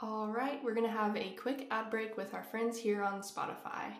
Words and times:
All 0.00 0.32
right, 0.32 0.58
we're 0.64 0.74
going 0.74 0.90
to 0.90 0.92
have 0.92 1.16
a 1.16 1.36
quick 1.40 1.68
ad 1.70 1.88
break 1.88 2.16
with 2.16 2.34
our 2.34 2.42
friends 2.42 2.76
here 2.76 3.04
on 3.04 3.20
Spotify. 3.20 3.92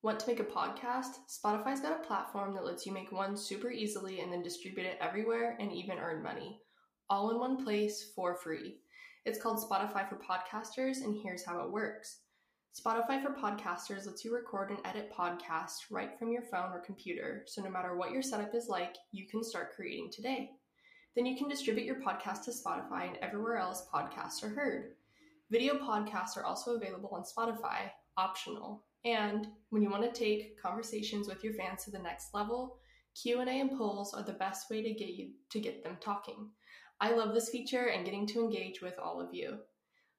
Want 0.00 0.20
to 0.20 0.28
make 0.28 0.38
a 0.38 0.44
podcast? 0.44 1.18
Spotify's 1.28 1.80
got 1.80 2.00
a 2.00 2.06
platform 2.06 2.54
that 2.54 2.64
lets 2.64 2.86
you 2.86 2.92
make 2.92 3.10
one 3.10 3.36
super 3.36 3.68
easily 3.68 4.20
and 4.20 4.32
then 4.32 4.44
distribute 4.44 4.86
it 4.86 4.96
everywhere 5.00 5.56
and 5.58 5.72
even 5.72 5.98
earn 5.98 6.22
money, 6.22 6.60
all 7.10 7.32
in 7.32 7.40
one 7.40 7.64
place 7.64 8.12
for 8.14 8.36
free. 8.36 8.76
It's 9.24 9.42
called 9.42 9.58
Spotify 9.58 10.08
for 10.08 10.18
Podcasters, 10.18 11.02
and 11.02 11.18
here's 11.20 11.44
how 11.44 11.58
it 11.64 11.72
works. 11.72 12.20
Spotify 12.80 13.20
for 13.20 13.34
Podcasters 13.34 14.06
lets 14.06 14.24
you 14.24 14.32
record 14.32 14.70
and 14.70 14.78
edit 14.84 15.12
podcasts 15.12 15.80
right 15.90 16.16
from 16.16 16.30
your 16.30 16.42
phone 16.42 16.70
or 16.72 16.78
computer, 16.78 17.42
so 17.48 17.60
no 17.60 17.70
matter 17.70 17.96
what 17.96 18.12
your 18.12 18.22
setup 18.22 18.54
is 18.54 18.68
like, 18.68 18.94
you 19.10 19.26
can 19.26 19.42
start 19.42 19.74
creating 19.74 20.10
today. 20.12 20.52
Then 21.16 21.26
you 21.26 21.36
can 21.36 21.48
distribute 21.48 21.86
your 21.86 22.00
podcast 22.00 22.44
to 22.44 22.52
Spotify 22.52 23.08
and 23.08 23.16
everywhere 23.20 23.56
else 23.56 23.88
podcasts 23.92 24.44
are 24.44 24.48
heard. 24.48 24.92
Video 25.50 25.74
podcasts 25.74 26.36
are 26.36 26.44
also 26.44 26.76
available 26.76 27.10
on 27.12 27.24
Spotify, 27.24 27.90
optional. 28.16 28.84
And 29.04 29.48
when 29.70 29.82
you 29.82 29.90
want 29.90 30.04
to 30.04 30.18
take 30.18 30.60
conversations 30.62 31.26
with 31.26 31.42
your 31.42 31.54
fans 31.54 31.84
to 31.84 31.90
the 31.90 31.98
next 31.98 32.32
level, 32.34 32.78
Q&A 33.20 33.60
and 33.60 33.76
polls 33.76 34.14
are 34.14 34.22
the 34.22 34.32
best 34.34 34.70
way 34.70 34.80
to 34.80 34.94
get 34.94 35.08
you 35.08 35.30
to 35.50 35.58
get 35.58 35.82
them 35.82 35.96
talking. 36.00 36.50
I 37.00 37.10
love 37.12 37.34
this 37.34 37.48
feature 37.48 37.86
and 37.86 38.04
getting 38.04 38.26
to 38.28 38.44
engage 38.44 38.80
with 38.80 38.96
all 39.02 39.20
of 39.20 39.34
you. 39.34 39.58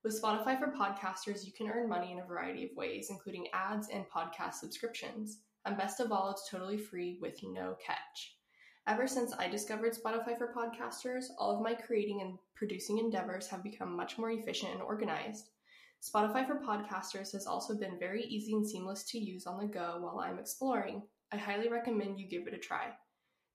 With 0.04 0.22
Spotify 0.22 0.60
for 0.60 0.74
podcasters, 0.74 1.46
you 1.46 1.54
can 1.54 1.70
earn 1.70 1.88
money 1.88 2.12
in 2.12 2.20
a 2.20 2.26
variety 2.26 2.66
of 2.66 2.76
ways, 2.76 3.08
including 3.10 3.48
ads 3.54 3.88
and 3.88 4.04
podcast 4.14 4.56
subscriptions. 4.56 5.40
And 5.64 5.78
best 5.78 6.02
of 6.02 6.12
all, 6.12 6.32
it's 6.32 6.50
totally 6.50 6.78
free 6.78 7.20
with 7.22 7.40
no 7.44 7.78
catch. 7.86 8.36
Ever 8.88 9.08
since 9.08 9.32
I 9.38 9.48
discovered 9.48 9.94
Spotify 9.94 10.36
for 10.38 10.54
podcasters, 10.54 11.26
all 11.38 11.56
of 11.56 11.62
my 11.62 11.76
creating 11.76 12.22
and 12.22 12.40
producing 12.56 12.98
endeavors 12.98 13.48
have 13.48 13.64
become 13.64 13.96
much 13.96 14.18
more 14.18 14.32
efficient 14.32 14.74
and 14.74 14.82
organized. 14.82 15.52
Spotify 16.02 16.48
for 16.48 16.56
podcasters 16.56 17.32
has 17.32 17.46
also 17.46 17.78
been 17.78 18.00
very 18.00 18.24
easy 18.24 18.54
and 18.54 18.68
seamless 18.68 19.04
to 19.04 19.20
use 19.20 19.46
on 19.46 19.60
the 19.60 19.68
go 19.68 20.00
while 20.00 20.20
I'm 20.20 20.40
exploring. 20.40 21.04
I 21.32 21.38
highly 21.38 21.70
recommend 21.70 22.20
you 22.20 22.28
give 22.28 22.48
it 22.48 22.56
a 22.56 22.58
try. 22.58 22.88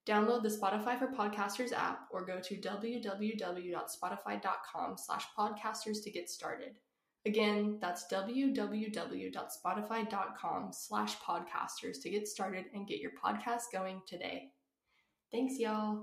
Download 0.07 0.45
the 0.45 0.49
Spotify 0.49 0.97
for 0.97 1.09
Podcasters 1.09 1.73
app 1.73 2.07
or 2.13 2.25
go 2.25 2.39
to 2.39 2.61
www.spotify.com 2.61 4.97
slash 4.97 5.25
podcasters 5.37 6.05
to 6.05 6.13
get 6.13 6.31
started. 6.31 6.79
Again, 7.27 7.79
that's 7.81 8.07
www.spotify.com 8.13 10.73
slash 10.73 11.17
podcasters 11.17 12.01
to 12.03 12.11
get 12.11 12.29
started 12.29 12.67
and 12.73 12.87
get 12.87 13.01
your 13.01 13.11
podcast 13.21 13.63
going 13.73 14.03
today. 14.07 14.53
Thanks, 15.37 15.59
y'all. 15.59 16.03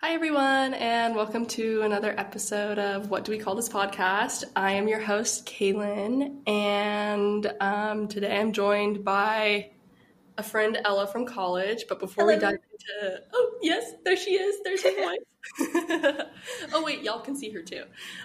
Hi, 0.00 0.14
everyone, 0.14 0.72
and 0.72 1.14
welcome 1.14 1.44
to 1.48 1.82
another 1.82 2.18
episode 2.18 2.78
of 2.78 3.10
What 3.10 3.26
Do 3.26 3.32
We 3.32 3.36
Call 3.36 3.56
This 3.56 3.68
Podcast? 3.68 4.44
I 4.56 4.72
am 4.72 4.88
your 4.88 5.00
host, 5.00 5.44
Kalyn, 5.44 6.48
and 6.48 7.52
um, 7.60 8.08
today 8.08 8.38
I'm 8.38 8.52
joined 8.52 9.04
by 9.04 9.68
a 10.38 10.42
friend, 10.42 10.78
Ella, 10.82 11.06
from 11.06 11.26
college. 11.26 11.84
But 11.90 12.00
before 12.00 12.24
Hello. 12.24 12.36
we 12.36 12.40
dive 12.40 12.54
into, 12.72 13.22
oh, 13.34 13.58
yes, 13.60 13.92
there 14.06 14.16
she 14.16 14.30
is. 14.30 14.56
There's 14.64 14.82
her 14.82 14.94
voice. 14.94 15.18
oh, 16.72 16.82
wait, 16.82 17.02
y'all 17.02 17.20
can 17.20 17.36
see 17.36 17.50
her 17.50 17.60
too. 17.60 17.82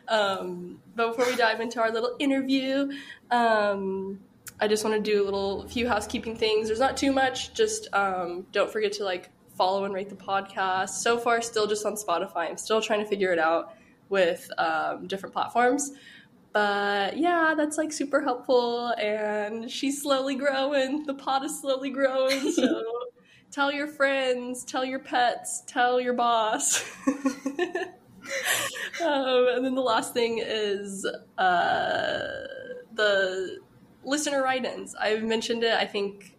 Um, 0.07 0.79
but 0.95 1.17
before 1.17 1.29
we 1.29 1.35
dive 1.35 1.59
into 1.59 1.81
our 1.81 1.91
little 1.91 2.15
interview, 2.17 2.91
um, 3.29 4.21
I 4.61 4.67
just 4.67 4.85
want 4.85 5.03
to 5.03 5.11
do 5.11 5.23
a 5.23 5.25
little 5.25 5.67
few 5.67 5.87
housekeeping 5.87 6.35
things. 6.35 6.67
There's 6.67 6.79
not 6.79 6.95
too 6.95 7.11
much. 7.11 7.53
Just 7.55 7.87
um, 7.93 8.45
don't 8.51 8.71
forget 8.71 8.93
to 8.93 9.03
like 9.03 9.31
follow 9.57 9.85
and 9.85 9.93
rate 9.93 10.09
the 10.09 10.15
podcast. 10.15 10.89
So 10.89 11.17
far, 11.17 11.41
still 11.41 11.65
just 11.65 11.85
on 11.85 11.95
Spotify. 11.95 12.49
I'm 12.49 12.57
still 12.57 12.81
trying 12.81 12.99
to 12.99 13.05
figure 13.05 13.33
it 13.33 13.39
out 13.39 13.73
with 14.09 14.49
um, 14.59 15.07
different 15.07 15.33
platforms. 15.33 15.91
But 16.53 17.17
yeah, 17.17 17.55
that's 17.57 17.77
like 17.77 17.91
super 17.91 18.21
helpful. 18.21 18.89
And 18.99 19.69
she's 19.69 20.01
slowly 20.01 20.35
growing. 20.35 21.05
The 21.05 21.15
pod 21.15 21.43
is 21.43 21.59
slowly 21.59 21.89
growing. 21.89 22.51
So 22.51 22.83
tell 23.51 23.71
your 23.71 23.87
friends, 23.87 24.63
tell 24.63 24.85
your 24.85 24.99
pets, 24.99 25.63
tell 25.65 25.99
your 25.99 26.13
boss. 26.13 26.83
um, 29.03 29.47
and 29.47 29.65
then 29.65 29.75
the 29.75 29.81
last 29.81 30.13
thing 30.13 30.41
is 30.45 31.05
uh, 31.37 32.19
the 32.93 33.59
listener 34.03 34.43
write-ins. 34.43 34.95
I've 34.95 35.23
mentioned 35.23 35.63
it, 35.63 35.73
I 35.73 35.85
think, 35.85 36.37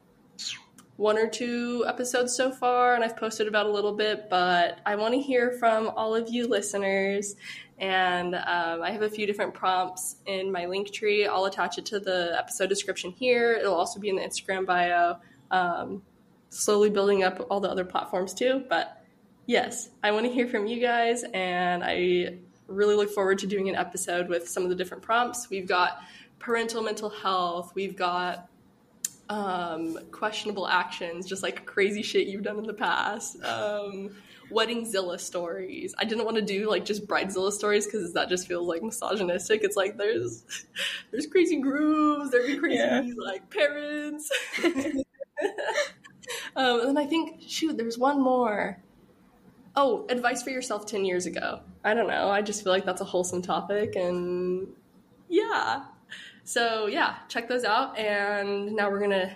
one 0.97 1.19
or 1.19 1.29
two 1.29 1.85
episodes 1.89 2.37
so 2.37 2.53
far, 2.53 2.95
and 2.95 3.03
I've 3.03 3.17
posted 3.17 3.49
about 3.49 3.67
a 3.67 3.71
little 3.71 3.95
bit, 3.95 4.29
but 4.31 4.79
I 4.87 4.97
want 4.97 5.15
to 5.15 5.21
hear 5.21 5.53
from 5.53 5.89
all 5.97 6.15
of 6.15 6.29
you 6.29 6.47
listeners. 6.47 7.35
And 7.79 8.35
um, 8.35 8.83
I 8.83 8.91
have 8.91 9.03
a 9.03 9.11
few 9.11 9.27
different 9.27 9.55
prompts 9.55 10.17
in 10.27 10.53
my 10.53 10.67
link 10.67 10.93
tree. 10.93 11.27
I'll 11.27 11.47
attach 11.47 11.79
it 11.79 11.87
to 11.87 11.99
the 11.99 12.37
episode 12.39 12.69
description 12.69 13.11
here. 13.11 13.55
It'll 13.55 13.75
also 13.75 13.99
be 13.99 14.09
in 14.09 14.17
the 14.17 14.23
Instagram 14.23 14.67
bio. 14.67 15.17
Um, 15.51 16.03
slowly 16.51 16.91
building 16.91 17.25
up 17.25 17.45
all 17.51 17.59
the 17.59 17.69
other 17.69 17.85
platforms 17.85 18.35
too. 18.35 18.63
But 18.69 19.05
yes, 19.47 19.89
I 20.03 20.13
want 20.13 20.27
to 20.27 20.33
hear 20.33 20.47
from 20.47 20.67
you 20.67 20.81
guys, 20.81 21.25
and 21.35 21.83
I 21.83 22.37
really 22.69 22.95
look 22.95 23.11
forward 23.11 23.39
to 23.39 23.47
doing 23.47 23.69
an 23.69 23.75
episode 23.75 24.29
with 24.29 24.49
some 24.49 24.63
of 24.63 24.69
the 24.69 24.77
different 24.77 25.03
prompts. 25.03 25.51
We've 25.51 25.67
got 25.67 25.99
parental 26.43 26.83
mental 26.83 27.09
health, 27.09 27.73
we've 27.75 27.97
got 27.97 28.49
um, 29.29 29.99
questionable 30.11 30.69
actions, 30.69 31.27
just 31.27 31.43
like 31.43 31.65
crazy 31.65 32.03
shit 32.03 32.27
you've 32.27 32.43
done 32.43 32.59
in 32.59 32.67
the 32.67 32.75
past. 32.75 33.37
Um, 33.45 34.11
Weddingzilla 34.51 35.19
stories. 35.19 35.95
I 35.97 36.05
didn't 36.05 36.27
want 36.27 36.37
to 36.37 36.43
do 36.43 36.69
like 36.69 36.85
just 36.85 37.07
bridezilla 37.07 37.53
stories 37.53 37.87
because 37.87 38.13
that 38.13 38.29
just 38.29 38.47
feels 38.47 38.69
like 38.69 38.83
misogynistic. 38.83 39.63
It's 39.65 39.77
like 39.77 39.97
there's 39.97 40.45
there's 41.11 41.27
crazy 41.27 41.59
grooves, 41.61 42.31
there'd 42.31 42.47
be 42.47 42.59
crazy 42.59 42.77
Yeah. 42.77 43.03
like 43.17 43.49
parents. 43.49 44.31
um, 44.65 44.75
and 46.81 46.89
then 46.89 46.99
I 46.99 47.07
think 47.07 47.41
shoot, 47.47 47.79
there's 47.79 47.97
one 47.97 48.21
more. 48.21 48.79
Oh, 49.75 50.05
advice 50.11 50.43
for 50.43 50.51
yourself 50.51 50.85
ten 50.85 51.07
years 51.07 51.25
ago. 51.25 51.61
I 51.83 51.95
don't 51.95 52.09
know. 52.09 52.29
I 52.29 52.43
just 52.43 52.63
feel 52.63 52.73
like 52.73 52.85
that's 52.85 53.01
a 53.01 53.07
wholesome 53.07 53.41
topic, 53.41 53.97
and 53.97 54.67
yeah. 55.31 55.85
So 56.45 56.87
yeah, 56.87 57.17
check 57.29 57.49
those 57.49 57.65
out. 57.65 57.99
And 57.99 58.73
now 58.73 58.91
we're 58.91 59.01
gonna 59.01 59.35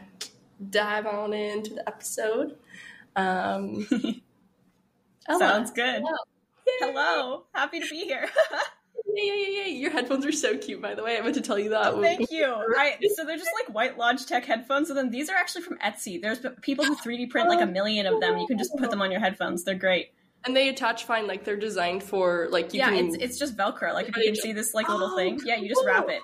dive 0.71 1.06
on 1.06 1.33
into 1.33 1.75
the 1.75 1.89
episode. 1.89 2.56
Um, 3.15 3.87
Sounds 5.39 5.71
good. 5.72 6.03
hello. 6.03 6.93
Hello. 6.93 7.43
Happy 7.55 7.81
to 7.81 7.89
be 7.89 8.00
here. 8.05 8.28
Yeah, 9.15 9.33
yeah, 9.33 9.49
yeah. 9.49 9.66
Your 9.66 9.91
headphones 9.91 10.27
are 10.27 10.33
so 10.33 10.59
cute, 10.59 10.83
by 10.83 10.95
the 10.95 11.03
way. 11.03 11.16
I 11.16 11.22
meant 11.22 11.37
to 11.37 11.41
tell 11.41 11.59
you 11.59 11.71
that. 11.71 11.95
Oh, 11.95 12.03
Thank 12.03 12.31
you. 12.31 12.45
I, 12.45 12.99
so 13.15 13.25
they're 13.25 13.39
just 13.39 13.50
like 13.59 13.75
white 13.75 13.97
Logitech 13.97 14.45
headphones, 14.45 14.91
and 14.91 14.99
then 14.99 15.11
these 15.11 15.31
are 15.31 15.37
actually 15.37 15.62
from 15.62 15.78
Etsy. 15.78 16.21
There's 16.21 16.45
people 16.61 16.84
who 16.84 16.95
3D 16.97 17.31
print 17.31 17.49
like 17.49 17.62
a 17.62 17.66
million 17.66 18.06
of 18.06 18.21
them. 18.21 18.37
You 18.37 18.47
can 18.47 18.59
just 18.59 18.72
put 18.77 18.91
them 18.91 19.00
on 19.00 19.11
your 19.11 19.21
headphones. 19.21 19.65
They're 19.65 19.75
great. 19.75 20.12
And 20.45 20.55
they 20.55 20.69
attach 20.69 21.05
fine, 21.05 21.27
like 21.27 21.45
they're 21.45 21.56
designed 21.56 22.03
for 22.03 22.49
like 22.50 22.75
you 22.75 22.78
yeah, 22.78 22.91
can. 22.91 23.06
it's 23.06 23.16
it's 23.16 23.39
just 23.39 23.56
Velcro. 23.56 23.95
Like 23.95 24.09
if 24.09 24.16
you 24.16 24.25
can 24.25 24.37
see 24.37 24.53
this 24.53 24.75
like 24.75 24.89
little 24.91 25.11
Oh, 25.12 25.16
thing, 25.16 25.41
yeah, 25.45 25.56
you 25.56 25.69
just 25.69 25.84
wrap 25.84 26.09
it. 26.09 26.21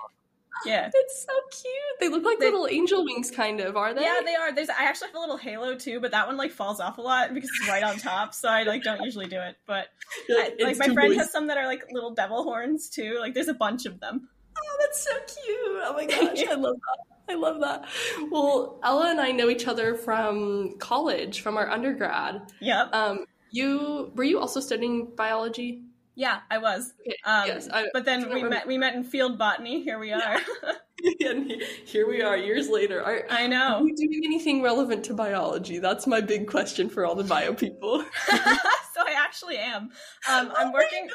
Yeah. 0.66 0.90
It's 0.94 1.24
so 1.26 1.32
cute. 1.50 1.74
They 2.00 2.08
look 2.08 2.24
like 2.24 2.38
They- 2.38 2.46
little 2.46 2.66
angel 2.68 3.04
wings, 3.04 3.30
kind 3.30 3.60
of, 3.60 3.76
are 3.76 3.92
they? 3.94 4.02
Yeah, 4.02 4.20
they 4.24 4.34
are. 4.34 4.52
There's 4.54 4.68
I 4.70 4.84
actually 4.84 5.08
have 5.08 5.16
a 5.16 5.20
little 5.20 5.36
halo 5.36 5.74
too, 5.76 6.00
but 6.00 6.10
that 6.12 6.26
one 6.26 6.36
like 6.36 6.52
falls 6.52 6.80
off 6.80 6.98
a 6.98 7.00
lot 7.02 7.34
because 7.34 7.50
it's 7.60 7.68
right 7.68 7.82
on 7.82 7.96
top, 7.98 8.34
so 8.34 8.48
I 8.48 8.62
like 8.64 8.82
don't 8.82 9.02
usually 9.02 9.26
do 9.26 9.41
it. 9.41 9.56
But 9.66 9.88
I, 10.30 10.52
like 10.60 10.78
my 10.78 10.86
friend 10.86 11.10
boys. 11.10 11.16
has 11.18 11.32
some 11.32 11.46
that 11.48 11.56
are 11.56 11.66
like 11.66 11.84
little 11.92 12.12
devil 12.14 12.42
horns 12.44 12.88
too. 12.88 13.18
Like 13.20 13.34
there's 13.34 13.48
a 13.48 13.54
bunch 13.54 13.86
of 13.86 14.00
them. 14.00 14.28
Oh, 14.56 14.76
that's 14.80 15.02
so 15.02 15.10
cute. 15.42 15.56
Oh 15.84 15.94
my 15.94 16.04
gosh, 16.06 16.44
I 16.48 16.54
love 16.54 16.76
that. 16.76 17.32
I 17.32 17.34
love 17.36 17.60
that. 17.60 17.84
Well, 18.30 18.78
Ella 18.82 19.10
and 19.10 19.20
I 19.20 19.30
know 19.32 19.48
each 19.48 19.66
other 19.66 19.94
from 19.94 20.76
college, 20.78 21.41
from 21.41 21.56
our 21.56 21.68
undergrad. 21.70 22.42
Yep. 22.60 22.94
Um, 22.94 23.26
you 23.50 24.12
were 24.14 24.24
you 24.24 24.38
also 24.41 24.60
studying 24.60 25.12
biology? 25.16 25.82
Yeah, 26.14 26.40
I 26.50 26.58
was. 26.58 26.92
Um, 27.24 27.46
yes, 27.46 27.68
I- 27.72 27.88
but 27.92 28.04
then 28.04 28.32
we 28.32 28.42
met. 28.42 28.66
We 28.66 28.76
met 28.78 28.94
in 28.94 29.04
field 29.04 29.38
botany. 29.38 29.82
Here 29.82 29.98
we 29.98 30.12
are. 30.12 30.38
and 31.26 31.50
here 31.84 32.06
we 32.06 32.22
are, 32.22 32.36
years 32.36 32.68
later. 32.68 33.03
Are, 33.03 33.24
I 33.30 33.44
are 33.44 33.48
know. 33.48 33.84
you 33.84 33.97
doing 33.97 34.20
anything 34.24 34.62
relevant 34.62 35.04
to 35.06 35.14
biology? 35.14 35.78
That's 35.78 36.06
my 36.06 36.20
big 36.20 36.47
question 36.47 36.88
for 36.88 37.04
all 37.04 37.14
the 37.14 37.24
bio 37.24 37.54
people. 37.54 38.04
so 38.28 38.36
I 38.36 39.14
actually 39.18 39.56
am. 39.56 39.91
Um, 40.30 40.53
I'm 40.56 40.72
working. 40.72 41.09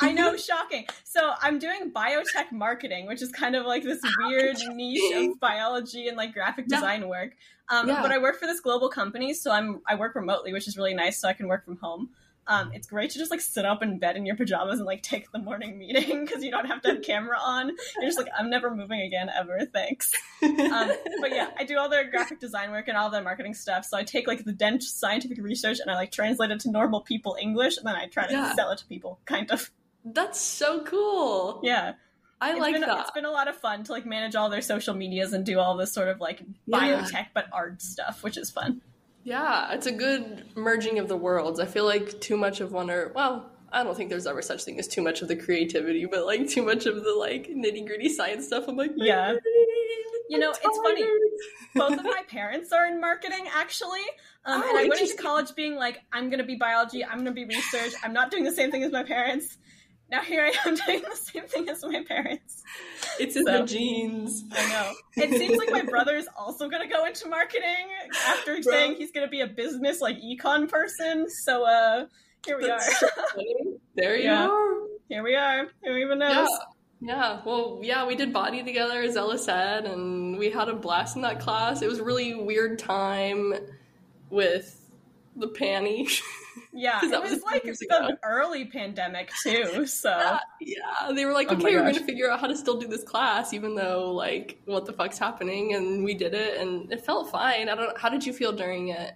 I 0.00 0.12
know, 0.12 0.36
shocking. 0.36 0.86
So 1.04 1.32
I'm 1.40 1.58
doing 1.58 1.90
biotech 1.92 2.52
marketing, 2.52 3.06
which 3.06 3.22
is 3.22 3.30
kind 3.32 3.56
of 3.56 3.64
like 3.64 3.82
this 3.82 4.00
weird 4.26 4.56
niche 4.74 5.14
of 5.30 5.40
biology 5.40 6.08
and 6.08 6.16
like 6.16 6.34
graphic 6.34 6.66
Yeah. 6.68 6.76
design 6.78 7.08
work. 7.08 7.32
Um, 7.70 7.88
Yeah. 7.88 8.02
But 8.02 8.10
I 8.10 8.18
work 8.18 8.38
for 8.38 8.46
this 8.46 8.60
global 8.60 8.88
company, 8.90 9.32
so 9.32 9.52
I'm 9.52 9.80
I 9.86 9.94
work 9.94 10.16
remotely, 10.16 10.52
which 10.52 10.68
is 10.68 10.76
really 10.76 10.94
nice. 10.94 11.18
So 11.18 11.28
I 11.28 11.32
can 11.32 11.46
work 11.48 11.64
from 11.64 11.78
home. 11.78 12.10
Um, 12.46 12.72
it's 12.72 12.88
great 12.88 13.10
to 13.10 13.18
just 13.18 13.30
like 13.30 13.40
sit 13.40 13.64
up 13.64 13.80
in 13.82 13.98
bed 14.00 14.16
in 14.16 14.26
your 14.26 14.34
pajamas 14.34 14.78
and 14.80 14.86
like 14.86 15.02
take 15.02 15.30
the 15.30 15.38
morning 15.38 15.78
meeting 15.78 16.24
because 16.26 16.42
you 16.42 16.50
don't 16.50 16.66
have 16.66 16.82
to 16.82 16.88
have 16.94 17.02
camera 17.02 17.36
on. 17.40 17.68
You're 17.96 18.06
just 18.08 18.18
like, 18.18 18.26
I'm 18.36 18.50
never 18.50 18.74
moving 18.74 19.00
again 19.02 19.30
ever. 19.32 19.60
Thanks. 19.72 20.12
Um, 20.42 20.90
but 21.20 21.30
yeah, 21.30 21.50
I 21.58 21.64
do 21.64 21.78
all 21.78 21.88
the 21.88 22.02
graphic 22.10 22.40
design 22.40 22.70
work 22.72 22.88
and 22.88 22.96
all 22.96 23.08
the 23.10 23.22
marketing 23.22 23.54
stuff. 23.54 23.84
So 23.84 23.96
I 23.96 24.02
take 24.04 24.26
like 24.26 24.44
the 24.44 24.52
dense 24.52 24.90
scientific 24.90 25.38
research 25.38 25.78
and 25.80 25.90
I 25.90 25.94
like 25.94 26.10
translate 26.10 26.50
it 26.50 26.60
to 26.60 26.70
normal 26.70 27.02
people 27.02 27.36
English, 27.40 27.76
and 27.76 27.86
then 27.86 27.94
I 27.94 28.06
try 28.06 28.26
to 28.26 28.32
Yeah. 28.32 28.54
sell 28.54 28.70
it 28.72 28.78
to 28.78 28.86
people, 28.86 29.20
kind 29.26 29.50
of. 29.50 29.70
That's 30.04 30.40
so 30.40 30.82
cool. 30.84 31.60
Yeah. 31.62 31.92
I 32.40 32.52
It's 32.52 32.60
like 32.60 32.72
been, 32.72 32.80
that. 32.80 33.00
It's 33.00 33.10
been 33.10 33.26
a 33.26 33.30
lot 33.30 33.48
of 33.48 33.56
fun 33.56 33.84
to 33.84 33.92
like 33.92 34.06
manage 34.06 34.34
all 34.34 34.48
their 34.48 34.62
social 34.62 34.94
medias 34.94 35.34
and 35.34 35.44
do 35.44 35.58
all 35.60 35.76
this 35.76 35.92
sort 35.92 36.08
of 36.08 36.20
like 36.20 36.42
Yeah. 36.66 36.78
biotech 37.04 37.26
but 37.34 37.46
art 37.52 37.82
stuff, 37.82 38.22
which 38.24 38.38
is 38.38 38.50
fun. 38.50 38.80
Yeah, 39.22 39.72
it's 39.72 39.86
a 39.86 39.92
good 39.92 40.56
merging 40.56 40.98
of 40.98 41.08
the 41.08 41.16
worlds. 41.16 41.60
I 41.60 41.66
feel 41.66 41.84
like 41.84 42.20
too 42.20 42.36
much 42.36 42.60
of 42.60 42.72
one 42.72 42.90
or 42.90 43.12
well, 43.14 43.50
I 43.72 43.84
don't 43.84 43.96
think 43.96 44.10
there's 44.10 44.26
ever 44.26 44.42
such 44.42 44.64
thing 44.64 44.78
as 44.78 44.88
too 44.88 45.02
much 45.02 45.22
of 45.22 45.28
the 45.28 45.36
creativity, 45.36 46.06
but 46.06 46.26
like 46.26 46.48
too 46.48 46.62
much 46.62 46.86
of 46.86 47.04
the 47.04 47.14
like 47.14 47.48
nitty 47.48 47.86
gritty 47.86 48.08
science 48.08 48.46
stuff. 48.46 48.64
I'm 48.66 48.76
like, 48.76 48.92
Yeah. 48.96 49.34
You 50.28 50.38
know, 50.38 50.50
it's 50.50 50.78
funny. 50.78 51.04
Both 51.74 51.98
of 51.98 52.04
my 52.04 52.22
parents 52.28 52.72
are 52.72 52.86
in 52.86 53.00
marketing, 53.00 53.46
actually. 53.52 54.04
Um, 54.44 54.62
Oh, 54.64 54.68
and 54.68 54.78
I 54.78 54.84
went 54.84 55.00
into 55.00 55.16
college 55.16 55.54
being 55.56 55.74
like, 55.74 56.02
I'm 56.12 56.30
going 56.30 56.38
to 56.38 56.44
be 56.44 56.54
biology, 56.54 57.04
I'm 57.04 57.24
going 57.24 57.26
to 57.26 57.32
be 57.32 57.44
research, 57.44 57.92
I'm 58.04 58.12
not 58.12 58.30
doing 58.30 58.44
the 58.44 58.52
same 58.52 58.70
thing 58.70 58.84
as 58.84 58.92
my 58.92 59.02
parents. 59.02 59.58
Now 60.10 60.22
here 60.22 60.42
I 60.42 60.68
am 60.68 60.74
doing 60.86 61.02
the 61.08 61.16
same 61.16 61.44
thing 61.44 61.68
as 61.68 61.82
my 61.84 62.02
parents. 62.06 62.62
It's 63.18 63.36
in 63.36 63.44
So- 63.44 63.60
the 63.60 63.66
genes. 63.66 64.44
I 64.52 64.68
know. 64.68 64.92
It 65.22 65.30
seems 65.38 65.56
like 65.58 65.70
my 65.70 65.82
brother 65.82 66.16
is 66.16 66.28
also 66.38 66.68
going 66.68 66.82
to 66.82 66.88
go 66.92 67.04
into 67.06 67.28
marketing 67.28 67.86
after 68.28 68.54
Bro. 68.54 68.62
saying 68.62 68.94
he's 68.96 69.12
going 69.12 69.26
to 69.26 69.30
be 69.30 69.40
a 69.40 69.46
business 69.46 70.00
like 70.00 70.16
econ 70.20 70.68
person. 70.68 71.26
So 71.44 71.64
uh, 71.64 72.06
here 72.44 72.58
we 72.58 72.68
are. 72.70 72.80
So. 72.80 73.08
There 73.94 74.16
you 74.16 74.24
Yeah. 74.24 74.48
are. 74.48 74.74
Here 75.08 75.22
we 75.22 75.34
are. 75.36 75.66
Who 75.84 75.96
even 75.96 76.18
knows? 76.18 76.48
Yeah. 76.50 76.56
Yeah, 77.02 77.40
well, 77.46 77.80
yeah, 77.82 78.06
we 78.06 78.14
did 78.14 78.30
body 78.30 78.62
together, 78.62 79.00
as 79.00 79.16
Ella 79.16 79.38
said, 79.38 79.86
and 79.86 80.36
we 80.36 80.50
had 80.50 80.68
a 80.68 80.74
blast 80.74 81.16
in 81.16 81.22
that 81.22 81.40
class. 81.40 81.80
It 81.80 81.88
was 81.88 81.98
a 81.98 82.04
really 82.04 82.34
weird 82.34 82.78
time 82.78 83.54
with 84.28 84.78
the 85.34 85.48
panty. 85.48 86.10
Yeah, 86.72 86.98
'Cause 87.00 87.10
it 87.10 87.20
was, 87.20 87.32
was 87.32 87.42
like 87.42 87.64
years 87.64 87.78
the 87.80 87.86
ago. 87.86 88.10
early 88.22 88.64
pandemic 88.66 89.30
too. 89.42 89.86
So 89.86 90.38
yeah, 90.60 91.10
they 91.12 91.24
were 91.24 91.32
like, 91.32 91.48
Oh 91.50 91.54
okay, 91.54 91.74
we're 91.74 91.82
gonna 91.82 92.04
figure 92.04 92.30
out 92.30 92.40
how 92.40 92.46
to 92.46 92.56
still 92.56 92.78
do 92.78 92.86
this 92.86 93.02
class, 93.02 93.52
even 93.52 93.74
though, 93.74 94.12
like, 94.12 94.60
what 94.66 94.86
the 94.86 94.92
fuck's 94.92 95.18
happening? 95.18 95.74
And 95.74 96.04
we 96.04 96.14
did 96.14 96.32
it, 96.34 96.60
and 96.60 96.92
it 96.92 97.04
felt 97.04 97.30
fine. 97.30 97.68
I 97.68 97.74
don't. 97.74 97.98
How 97.98 98.08
did 98.08 98.24
you 98.24 98.32
feel 98.32 98.52
during 98.52 98.88
it? 98.88 99.14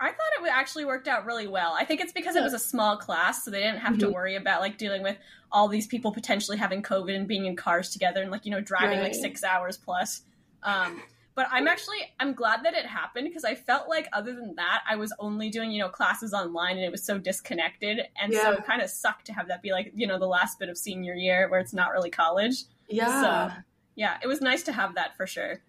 I 0.00 0.08
thought 0.08 0.44
it 0.44 0.48
actually 0.50 0.84
worked 0.84 1.06
out 1.06 1.24
really 1.24 1.46
well. 1.46 1.76
I 1.78 1.84
think 1.84 2.00
it's 2.00 2.12
because 2.12 2.34
it 2.34 2.42
was 2.42 2.52
a 2.54 2.58
small 2.58 2.96
class, 2.96 3.44
so 3.44 3.52
they 3.52 3.60
didn't 3.60 3.78
have 3.78 3.98
to 3.98 4.08
Mhm. 4.08 4.12
worry 4.14 4.34
about 4.34 4.60
like 4.60 4.76
dealing 4.76 5.02
with 5.04 5.16
all 5.52 5.68
these 5.68 5.86
people 5.86 6.10
potentially 6.12 6.56
having 6.58 6.82
COVID 6.82 7.14
and 7.14 7.28
being 7.28 7.46
in 7.46 7.54
cars 7.54 7.90
together 7.90 8.20
and 8.20 8.30
like 8.32 8.44
you 8.44 8.50
know 8.50 8.60
driving 8.60 8.98
like 9.00 9.14
six 9.14 9.44
hours 9.44 9.76
plus. 9.76 10.22
Um, 10.64 11.00
but 11.34 11.46
I'm 11.50 11.66
actually 11.68 11.98
I'm 12.20 12.34
glad 12.34 12.64
that 12.64 12.74
it 12.74 12.86
happened 12.86 13.26
because 13.28 13.44
I 13.44 13.54
felt 13.54 13.88
like 13.88 14.08
other 14.12 14.34
than 14.34 14.54
that 14.56 14.82
I 14.88 14.96
was 14.96 15.12
only 15.18 15.48
doing 15.50 15.70
you 15.70 15.80
know 15.80 15.88
classes 15.88 16.32
online 16.34 16.76
and 16.76 16.84
it 16.84 16.90
was 16.90 17.04
so 17.04 17.18
disconnected 17.18 18.00
and 18.20 18.32
so 18.34 18.52
it 18.52 18.64
kind 18.64 18.82
of 18.82 18.90
sucked 18.90 19.26
to 19.26 19.32
have 19.32 19.48
that 19.48 19.62
be 19.62 19.72
like 19.72 19.92
you 19.94 20.06
know 20.06 20.18
the 20.18 20.26
last 20.26 20.58
bit 20.58 20.68
of 20.68 20.76
senior 20.76 21.14
year 21.14 21.48
where 21.48 21.60
it's 21.60 21.72
not 21.72 21.90
really 21.92 22.10
college. 22.10 22.64
Yeah, 22.88 23.22
So 23.48 23.62
Yeah, 23.94 24.18
it 24.22 24.26
was 24.26 24.40
nice 24.40 24.62
to 24.64 24.72
have 24.72 24.94
that 24.96 25.16
for 25.16 25.26
sure. 25.26 25.62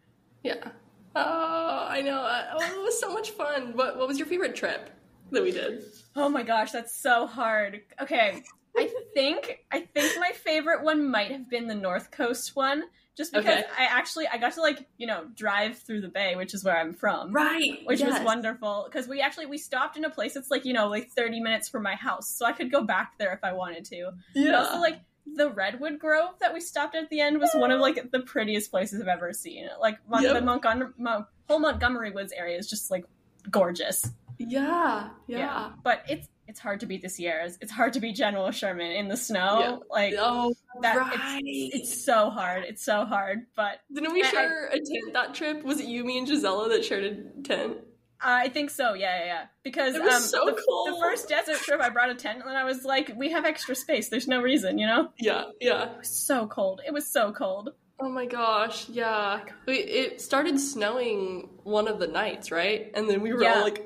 yeah. 0.43 0.71
Oh, 1.15 1.85
I 1.89 2.01
know. 2.01 2.21
Uh, 2.21 2.45
Oh, 2.53 2.81
it 2.81 2.83
was 2.83 2.99
so 2.99 3.13
much 3.13 3.31
fun. 3.31 3.73
What 3.75 3.97
What 3.97 4.07
was 4.07 4.17
your 4.17 4.27
favorite 4.27 4.55
trip 4.55 4.89
that 5.31 5.43
we 5.43 5.51
did? 5.51 5.83
Oh 6.15 6.29
my 6.29 6.43
gosh, 6.43 6.71
that's 6.71 6.95
so 6.95 7.25
hard. 7.27 7.81
Okay, 8.01 8.43
I 8.77 8.89
think 9.13 9.59
I 9.71 9.81
think 9.81 10.19
my 10.19 10.31
favorite 10.31 10.83
one 10.83 11.09
might 11.09 11.31
have 11.31 11.49
been 11.49 11.67
the 11.67 11.75
North 11.75 12.11
Coast 12.11 12.55
one, 12.55 12.83
just 13.15 13.31
because 13.33 13.45
Okay. 13.59 13.63
I 13.77 13.85
actually 13.85 14.27
I 14.27 14.37
got 14.37 14.53
to 14.53 14.61
like 14.61 14.87
you 14.97 15.07
know 15.07 15.25
drive 15.35 15.77
through 15.77 16.01
the 16.01 16.07
bay, 16.07 16.35
which 16.35 16.53
is 16.53 16.63
where 16.63 16.77
I'm 16.77 16.93
from, 16.93 17.31
Right, 17.31 17.79
which 17.85 18.01
was 18.01 18.19
wonderful 18.21 18.87
because 18.89 19.07
we 19.07 19.21
actually 19.21 19.45
we 19.47 19.57
stopped 19.57 19.97
in 19.97 20.05
a 20.05 20.09
place 20.09 20.33
that's 20.33 20.49
like 20.51 20.65
you 20.65 20.73
know 20.73 20.87
like 20.87 21.09
30 21.11 21.39
minutes 21.41 21.69
from 21.69 21.83
my 21.83 21.95
house, 21.95 22.27
so 22.29 22.45
I 22.45 22.51
could 22.53 22.71
go 22.71 22.81
back 22.83 23.13
there 23.19 23.33
if 23.33 23.43
I 23.43 23.53
wanted 23.53 23.85
to. 23.85 24.11
But 24.33 24.41
Yeah. 24.41 24.57
also 24.59 24.79
like 24.79 24.99
the 25.25 25.49
redwood 25.49 25.99
grove 25.99 26.31
that 26.41 26.53
we 26.53 26.59
stopped 26.59 26.95
at 26.95 27.09
the 27.09 27.21
end 27.21 27.39
was 27.39 27.49
one 27.53 27.71
of 27.71 27.79
like 27.79 28.11
the 28.11 28.19
prettiest 28.19 28.71
places 28.71 29.01
I've 29.01 29.07
ever 29.07 29.31
seen. 29.31 29.69
Like 29.79 29.97
Mon- 30.09 30.23
Yep. 30.23 30.33
the 30.33 30.41
Montgomery, 30.41 30.89
Mo- 30.97 31.25
whole 31.47 31.59
Montgomery 31.59 32.11
Woods 32.11 32.33
area 32.33 32.57
is 32.57 32.69
just 32.69 32.91
like 32.91 33.05
gorgeous. 33.49 34.05
yeah, 34.37 35.09
yeah. 35.27 35.71
But 35.83 36.03
it's 36.09 36.27
it's 36.47 36.59
hard 36.59 36.79
to 36.81 36.85
beat 36.85 37.01
the 37.01 37.09
Sierras. 37.09 37.57
It's 37.61 37.71
hard 37.71 37.93
to 37.93 37.99
beat 37.99 38.15
General 38.15 38.51
Sherman 38.51 38.91
in 38.91 39.07
the 39.07 39.17
snow. 39.17 39.59
Yeah. 39.59 39.77
Like 39.89 40.13
Oh, 40.17 40.53
that 40.81 40.97
right. 40.97 41.41
it's, 41.45 41.75
it's 41.75 42.03
so 42.05 42.29
hard. 42.29 42.63
It's 42.65 42.83
so 42.83 43.05
hard. 43.05 43.45
But 43.55 43.79
Didn't 43.93 44.13
we 44.13 44.23
I- 44.23 44.27
I- 44.27 44.31
share 44.31 44.67
a 44.67 44.75
tent 44.77 45.13
that 45.13 45.33
trip? 45.33 45.63
Was 45.63 45.79
it 45.79 45.85
you, 45.87 46.03
me, 46.03 46.17
and 46.17 46.27
Gisela 46.27 46.69
that 46.69 46.83
shared 46.85 47.03
a 47.05 47.41
tent? 47.43 47.77
I 48.25 48.47
think 48.49 48.69
so. 48.69 48.93
Yeah, 48.93 49.19
yeah, 49.19 49.25
yeah. 49.25 49.45
Because 49.63 49.95
It 49.95 50.01
was 50.03 50.13
um, 50.13 50.21
so 50.21 50.45
the, 50.45 50.61
cool. 50.65 50.85
the 50.85 50.97
first 51.01 51.27
desert 51.27 51.57
trip, 51.57 51.81
I 51.81 51.89
brought 51.89 52.09
a 52.09 52.15
tent, 52.15 52.41
and 52.45 52.57
I 52.57 52.63
was 52.63 52.85
like, 52.85 53.11
"We 53.17 53.31
have 53.31 53.43
extra 53.43 53.75
space. 53.75 54.07
There's 54.07 54.29
no 54.29 54.41
reason, 54.41 54.77
you 54.77 54.87
know." 54.87 55.09
Yeah, 55.19 55.45
yeah. 55.59 55.91
It 55.91 55.97
was 55.97 56.07
so 56.09 56.47
cold. 56.47 56.79
It 56.87 56.93
was 56.93 57.05
so 57.05 57.33
cold. 57.33 57.71
Oh 57.99 58.07
my 58.09 58.25
gosh, 58.25 58.87
yeah. 58.87 59.41
It 59.67 60.21
started 60.21 60.57
snowing 60.59 61.49
one 61.63 61.87
of 61.89 61.99
the 61.99 62.07
nights, 62.07 62.49
right? 62.49 62.91
And 62.95 63.09
then 63.09 63.21
we 63.21 63.33
were 63.33 63.43
Yeah. 63.43 63.55
all 63.55 63.61
like, 63.63 63.83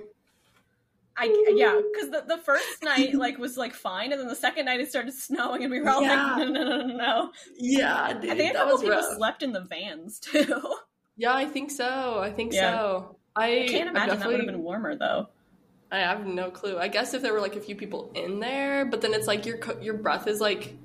I 1.19 1.54
yeah, 1.56 1.80
because 1.94 2.12
the, 2.12 2.24
the 2.28 2.38
first 2.44 2.84
night 2.84 3.16
like 3.16 3.38
was 3.40 3.58
like 3.58 3.74
fine, 3.74 4.12
and 4.12 4.22
then 4.22 4.28
the 4.28 4.36
second 4.36 4.66
night 4.66 4.80
it 4.80 4.90
started 4.90 5.14
snowing, 5.16 5.64
and 5.64 5.72
we 5.72 5.81
were 5.81 5.90
all 5.90 6.02
Yeah. 6.02 6.36
like, 6.36 6.48
"No, 6.50 6.64
no, 6.64 6.64
no, 6.78 6.88
no, 6.88 6.96
no." 6.98 7.31
yeah, 7.58 8.14
dude, 8.14 8.31
I 8.31 8.36
think 8.36 8.52
a 8.54 8.58
couple 8.58 8.78
people 8.78 8.96
rough. 8.96 9.16
slept 9.18 9.42
in 9.44 9.52
the 9.52 9.62
vans 9.62 10.19
too. 10.22 10.62
Yeah, 11.16 11.34
I 11.34 11.46
think 11.46 11.72
so. 11.72 12.19
I 12.19 12.31
think 12.31 12.54
Yeah. 12.54 12.78
so. 12.78 13.18
I, 13.36 13.64
I 13.64 13.68
can't 13.68 13.90
I'm 13.90 13.96
imagine 13.96 14.19
that 14.19 14.28
would 14.28 14.38
have 14.38 14.46
been 14.48 14.62
warmer 14.64 14.96
though. 14.96 15.30
I 15.92 16.00
have 16.00 16.25
no 16.25 16.52
clue. 16.52 16.78
I 16.78 16.88
guess 16.88 17.14
if 17.14 17.22
there 17.22 17.34
were 17.34 17.40
like 17.42 17.56
a 17.56 17.62
few 17.62 17.75
people 17.75 18.12
in 18.13 18.40
there, 18.40 18.86
but 18.86 19.02
then 19.02 19.13
it's 19.13 19.25
like 19.28 19.46
your 19.46 19.58
your 19.81 19.94
breath 19.96 20.28
is 20.28 20.40
like 20.42 20.75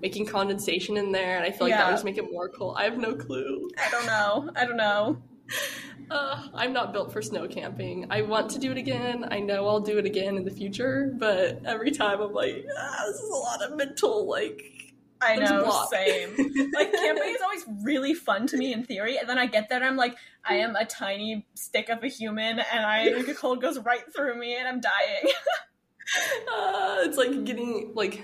making 0.00 0.26
condensation 0.26 0.96
in 0.96 1.12
there, 1.12 1.36
and 1.36 1.44
I 1.44 1.50
feel 1.50 1.66
like 1.68 1.76
that 1.76 1.86
would 1.86 1.92
just 1.92 2.04
make 2.04 2.18
it 2.18 2.30
more 2.30 2.48
cold. 2.48 2.76
I 2.78 2.84
have 2.84 2.96
no 2.98 3.14
clue. 3.14 3.68
I 3.78 3.90
don't 3.90 4.06
know. 4.06 4.50
I 4.56 4.64
don't 4.64 4.76
know. 4.76 5.22
Uh, 6.12 6.42
I'm 6.54 6.72
not 6.72 6.92
built 6.92 7.12
for 7.12 7.22
snow 7.22 7.48
camping. 7.48 8.06
I 8.10 8.22
want 8.22 8.50
to 8.50 8.58
do 8.58 8.70
it 8.70 8.78
again. 8.78 9.26
I 9.30 9.40
know 9.40 9.66
I'll 9.66 9.80
do 9.80 9.98
it 9.98 10.04
again 10.04 10.36
in 10.36 10.44
the 10.44 10.50
future, 10.50 11.12
but 11.18 11.62
every 11.64 11.90
time 11.90 12.20
I'm 12.20 12.32
like, 12.32 12.66
ah, 12.78 13.04
this 13.06 13.16
is 13.16 13.30
a 13.30 13.34
lot 13.34 13.62
of 13.62 13.76
mental 13.76 14.28
like. 14.28 14.62
I 15.24 15.36
know, 15.36 15.86
same. 15.88 16.30
Like 16.74 16.92
camping 16.92 17.28
is 17.28 17.40
always 17.40 17.64
really 17.84 18.12
fun 18.12 18.48
to 18.48 18.56
me 18.56 18.72
in 18.72 18.82
theory, 18.82 19.18
and 19.18 19.28
then 19.28 19.38
I 19.38 19.46
get 19.46 19.68
there 19.68 19.78
and 19.78 19.86
I'm 19.86 19.96
like, 19.96 20.16
I 20.44 20.54
am 20.56 20.74
a 20.74 20.84
tiny 20.84 21.46
stick 21.54 21.88
of 21.90 22.02
a 22.02 22.08
human, 22.08 22.58
and 22.58 22.84
I 22.84 23.22
the 23.22 23.32
cold 23.32 23.62
goes 23.62 23.78
right 23.78 24.02
through 24.12 24.36
me, 24.36 24.56
and 24.56 24.66
I'm 24.66 24.80
dying. 24.80 25.32
Uh, 26.52 26.96
it's 27.02 27.16
like 27.16 27.44
getting 27.44 27.92
like 27.94 28.22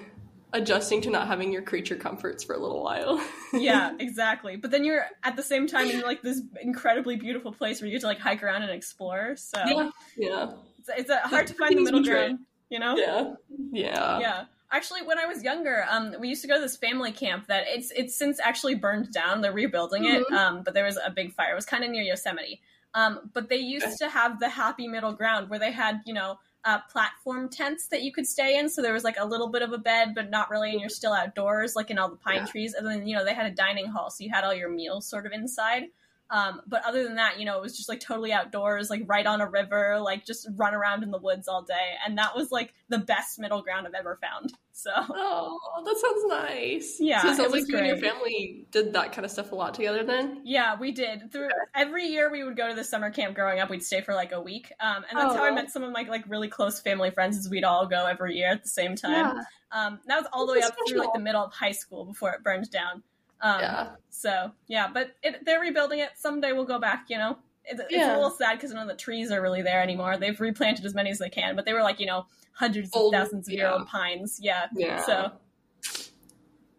adjusting 0.53 1.03
to 1.03 1.11
not 1.11 1.27
having 1.27 1.53
your 1.53 1.62
creature 1.62 1.97
comforts 1.97 2.45
for 2.45 2.55
a 2.55 2.59
little 2.59 2.83
while. 2.83 3.23
yeah, 3.52 3.95
exactly. 3.99 4.57
But 4.57 4.71
then 4.71 4.85
you're 4.85 5.05
at 5.23 5.37
the 5.37 5.43
same 5.43 5.67
time 5.67 5.90
in 5.90 6.00
like 6.00 6.23
this 6.23 6.40
incredibly 6.61 7.17
beautiful 7.17 7.52
place 7.52 7.81
where 7.81 7.88
you 7.88 7.95
get 7.95 8.02
to 8.02 8.07
like 8.07 8.19
hike 8.19 8.43
around 8.43 8.62
and 8.62 8.71
explore. 8.71 9.37
So 9.37 9.59
yeah, 9.67 9.90
yeah, 10.17 10.50
it's, 10.78 10.88
it's 10.97 11.11
a, 11.11 11.19
hard 11.19 11.47
to 11.49 11.55
find 11.55 11.76
the 11.76 11.83
middle 11.83 12.02
ground. 12.02 12.40
You 12.71 12.78
know? 12.78 12.97
yeah, 12.97 13.35
yeah. 13.73 14.19
yeah 14.19 14.45
actually 14.71 15.02
when 15.02 15.19
i 15.19 15.26
was 15.26 15.43
younger 15.43 15.85
um 15.88 16.14
we 16.21 16.28
used 16.28 16.43
to 16.43 16.49
go 16.49 16.55
to 16.57 16.61
this 16.61 16.76
family 16.76 17.12
camp 17.12 17.47
that 17.47 17.64
it's 17.67 17.90
it's 17.93 18.14
since 18.14 18.38
actually 18.40 18.75
burned 18.75 19.11
down 19.12 19.40
they're 19.40 19.52
rebuilding 19.52 20.05
it 20.05 20.25
Mhm. 20.31 20.37
um 20.37 20.62
but 20.62 20.75
there 20.75 20.85
was 20.85 20.99
a 21.05 21.11
big 21.11 21.33
fire 21.33 21.52
it 21.52 21.55
was 21.55 21.64
kind 21.64 21.85
of 21.85 21.90
near 21.90 22.02
yosemite 22.02 22.61
um 22.95 23.31
but 23.33 23.49
they 23.49 23.57
used 23.57 23.99
to 23.99 24.09
have 24.09 24.40
the 24.40 24.49
happy 24.49 24.88
middle 24.88 25.12
ground 25.12 25.49
where 25.49 25.59
they 25.59 25.73
had 25.73 26.00
you 26.05 26.14
know 26.14 26.38
uh, 26.65 26.79
platform 26.91 27.49
tents 27.49 27.87
that 27.88 28.03
you 28.03 28.12
could 28.12 28.27
stay 28.27 28.59
in. 28.59 28.69
So 28.69 28.83
there 28.83 28.93
was 28.93 29.05
like 29.05 29.17
a 29.19 29.25
little 29.25 29.49
bit 29.49 29.62
of 29.62 29.73
a 29.73 29.79
bed 29.79 30.15
but 30.15 30.29
not 30.31 30.50
really 30.50 30.73
and 30.73 30.81
you're 30.81 30.88
still 30.91 31.12
outdoors 31.12 31.77
like 31.77 31.91
in 31.91 31.99
all 31.99 32.09
the 32.09 32.17
pine 32.17 32.37
Yeah. 32.38 32.47
trees. 32.47 32.75
And 32.75 32.87
then 32.87 33.07
you 33.07 33.17
know 33.17 33.25
they 33.25 33.35
had 33.35 33.47
a 33.47 33.55
dining 33.55 33.87
hall 33.87 34.11
so 34.11 34.25
you 34.25 34.31
had 34.31 34.45
all 34.45 34.55
your 34.55 34.69
meals 34.69 35.07
sort 35.09 35.27
of 35.27 35.33
inside 35.33 35.85
um, 36.30 36.61
but 36.66 36.85
other 36.85 37.02
than 37.04 37.16
that, 37.16 37.38
you 37.38 37.44
know, 37.47 37.56
it 37.56 37.62
was 37.62 37.76
just 37.76 37.88
like 37.88 38.00
totally 38.00 38.32
outdoors, 38.32 38.90
like 38.90 39.02
right 39.06 39.26
on 39.26 39.40
a 39.40 39.49
river, 39.49 39.99
like 40.00 40.26
just 40.26 40.47
run 40.56 40.75
around 40.75 41.02
in 41.02 41.11
the 41.11 41.18
woods 41.18 41.49
all 41.49 41.62
day. 41.62 41.94
And 42.06 42.18
that 42.18 42.35
was 42.37 42.50
like 42.50 42.75
the 42.88 42.99
best 42.99 43.38
middle 43.38 43.62
ground 43.62 43.87
I've 43.87 43.94
ever 43.94 44.18
found. 44.20 44.52
So 44.73 44.90
Oh, 44.94 45.58
that 45.85 45.97
sounds 45.99 46.25
nice. 46.28 46.99
Yeah, 47.00 47.23
so 47.23 47.28
it 47.28 47.32
it 47.32 47.37
sounds 47.37 47.52
was 47.52 47.62
like 47.62 47.68
you 47.68 47.78
and 47.78 47.87
your 47.88 47.97
family 47.97 48.66
did 48.70 48.92
that 48.92 49.12
kind 49.12 49.25
of 49.25 49.30
stuff 49.30 49.50
a 49.50 49.54
lot 49.56 49.75
together. 49.75 50.04
Then, 50.04 50.42
yeah, 50.44 50.78
we 50.78 50.92
did. 50.92 51.32
Through 51.32 51.49
every 51.75 52.06
year 52.06 52.30
we 52.30 52.44
would 52.44 52.56
go 52.56 52.68
to 52.68 52.75
the 52.75 52.85
summer 52.85 53.11
camp 53.11 53.35
growing 53.35 53.58
up. 53.58 53.70
We'd 53.70 53.82
stay 53.82 54.02
for 54.02 54.14
like 54.14 54.30
a 54.32 54.40
week. 54.40 54.70
Um, 54.80 55.04
and 55.11 55.18
that's 55.18 55.35
how 55.35 55.44
I 55.44 55.50
Oh. 55.50 55.54
met 55.54 55.70
some 55.70 55.82
of 55.82 55.90
my 55.90 56.02
like 56.02 56.25
really 56.28 56.49
close 56.49 56.80
family 56.80 57.11
friends 57.11 57.37
is 57.38 57.49
we'd 57.50 57.64
all 57.64 57.87
go 57.87 58.06
every 58.06 58.37
year 58.37 58.50
at 58.52 58.62
the 58.62 58.68
same 58.68 58.94
time. 58.94 59.38
Um, 59.73 59.99
that 60.06 60.16
was 60.16 60.26
all 60.32 60.47
the 60.47 60.52
way 60.52 60.61
That's 60.61 60.70
up 60.70 60.76
through 60.88 60.99
like 61.00 61.12
the 61.12 61.20
middle 61.20 61.44
of 61.44 61.52
high 61.52 61.73
school 61.73 62.04
before 62.04 62.30
it 62.32 62.42
burned 62.44 62.70
down. 62.70 63.02
Um, 63.40 63.61
yeah, 63.61 63.88
So 64.11 64.52
yeah, 64.66 64.88
but 64.92 65.12
it, 65.23 65.45
they're 65.45 65.61
rebuilding 65.61 66.00
it. 66.00 66.11
Someday 66.16 66.52
we'll 66.52 66.64
go 66.64 66.78
back. 66.78 67.07
You 67.09 67.18
know, 67.18 67.38
it's, 67.64 67.80
it's 67.80 67.92
Yeah. 67.92 68.14
a 68.14 68.16
little 68.16 68.30
sad 68.30 68.57
because 68.59 68.73
none 68.73 68.83
of 68.83 68.88
the 68.88 69.00
trees 69.02 69.30
are 69.30 69.40
really 69.40 69.62
there 69.62 69.83
anymore. 69.83 70.16
They've 70.16 70.38
replanted 70.40 70.85
as 70.85 70.95
many 70.95 71.11
as 71.11 71.18
they 71.18 71.30
can, 71.30 71.54
but 71.57 71.64
they 71.64 71.73
were 71.73 71.83
like 71.83 72.00
you 72.00 72.07
know 72.07 72.26
hundreds 72.52 72.90
Old- 72.95 73.14
of 73.14 73.21
thousands 73.23 73.49
of 73.49 73.54
year 73.54 73.68
old 73.68 73.87
pines. 73.87 74.38
Yeah. 74.42 74.66
yeah. 74.75 75.02
So 75.02 75.33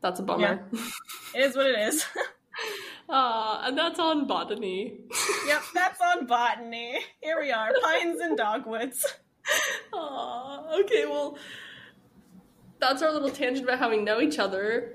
that's 0.02 0.20
a 0.20 0.24
bummer. 0.24 0.66
it 1.36 1.40
is 1.42 1.56
what 1.56 1.66
it 1.68 1.80
is. 1.80 2.06
Ah, 3.12 3.66
and 3.66 3.76
that's 3.76 3.98
on 4.00 4.28
botany. 4.28 5.00
yep, 5.48 5.64
that's 5.74 6.00
on 6.00 6.28
botany. 6.28 7.00
Here 7.22 7.40
we 7.42 7.52
are, 7.52 7.72
pines 7.82 8.20
and 8.20 8.38
dogwoods. 8.38 9.04
Aw, 9.94 10.80
okay, 10.82 11.06
well, 11.06 11.36
that's 12.80 13.02
our 13.02 13.12
little 13.12 13.32
tangent 13.32 13.66
about 13.66 13.80
how 13.80 13.90
we 13.90 13.98
know 13.98 14.22
each 14.22 14.38
other. 14.38 14.94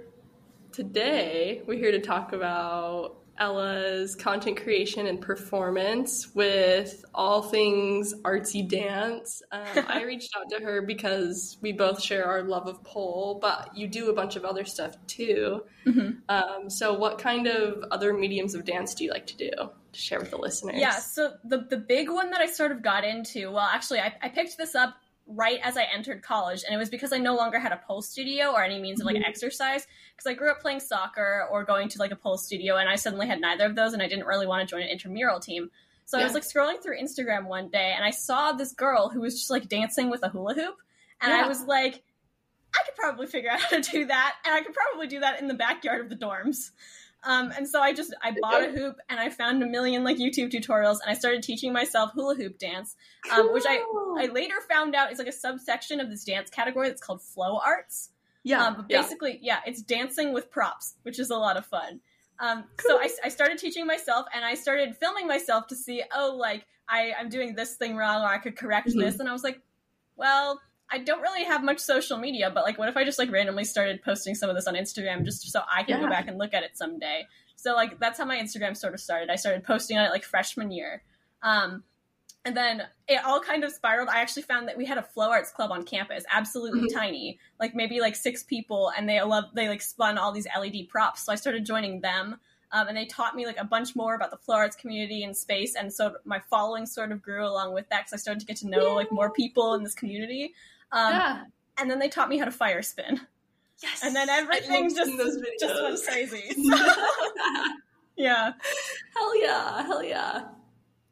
Today, 0.75 1.63
we're 1.69 1.79
here 1.79 1.93
to 1.93 2.01
talk 2.01 2.33
about 2.33 3.19
Ella's 3.39 4.17
content 4.17 4.61
creation 4.61 5.07
and 5.07 5.21
performance 5.21 6.35
with 6.35 7.05
all 7.15 7.43
things 7.43 8.13
artsy 8.23 8.69
dance. 8.69 9.41
Um, 9.53 9.85
I 9.87 10.03
reached 10.07 10.35
out 10.37 10.51
to 10.51 10.65
her 10.65 10.83
because 10.83 11.59
we 11.61 11.71
both 11.71 12.03
share 12.03 12.25
our 12.25 12.43
love 12.43 12.67
of 12.67 12.83
pole, 12.83 13.39
but 13.41 13.71
you 13.77 13.87
do 13.87 14.11
a 14.11 14.13
bunch 14.13 14.35
of 14.35 14.45
other 14.45 14.65
stuff 14.65 14.97
too. 15.07 15.63
Mm-hmm. 15.87 16.11
Um, 16.29 16.69
so, 16.69 16.99
what 16.99 17.19
kind 17.19 17.47
of 17.47 17.85
other 17.93 18.13
mediums 18.13 18.57
of 18.57 18.65
dance 18.65 18.95
do 18.95 19.05
you 19.05 19.13
like 19.13 19.29
to 19.29 19.37
do 19.37 19.51
to 19.51 20.01
share 20.01 20.19
with 20.19 20.31
the 20.31 20.39
listeners? 20.39 20.81
Yeah, 20.81 20.97
so 20.97 21.35
the, 21.45 21.59
the 21.71 21.79
big 21.79 22.11
one 22.11 22.31
that 22.31 22.41
I 22.41 22.47
sort 22.47 22.73
of 22.73 22.83
got 22.83 23.05
into, 23.05 23.53
well, 23.53 23.69
actually, 23.73 24.01
I, 24.01 24.13
I 24.21 24.29
picked 24.29 24.59
this 24.59 24.75
up 24.75 24.97
right 25.27 25.59
as 25.63 25.77
I 25.77 25.85
entered 25.85 26.23
college, 26.23 26.65
and 26.65 26.75
it 26.75 26.79
was 26.79 26.91
because 26.91 27.13
I 27.13 27.19
no 27.19 27.35
longer 27.35 27.59
had 27.59 27.73
a 27.73 27.81
pole 27.87 28.03
studio 28.03 28.53
or 28.53 28.63
any 28.63 28.79
means 28.81 29.01
of 29.01 29.07
like 29.07 29.17
mm-hmm. 29.17 29.25
exercise. 29.25 29.87
Because 30.15 30.31
I 30.31 30.35
grew 30.35 30.51
up 30.51 30.61
playing 30.61 30.81
soccer 30.81 31.47
or 31.51 31.65
going 31.65 31.89
to 31.89 31.99
like 31.99 32.13
a 32.13 32.17
pole 32.17 32.39
studio, 32.39 32.77
and 32.77 32.89
I 32.89 32.97
suddenly 32.97 33.27
had 33.27 33.41
neither 33.41 33.65
of 33.65 33.75
those, 33.75 33.93
and 33.93 34.03
I 34.03 34.09
didn't 34.09 34.27
really 34.27 34.47
want 34.47 34.69
to 34.69 34.73
join 34.73 34.83
an 34.83 34.89
intramural 34.89 35.41
team. 35.41 35.71
So 36.07 36.19
yeah. 36.19 36.25
I 36.25 36.27
was 36.27 36.35
like 36.35 36.45
scrolling 36.45 36.83
through 36.83 37.01
Instagram 37.01 37.47
one 37.47 37.69
day, 37.69 37.93
and 37.97 38.05
I 38.05 38.11
saw 38.11 38.53
this 38.53 38.73
girl 38.73 39.09
who 39.09 39.21
was 39.21 39.35
just 39.35 39.51
like 39.51 39.69
dancing 39.69 40.11
with 40.11 40.23
a 40.23 40.29
hula 40.29 40.55
hoop, 40.55 40.77
and 41.21 41.33
yeah. 41.33 41.45
I 41.45 41.49
was 41.49 41.63
like, 41.65 42.03
I 42.75 42.85
could 42.85 42.97
probably 42.97 43.27
figure 43.27 43.51
out 43.51 43.61
how 43.61 43.81
to 43.81 43.81
do 43.81 44.07
that, 44.07 44.35
and 44.45 44.55
I 44.55 44.63
could 44.63 44.75
probably 44.75 45.07
do 45.07 45.21
that 45.21 45.41
in 45.41 45.49
the 45.49 45.55
backyard 45.55 46.01
of 46.01 46.11
the 46.11 46.17
dorms. 46.17 46.71
Um, 47.27 47.53
and 47.57 47.69
so 47.69 47.81
I 47.81 47.93
just 47.93 48.15
I 48.23 48.35
bought 48.41 48.63
a 48.63 48.71
hoop 48.71 48.97
and 49.09 49.19
I 49.19 49.31
found 49.31 49.63
a 49.63 49.67
million 49.67 50.05
like 50.05 50.19
YouTube 50.19 50.53
tutorials 50.53 50.99
and 51.01 51.09
I 51.09 51.15
started 51.15 51.43
teaching 51.43 51.73
myself 51.73 52.13
hula 52.13 52.35
hoop 52.35 52.59
dance, 52.59 52.97
um, 53.33 53.53
which 53.53 53.65
I 53.67 53.83
I 54.19 54.27
later 54.27 54.57
found 54.71 54.95
out 54.95 55.11
is 55.11 55.19
like 55.19 55.29
a 55.29 55.33
subsection 55.33 56.01
of 56.01 56.11
this 56.11 56.25
dance 56.25 56.51
category 56.51 56.89
that's 56.89 57.03
called 57.03 57.23
flow 57.23 57.59
arts. 57.65 58.11
Yeah, 58.43 58.63
um, 58.63 58.85
basically, 58.89 59.39
yeah. 59.41 59.61
yeah, 59.65 59.71
it's 59.71 59.81
dancing 59.81 60.35
with 60.35 60.51
props, 60.51 60.97
which 61.03 61.19
is 61.19 61.31
a 61.31 61.37
lot 61.37 61.57
of 61.57 61.65
fun. 61.65 62.01
Um, 62.39 62.65
cool. 62.77 62.99
So 62.99 63.01
I, 63.01 63.09
I 63.25 63.29
started 63.29 63.59
teaching 63.59 63.87
myself 63.87 64.27
and 64.35 64.45
I 64.45 64.55
started 64.55 64.97
filming 64.97 65.27
myself 65.27 65.69
to 65.69 65.77
see, 65.77 66.03
oh, 66.15 66.37
like 66.39 66.67
I, 66.89 67.13
I'm 67.19 67.29
doing 67.29 67.55
this 67.55 67.77
thing 67.77 67.97
wrong 67.97 68.23
or 68.23 68.29
I 68.29 68.39
could 68.39 68.57
correct 68.57 68.89
mm-hmm. 68.89 69.01
this. 69.01 69.19
And 69.19 69.29
I 69.29 69.33
was 69.33 69.45
like, 69.45 69.61
well, 70.17 70.61
I 70.91 70.99
don't 70.99 71.21
really 71.21 71.45
have 71.45 71.65
much 71.65 71.79
social 71.79 72.19
media, 72.19 72.51
but 72.53 72.65
like, 72.65 72.79
what 72.79 72.89
if 72.89 72.97
I 72.97 73.05
just 73.05 73.19
like 73.19 73.31
randomly 73.31 73.65
started 73.65 74.03
posting 74.03 74.35
some 74.35 74.51
of 74.51 74.57
this 74.57 74.67
on 74.67 74.75
Instagram 74.75 75.25
just 75.25 75.51
so 75.51 75.61
I 75.73 75.83
can 75.83 75.97
yeah. 75.97 76.05
go 76.05 76.11
back 76.11 76.29
and 76.29 76.39
look 76.39 76.55
at 76.55 76.63
it 76.63 76.77
someday? 76.77 77.27
So 77.57 77.75
like, 77.75 77.99
that's 77.99 78.19
how 78.19 78.25
my 78.25 78.39
Instagram 78.39 78.77
sort 78.77 78.95
of 78.95 79.01
started. 79.01 79.31
I 79.31 79.37
started 79.37 79.65
posting 79.65 79.99
on 79.99 80.05
it 80.05 80.11
like 80.11 80.25
freshman 80.25 80.71
year. 80.71 81.03
Um, 81.43 81.83
and 82.45 82.57
then 82.57 82.83
it 83.09 83.25
all 83.25 83.41
kind 83.41 83.65
of 83.65 83.73
spiraled. 83.73 84.09
I 84.09 84.21
actually 84.21 84.43
found 84.43 84.69
that 84.69 84.77
we 84.77 84.85
had 84.85 84.99
a 84.99 85.03
flow 85.03 85.31
arts 85.31 85.51
club 85.51 85.71
on 85.71 85.83
campus, 85.85 86.25
absolutely 86.31 86.81
mm-hmm. 86.81 86.99
tiny, 86.99 87.39
like 87.59 87.75
maybe 87.75 88.01
like 88.01 88.17
six 88.17 88.43
people, 88.43 88.93
and 88.97 89.09
they 89.09 89.21
love 89.23 89.45
they 89.55 89.69
like 89.69 89.81
spun 89.81 90.19
all 90.19 90.33
these 90.33 90.47
LED 90.59 90.89
props. 90.89 91.25
So 91.25 91.33
I 91.33 91.37
started 91.37 91.65
joining 91.65 92.03
them, 92.03 92.37
um, 92.71 92.89
and 92.89 92.97
they 92.97 93.07
taught 93.07 93.35
me 93.35 93.47
like 93.47 93.57
a 93.57 93.65
bunch 93.65 93.97
more 93.97 94.15
about 94.15 94.31
the 94.31 94.37
flow 94.37 94.57
arts 94.57 94.77
community 94.77 95.25
and 95.25 95.35
space. 95.35 95.75
And 95.75 95.91
so 95.91 96.17
my 96.25 96.43
following 96.51 96.85
sort 96.85 97.13
of 97.13 97.23
grew 97.23 97.47
along 97.47 97.73
with 97.73 97.89
that 97.89 98.01
because 98.01 98.13
I 98.13 98.17
started 98.19 98.41
to 98.41 98.47
get 98.47 98.57
to 98.59 98.69
know 98.69 98.89
Yay. 98.89 98.95
like 98.95 99.13
more 99.13 99.31
people 99.31 99.73
in 99.75 99.83
this 99.83 99.95
community. 99.95 100.55
Um, 100.93 101.13
yeah. 101.13 101.45
And 101.79 101.91
then 101.91 101.99
they 101.99 102.09
taught 102.09 102.29
me 102.29 102.39
how 102.39 102.45
to 102.45 102.51
fire 102.51 102.83
spin. 102.83 103.21
Yes. 103.83 104.03
And 104.03 104.15
then 104.15 104.29
everything 104.29 104.95
just, 104.95 105.11
just 105.61 105.83
went 105.83 106.01
crazy. 106.07 106.55
yeah. 108.17 108.53
Hell 109.15 109.43
yeah. 109.43 109.83
Hell 109.83 110.03
yeah. 110.03 110.45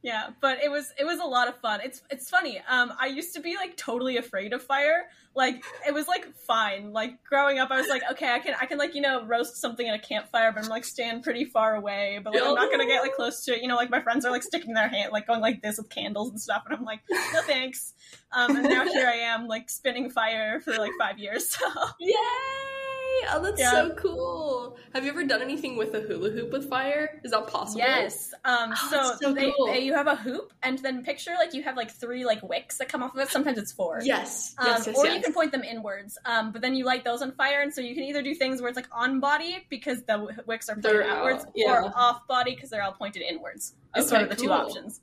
Yeah, 0.03 0.31
but 0.41 0.59
it 0.63 0.69
was 0.69 0.93
it 0.99 1.05
was 1.05 1.21
a 1.21 1.25
lot 1.25 1.47
of 1.47 1.57
fun. 1.59 1.81
It's 1.85 2.03
it's 2.11 2.29
funny. 2.29 2.61
Um, 2.69 2.93
I 3.01 3.07
used 3.07 3.35
to 3.35 3.41
be 3.41 3.55
like 3.55 3.77
totally 3.77 4.17
afraid 4.17 4.53
of 4.53 4.61
fire. 4.61 5.05
Like 5.37 5.63
it 5.87 5.95
was 5.95 6.09
like 6.09 6.27
fine. 6.47 6.93
Like 6.93 7.23
growing 7.23 7.61
up, 7.61 7.71
I 7.71 7.81
was 7.81 7.89
like, 7.89 8.03
okay, 8.11 8.33
I 8.33 8.41
can 8.41 8.55
I 8.61 8.67
can 8.67 8.79
like 8.79 8.97
you 8.97 9.01
know 9.01 9.25
roast 9.25 9.61
something 9.61 9.89
at 9.89 9.95
a 9.95 10.01
campfire, 10.03 10.51
but 10.51 10.65
I'm 10.65 10.69
like 10.69 10.85
stand 10.85 11.23
pretty 11.23 11.45
far 11.45 11.77
away. 11.77 12.21
But 12.23 12.35
like 12.35 12.43
I'm 12.43 12.55
not 12.55 12.71
gonna 12.71 12.87
get 12.87 13.03
like 13.03 13.15
close 13.15 13.45
to 13.45 13.55
it. 13.55 13.63
You 13.63 13.69
know, 13.69 13.77
like 13.77 13.91
my 13.91 14.03
friends 14.03 14.25
are 14.25 14.33
like 14.33 14.43
sticking 14.43 14.75
their 14.75 14.89
hand 14.89 15.13
like 15.13 15.29
going 15.29 15.41
like 15.41 15.63
this 15.63 15.79
with 15.79 15.89
candles 15.89 16.31
and 16.31 16.41
stuff, 16.41 16.65
and 16.67 16.77
I'm 16.77 16.85
like, 16.85 17.01
no 17.09 17.43
thanks. 17.43 17.95
Um, 18.33 18.57
and 18.57 18.69
now 18.69 18.85
here 18.85 19.07
I 19.07 19.19
am 19.19 19.47
like 19.47 19.71
spinning 19.71 20.11
fire 20.11 20.61
for 20.61 20.73
like 20.79 20.93
five 20.99 21.19
years. 21.19 21.57
So 21.63 21.69
yay! 22.01 22.82
Oh, 23.31 23.41
that's 23.43 23.61
yeah. 23.61 23.71
so 23.71 23.91
cool. 23.95 24.77
Have 24.95 25.05
you 25.05 25.11
ever 25.11 25.25
done 25.25 25.43
anything 25.43 25.77
with 25.77 25.95
a 25.95 26.01
hula 26.01 26.31
hoop 26.31 26.53
with 26.53 26.69
fire? 26.69 27.21
Is 27.25 27.31
that 27.31 27.47
possible? 27.47 27.81
Yes. 27.81 28.33
Um, 28.45 28.73
oh, 28.77 28.89
so, 28.91 29.17
so 29.21 29.35
they, 29.35 29.53
cool. 29.53 29.67
they, 29.67 29.81
you 29.81 29.95
have 29.95 30.07
a 30.07 30.17
hoop, 30.17 30.53
and 30.63 30.79
then 30.79 31.03
picture 31.03 31.33
like 31.39 31.55
you 31.55 31.63
have 31.63 31.77
like 31.77 31.91
three 31.91 32.25
like 32.25 32.43
wicks 32.43 32.79
that 32.79 32.89
come 32.89 33.03
off 33.03 33.15
of 33.15 33.21
it. 33.21 33.29
Sometimes 33.29 33.59
it's 33.59 33.73
four. 33.73 34.01
Yes. 34.03 34.55
Um, 34.59 34.67
yes, 34.67 34.87
yes 34.87 34.97
or 34.97 35.07
yes. 35.07 35.17
you 35.17 35.23
can 35.23 35.33
point 35.33 35.53
them 35.53 35.63
inwards. 35.63 36.19
Um, 36.25 36.53
but 36.53 36.63
then 36.63 36.75
you 36.75 36.85
light 36.85 37.05
those 37.05 37.23
on 37.23 37.33
fire, 37.33 37.63
and 37.63 37.73
so 37.73 37.81
you 37.81 37.95
can 37.95 38.05
either 38.05 38.23
do 38.23 38.35
things 38.35 38.61
where 38.61 38.69
it's 38.69 38.77
like 38.77 38.89
on 38.93 39.21
body 39.21 39.65
because 39.69 40.03
the 40.03 40.43
wicks 40.47 40.69
are 40.69 40.75
pointed 40.75 41.07
outwards, 41.07 41.47
yeah. 41.55 41.73
or 41.73 41.93
off 41.97 42.27
body 42.27 42.55
because 42.55 42.71
they're 42.71 42.83
all 42.83 42.93
pointed 42.93 43.23
inwards. 43.23 43.75
Is 43.97 44.05
okay, 44.05 44.09
sort 44.09 44.23
of 44.23 44.29
the 44.31 44.37
cool. 44.37 44.45
two 44.45 44.53
options. 44.53 45.01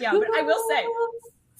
Yeah, 0.00 0.10
cool. 0.10 0.20
but 0.20 0.38
I 0.38 0.42
will 0.42 0.62
say 0.68 0.86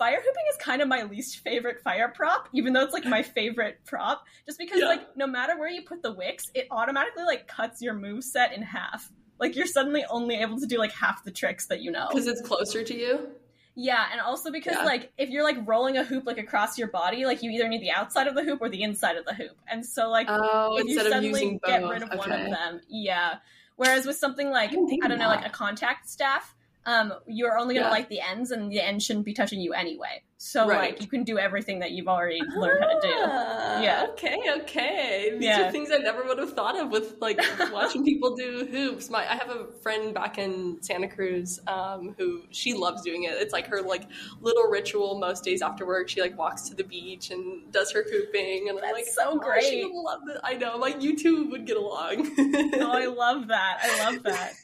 fire 0.02 0.16
hooping 0.16 0.44
is 0.50 0.56
kind 0.56 0.82
of 0.82 0.88
my 0.88 1.04
least 1.04 1.38
favorite 1.38 1.80
fire 1.80 2.08
prop, 2.08 2.48
even 2.52 2.72
though 2.72 2.82
it's 2.82 2.92
like 2.92 3.04
my 3.04 3.22
favorite 3.38 3.78
prop. 3.84 4.24
Just 4.46 4.58
because 4.58 4.80
yeah. 4.80 4.86
like 4.86 5.16
no 5.16 5.28
matter 5.28 5.56
where 5.56 5.70
you 5.70 5.82
put 5.82 6.02
the 6.02 6.12
wicks, 6.12 6.44
it 6.54 6.66
automatically 6.72 7.22
like 7.22 7.46
cuts 7.46 7.80
your 7.80 7.94
move 7.94 8.24
set 8.24 8.52
in 8.52 8.62
half. 8.62 9.08
Like 9.38 9.54
you're 9.54 9.66
suddenly 9.66 10.04
only 10.10 10.36
able 10.36 10.58
to 10.58 10.66
do 10.66 10.76
like 10.78 10.92
half 10.92 11.22
the 11.22 11.30
tricks 11.30 11.66
that 11.66 11.82
you 11.82 11.92
know. 11.92 12.08
Because 12.08 12.26
it's 12.26 12.40
closer 12.40 12.82
to 12.82 12.94
you. 12.94 13.28
Yeah, 13.76 14.04
and 14.10 14.20
also 14.20 14.50
because 14.50 14.74
yeah. 14.76 14.84
like 14.84 15.12
if 15.16 15.30
you're 15.30 15.44
like 15.44 15.56
rolling 15.66 15.96
a 15.96 16.04
hoop 16.04 16.26
like 16.26 16.38
across 16.38 16.78
your 16.78 16.88
body, 16.88 17.24
like 17.24 17.44
you 17.44 17.50
either 17.52 17.68
need 17.68 17.80
the 17.80 17.92
outside 17.92 18.26
of 18.26 18.34
the 18.34 18.42
hoop 18.42 18.60
or 18.60 18.68
the 18.68 18.82
inside 18.82 19.16
of 19.16 19.24
the 19.24 19.34
hoop. 19.34 19.56
And 19.70 19.86
so 19.86 20.10
like 20.10 20.26
oh, 20.28 20.78
if 20.78 20.86
you 20.86 20.98
suddenly 21.00 21.60
get 21.64 21.82
rid 21.88 22.02
of 22.02 22.08
okay. 22.08 22.18
one 22.18 22.32
of 22.32 22.50
them, 22.50 22.80
yeah. 22.88 23.36
Whereas 23.76 24.04
with 24.04 24.16
something 24.16 24.50
like 24.50 24.72
I, 24.72 24.98
I 25.04 25.08
don't 25.08 25.18
know, 25.18 25.28
like 25.28 25.46
a 25.46 25.50
contact 25.50 26.10
staff, 26.10 26.54
um, 26.86 27.12
you're 27.26 27.56
only 27.56 27.74
gonna 27.74 27.86
yeah. 27.86 27.92
like 27.92 28.08
the 28.08 28.20
ends, 28.20 28.50
and 28.50 28.70
the 28.70 28.80
end 28.80 29.02
shouldn't 29.02 29.24
be 29.24 29.34
touching 29.34 29.60
you 29.60 29.72
anyway. 29.72 30.22
So 30.44 30.66
right. 30.66 30.90
like 30.90 31.00
you 31.00 31.06
can 31.06 31.22
do 31.22 31.38
everything 31.38 31.78
that 31.78 31.92
you've 31.92 32.08
already 32.08 32.40
learned 32.56 32.82
how 32.82 32.88
to 32.88 33.00
do. 33.00 33.14
Ah, 33.16 33.80
yeah. 33.80 34.06
Okay. 34.10 34.40
Okay. 34.62 35.30
These 35.34 35.44
yeah. 35.44 35.68
are 35.68 35.70
things 35.70 35.90
I 35.92 35.98
never 35.98 36.24
would 36.24 36.38
have 36.38 36.54
thought 36.54 36.76
of 36.76 36.90
with 36.90 37.14
like 37.20 37.40
watching 37.72 38.04
people 38.04 38.34
do 38.34 38.66
hoops. 38.68 39.08
My 39.08 39.20
I 39.20 39.36
have 39.36 39.50
a 39.50 39.66
friend 39.82 40.12
back 40.12 40.38
in 40.38 40.82
Santa 40.82 41.06
Cruz 41.06 41.60
um, 41.68 42.16
who 42.18 42.42
she 42.50 42.74
loves 42.74 43.02
doing 43.02 43.22
it. 43.22 43.34
It's 43.34 43.52
like 43.52 43.68
her 43.68 43.82
like 43.82 44.08
little 44.40 44.64
ritual 44.64 45.20
most 45.20 45.44
days 45.44 45.62
after 45.62 45.86
work. 45.86 46.08
She 46.08 46.20
like 46.20 46.36
walks 46.36 46.68
to 46.70 46.74
the 46.74 46.82
beach 46.82 47.30
and 47.30 47.70
does 47.70 47.92
her 47.92 48.04
hooping, 48.10 48.68
and 48.68 48.78
That's 48.78 48.88
I'm 48.88 48.94
like, 48.94 49.06
so 49.06 49.38
great. 49.38 49.84
Oh. 49.94 50.40
I 50.42 50.54
know. 50.54 50.76
Like 50.76 51.00
you 51.00 51.16
two 51.16 51.50
would 51.50 51.68
get 51.68 51.76
along. 51.76 52.32
oh, 52.36 52.90
I 52.90 53.06
love 53.16 53.46
that. 53.46 53.78
I 53.80 54.10
love 54.10 54.24
that 54.24 54.54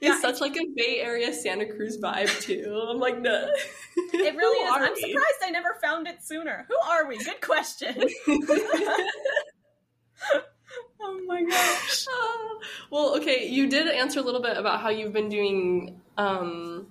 it's 0.00 0.20
such 0.20 0.40
like 0.40 0.56
a 0.56 0.66
Bay 0.76 1.00
Area 1.00 1.32
Santa 1.32 1.66
Cruz 1.66 1.98
vibe 2.00 2.40
too. 2.40 2.86
I'm 2.90 2.98
like, 2.98 3.20
no. 3.20 3.48
It 4.12 4.36
really 4.36 4.64
is. 4.64 4.72
I'm 4.72 4.92
we? 4.94 5.00
surprised 5.00 5.42
I 5.44 5.50
never 5.50 5.76
found 5.82 6.06
it 6.06 6.22
sooner. 6.22 6.66
Who 6.68 6.76
are 6.90 7.06
we? 7.08 7.18
Good 7.18 7.40
question. 7.40 7.96
oh 11.00 11.20
my 11.26 11.42
gosh. 11.42 12.06
Uh, 12.06 12.64
well, 12.90 13.16
okay, 13.16 13.48
you 13.48 13.68
did 13.68 13.88
answer 13.88 14.20
a 14.20 14.22
little 14.22 14.42
bit 14.42 14.56
about 14.56 14.80
how 14.80 14.90
you've 14.90 15.12
been 15.12 15.28
doing 15.28 16.00
um 16.18 16.86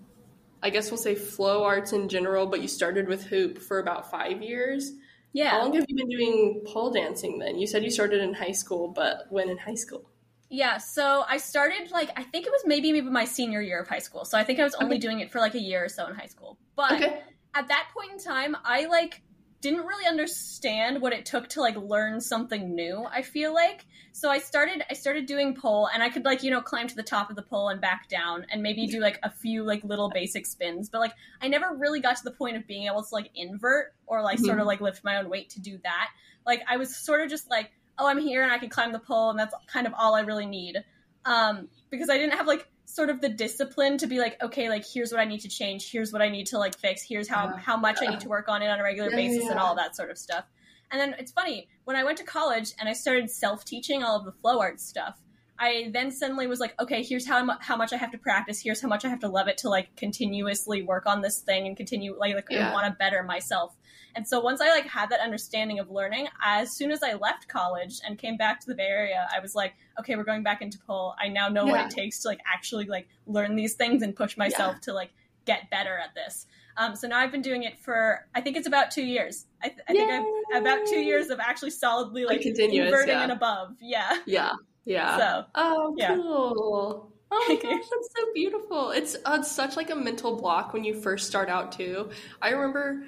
I 0.64 0.70
guess 0.70 0.92
we'll 0.92 1.00
say 1.00 1.16
flow 1.16 1.64
arts 1.64 1.92
in 1.92 2.08
general, 2.08 2.46
but 2.46 2.62
you 2.62 2.68
started 2.68 3.08
with 3.08 3.26
hoop 3.26 3.58
for 3.58 3.80
about 3.80 4.12
five 4.12 4.44
years. 4.44 4.92
Yeah. 5.34 5.52
How 5.52 5.62
long 5.64 5.74
have 5.74 5.86
you 5.88 5.96
been 5.96 6.10
doing 6.10 6.62
pole 6.68 6.92
dancing 6.92 7.40
then? 7.40 7.58
You 7.58 7.66
said 7.66 7.84
you 7.84 7.90
started 7.90 8.22
in 8.22 8.34
high 8.34 8.52
school, 8.52 8.90
but 8.90 9.26
when 9.30 9.50
in 9.50 9.58
high 9.58 9.76
school? 9.76 10.11
Yeah, 10.54 10.80
so 10.80 11.24
I 11.30 11.38
started 11.38 11.92
like 11.92 12.10
I 12.18 12.24
think 12.24 12.46
it 12.46 12.52
was 12.52 12.64
maybe 12.66 12.92
maybe 12.92 13.10
my 13.10 13.24
senior 13.24 13.62
year 13.62 13.80
of 13.80 13.88
high 13.88 14.00
school. 14.00 14.26
So 14.26 14.38
I 14.38 14.44
think 14.44 14.60
I 14.60 14.66
was 14.66 14.76
only 14.76 14.98
okay. 14.98 15.00
doing 15.00 15.20
it 15.22 15.32
for 15.32 15.40
like 15.40 15.56
a 15.56 15.60
year 15.60 15.86
or 15.86 15.88
so 15.88 16.06
in 16.08 16.14
high 16.14 16.26
school. 16.26 16.58
But 16.76 16.92
okay. 16.92 17.22
at 17.56 17.70
that 17.70 17.88
point 17.94 18.12
in 18.12 18.20
time, 18.20 18.58
I 18.66 18.86
like 18.88 19.22
didn't 19.62 19.86
really 19.86 20.06
understand 20.06 21.02
what 21.02 21.14
it 21.14 21.26
took 21.26 21.48
to 21.50 21.62
like 21.62 21.78
learn 21.78 22.20
something 22.20 22.76
new, 22.76 23.06
I 23.10 23.22
feel 23.22 23.54
like. 23.54 23.86
So 24.12 24.30
I 24.30 24.40
started 24.40 24.84
I 24.90 24.94
started 24.94 25.26
doing 25.26 25.56
pole 25.56 25.88
and 25.88 26.04
I 26.04 26.10
could 26.10 26.26
like, 26.26 26.44
you 26.44 26.52
know, 26.52 26.60
climb 26.60 26.90
to 26.90 26.96
the 26.96 27.04
top 27.04 27.30
of 27.30 27.38
the 27.38 27.44
pole 27.44 27.70
and 27.70 27.80
back 27.80 28.10
down 28.10 28.46
and 28.52 28.62
maybe 28.62 28.88
do 28.88 29.00
like 29.00 29.20
a 29.24 29.32
few 29.32 29.64
like 29.64 29.86
little 29.86 30.10
basic 30.10 30.46
spins, 30.46 30.90
but 30.90 31.00
like 31.00 31.14
I 31.42 31.48
never 31.48 31.74
really 31.74 32.02
got 32.02 32.18
to 32.18 32.24
the 32.26 32.32
point 32.32 32.58
of 32.58 32.68
being 32.68 32.88
able 32.88 33.04
to 33.04 33.14
like 33.16 33.30
invert 33.36 33.94
or 34.06 34.22
like 34.22 34.36
mm-hmm. 34.36 34.48
sort 34.48 34.60
of 34.60 34.66
like 34.66 34.82
lift 34.82 35.06
my 35.06 35.16
own 35.16 35.30
weight 35.30 35.52
to 35.52 35.62
do 35.62 35.80
that. 35.84 36.10
Like 36.46 36.62
I 36.68 36.76
was 36.76 36.94
sort 36.94 37.22
of 37.22 37.30
just 37.30 37.50
like 37.50 37.72
oh, 37.98 38.08
I'm 38.08 38.20
here 38.20 38.44
and 38.44 38.52
I 38.52 38.58
can 38.58 38.70
climb 38.70 38.92
the 38.92 39.00
pole, 39.00 39.30
and 39.30 39.40
that's 39.40 39.54
kind 39.68 39.88
of 39.88 39.94
all 39.98 40.16
I 40.16 40.22
really 40.22 40.46
need. 40.46 40.78
Um, 41.26 41.68
because 41.90 42.10
I 42.10 42.18
didn't 42.18 42.34
have 42.34 42.48
like 42.48 42.68
sort 42.86 43.10
of 43.10 43.22
the 43.22 43.30
discipline 43.30 43.98
to 44.00 44.08
be 44.08 44.20
like, 44.20 44.42
okay, 44.42 44.70
like 44.70 44.84
here's 44.92 45.12
what 45.12 45.22
I 45.22 45.26
need 45.26 45.42
to 45.42 45.50
change, 45.50 45.92
here's 45.92 46.12
what 46.12 46.22
I 46.22 46.30
need 46.30 46.48
to 46.48 46.58
like 46.58 46.78
fix, 46.78 47.04
here's 47.08 47.28
how 47.28 47.56
how 47.58 47.78
much 47.78 48.00
I 48.02 48.08
need 48.08 48.22
to 48.22 48.30
work 48.30 48.50
on 48.50 48.62
it 48.62 48.68
on 48.68 48.80
a 48.80 48.84
regular 48.84 49.10
yeah, 49.10 49.16
basis, 49.16 49.44
yeah. 49.44 49.52
and 49.52 49.60
all 49.60 49.76
that 49.76 49.96
sort 49.96 50.10
of 50.10 50.18
stuff. 50.18 50.46
And 50.92 51.00
then 51.00 51.16
it's 51.20 51.32
funny 51.32 51.70
when 51.86 51.96
I 51.96 52.04
went 52.04 52.18
to 52.18 52.24
college 52.24 52.74
and 52.80 52.90
I 52.90 52.94
started 52.94 53.30
self 53.30 53.64
teaching 53.64 54.04
all 54.04 54.18
of 54.18 54.26
the 54.26 54.34
flow 54.34 54.60
art 54.60 54.80
stuff. 54.80 55.20
I 55.58 55.92
then 55.94 56.12
suddenly 56.12 56.48
was 56.48 56.60
like, 56.60 56.74
okay, 56.82 57.04
here's 57.04 57.28
how 57.28 57.44
mu- 57.46 57.54
how 57.60 57.78
much 57.78 57.94
I 57.94 57.98
have 57.98 58.12
to 58.12 58.18
practice. 58.18 58.60
Here's 58.60 58.82
how 58.82 58.88
much 58.88 59.06
I 59.06 59.10
have 59.10 59.20
to 59.20 59.30
love 59.30 59.48
it 59.48 59.60
to 59.60 59.70
like 59.70 59.96
continuously 59.96 60.82
work 60.82 61.06
on 61.06 61.22
this 61.22 61.40
thing 61.42 61.68
and 61.68 61.78
continue 61.78 62.18
like, 62.18 62.34
like 62.34 62.46
Yeah. 62.50 62.72
I 62.72 62.74
want 62.74 62.88
to 62.88 62.98
better 62.98 63.24
myself. 63.24 63.76
And 64.16 64.28
so 64.28 64.40
once 64.40 64.62
I 64.62 64.70
like 64.70 64.86
had 64.88 65.10
that 65.10 65.20
understanding 65.20 65.80
of 65.80 65.90
learning, 65.90 66.28
as 66.44 66.76
soon 66.76 66.92
as 66.92 67.02
I 67.04 67.14
left 67.14 67.48
college 67.48 68.00
and 68.06 68.18
came 68.18 68.38
back 68.38 68.60
to 68.62 68.68
the 68.68 68.76
Bay 68.76 68.88
Area, 68.88 69.28
I 69.36 69.40
was 69.40 69.56
like, 69.56 69.74
okay, 70.00 70.16
we're 70.16 70.24
going 70.24 70.44
back 70.44 70.62
into 70.62 70.78
pole. 70.80 71.14
I 71.20 71.28
now 71.30 71.48
know 71.50 71.66
Yeah. 71.66 71.72
what 71.72 71.86
it 71.86 71.92
takes 71.92 72.20
to 72.20 72.28
like 72.28 72.40
actually 72.46 72.86
like 72.86 73.08
learn 73.26 73.56
these 73.56 73.76
things 73.76 74.02
and 74.04 74.16
push 74.16 74.38
myself 74.38 74.82
to 74.82 74.94
like 74.94 75.12
get 75.46 75.70
better 75.70 75.98
at 75.98 76.14
this. 76.16 76.46
Um, 76.78 76.96
so 76.96 77.08
now 77.08 77.20
I've 77.20 77.32
been 77.32 77.42
doing 77.42 77.64
it 77.64 77.78
for 77.80 78.26
I 78.34 78.42
think 78.42 78.56
it's 78.58 78.68
about 78.68 78.92
two 78.92 79.04
years. 79.04 79.46
I, 79.62 79.68
th- 79.70 79.82
I 79.90 79.94
think 79.94 80.10
I've 80.12 80.62
about 80.62 80.80
two 80.88 81.00
years 81.02 81.30
of 81.30 81.40
actually 81.40 81.72
solidly 81.72 82.24
Like 82.26 82.38
like 82.38 82.42
continuous, 82.42 82.88
inverting 82.88 83.16
yeah. 83.16 83.24
and 83.24 83.32
above. 83.32 83.76
Yeah. 83.82 84.18
Yeah. 84.26 84.52
Yeah. 84.86 85.18
So 85.18 85.46
Oh, 85.56 85.96
Yeah. 85.98 86.16
cool. 86.16 87.12
Oh 87.34 87.46
my 87.48 87.56
gosh, 87.62 87.84
that's 87.90 88.10
so 88.18 88.26
beautiful. 88.34 88.92
It's 88.92 89.16
uh, 89.26 89.38
it's 89.40 89.52
such 89.52 89.76
like 89.78 89.90
a 89.90 89.96
mental 89.96 90.36
block 90.38 90.74
when 90.74 90.84
you 90.84 90.94
first 90.94 91.28
start 91.28 91.50
out 91.50 91.72
too. 91.72 92.10
I 92.42 92.50
remember 92.50 93.06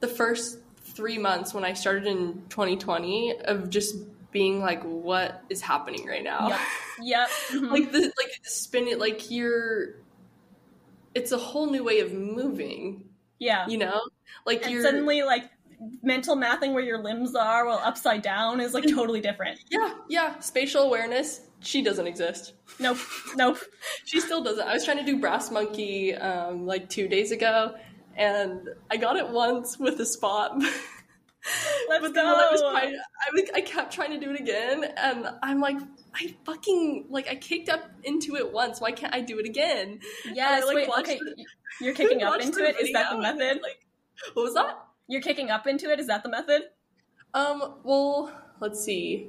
the 0.00 0.08
first 0.08 0.58
three 0.76 1.18
months 1.18 1.52
when 1.54 1.64
I 1.64 1.72
started 1.74 2.06
in 2.06 2.42
2020 2.48 3.40
of 3.44 3.70
just 3.70 3.96
being 4.30 4.60
like, 4.60 4.82
what 4.82 5.42
is 5.48 5.60
happening 5.60 6.06
right 6.06 6.22
now? 6.24 6.48
Yep. 6.48 6.60
Yep. 7.02 7.28
Mhm. 7.52 7.70
like 7.70 7.92
the 7.92 8.00
like 8.00 8.40
spin 8.42 8.88
it 8.88 8.98
like 8.98 9.30
you're. 9.30 9.96
It's 11.14 11.32
a 11.32 11.38
whole 11.38 11.70
new 11.70 11.82
way 11.82 12.00
of 12.00 12.12
moving. 12.12 13.04
yeah. 13.38 13.66
You 13.66 13.78
know, 13.78 14.00
like 14.44 14.62
And 14.64 14.72
you're 14.72 14.82
suddenly 14.82 15.22
like 15.22 15.50
mental 16.02 16.36
mathing 16.36 16.72
where 16.72 16.82
your 16.82 16.98
limbs 17.02 17.34
are 17.34 17.66
while 17.66 17.80
upside 17.84 18.22
down 18.22 18.60
is 18.60 18.72
like 18.74 18.84
totally 18.84 19.20
different. 19.20 19.58
yeah 19.70 19.94
yeah 20.08 20.38
spatial 20.40 20.82
awareness. 20.82 21.40
She 21.60 21.82
doesn't 21.82 22.06
exist. 22.06 22.52
Nope. 22.78 22.98
Nope. 23.36 23.58
She 24.04 24.20
still 24.20 24.42
doesn't. 24.42 24.66
I 24.66 24.74
was 24.74 24.84
trying 24.84 24.98
to 24.98 25.04
do 25.04 25.18
Brass 25.18 25.50
Monkey 25.50 26.14
um, 26.14 26.66
like 26.66 26.88
two 26.90 27.08
days 27.08 27.30
ago, 27.32 27.74
and 28.16 28.68
I 28.90 28.96
got 28.96 29.16
it 29.16 29.28
once 29.28 29.78
with 29.78 30.00
a 30.00 30.06
spot. 30.06 30.58
Let's 31.88 32.02
but 32.02 32.14
then 32.14 32.26
I 32.26 32.48
was 32.50 32.60
trying, 32.60 32.94
I, 32.96 33.30
was- 33.32 33.50
I 33.54 33.60
kept 33.60 33.92
trying 33.94 34.10
to 34.10 34.18
do 34.18 34.32
it 34.32 34.40
again, 34.40 34.82
and 34.96 35.28
I'm 35.44 35.60
like, 35.60 35.76
I 36.12 36.34
fucking 36.44 37.06
like 37.08 37.28
I 37.28 37.36
kicked 37.36 37.68
up 37.68 37.82
into 38.02 38.34
it 38.34 38.52
once. 38.52 38.80
Why 38.80 38.90
can't 38.90 39.14
I 39.14 39.20
do 39.20 39.38
it 39.38 39.46
again? 39.46 40.00
Yes. 40.34 40.64
like, 40.66 40.74
wait. 40.74 40.88
Okay. 40.98 41.18
the- 41.18 41.44
You're 41.80 41.94
kicking 41.94 42.22
up 42.24 42.40
into 42.40 42.64
it. 42.64 42.80
Is 42.80 42.92
that 42.94 43.12
the 43.12 43.18
method? 43.18 43.60
Like, 43.62 43.86
what 44.34 44.42
was 44.42 44.54
that? 44.54 44.76
You're 45.08 45.20
kicking 45.20 45.50
up 45.50 45.68
into 45.68 45.88
it. 45.90 46.00
Is 46.00 46.08
that 46.08 46.24
the 46.24 46.28
method? 46.30 46.62
Um. 47.32 47.74
Well, 47.84 48.32
let's 48.60 48.82
see. 48.82 49.28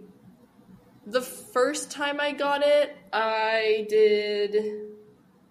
The 1.06 1.22
first 1.22 1.92
time 1.92 2.20
I 2.20 2.32
got 2.32 2.64
it, 2.66 2.98
I 3.14 3.86
did. 3.90 4.56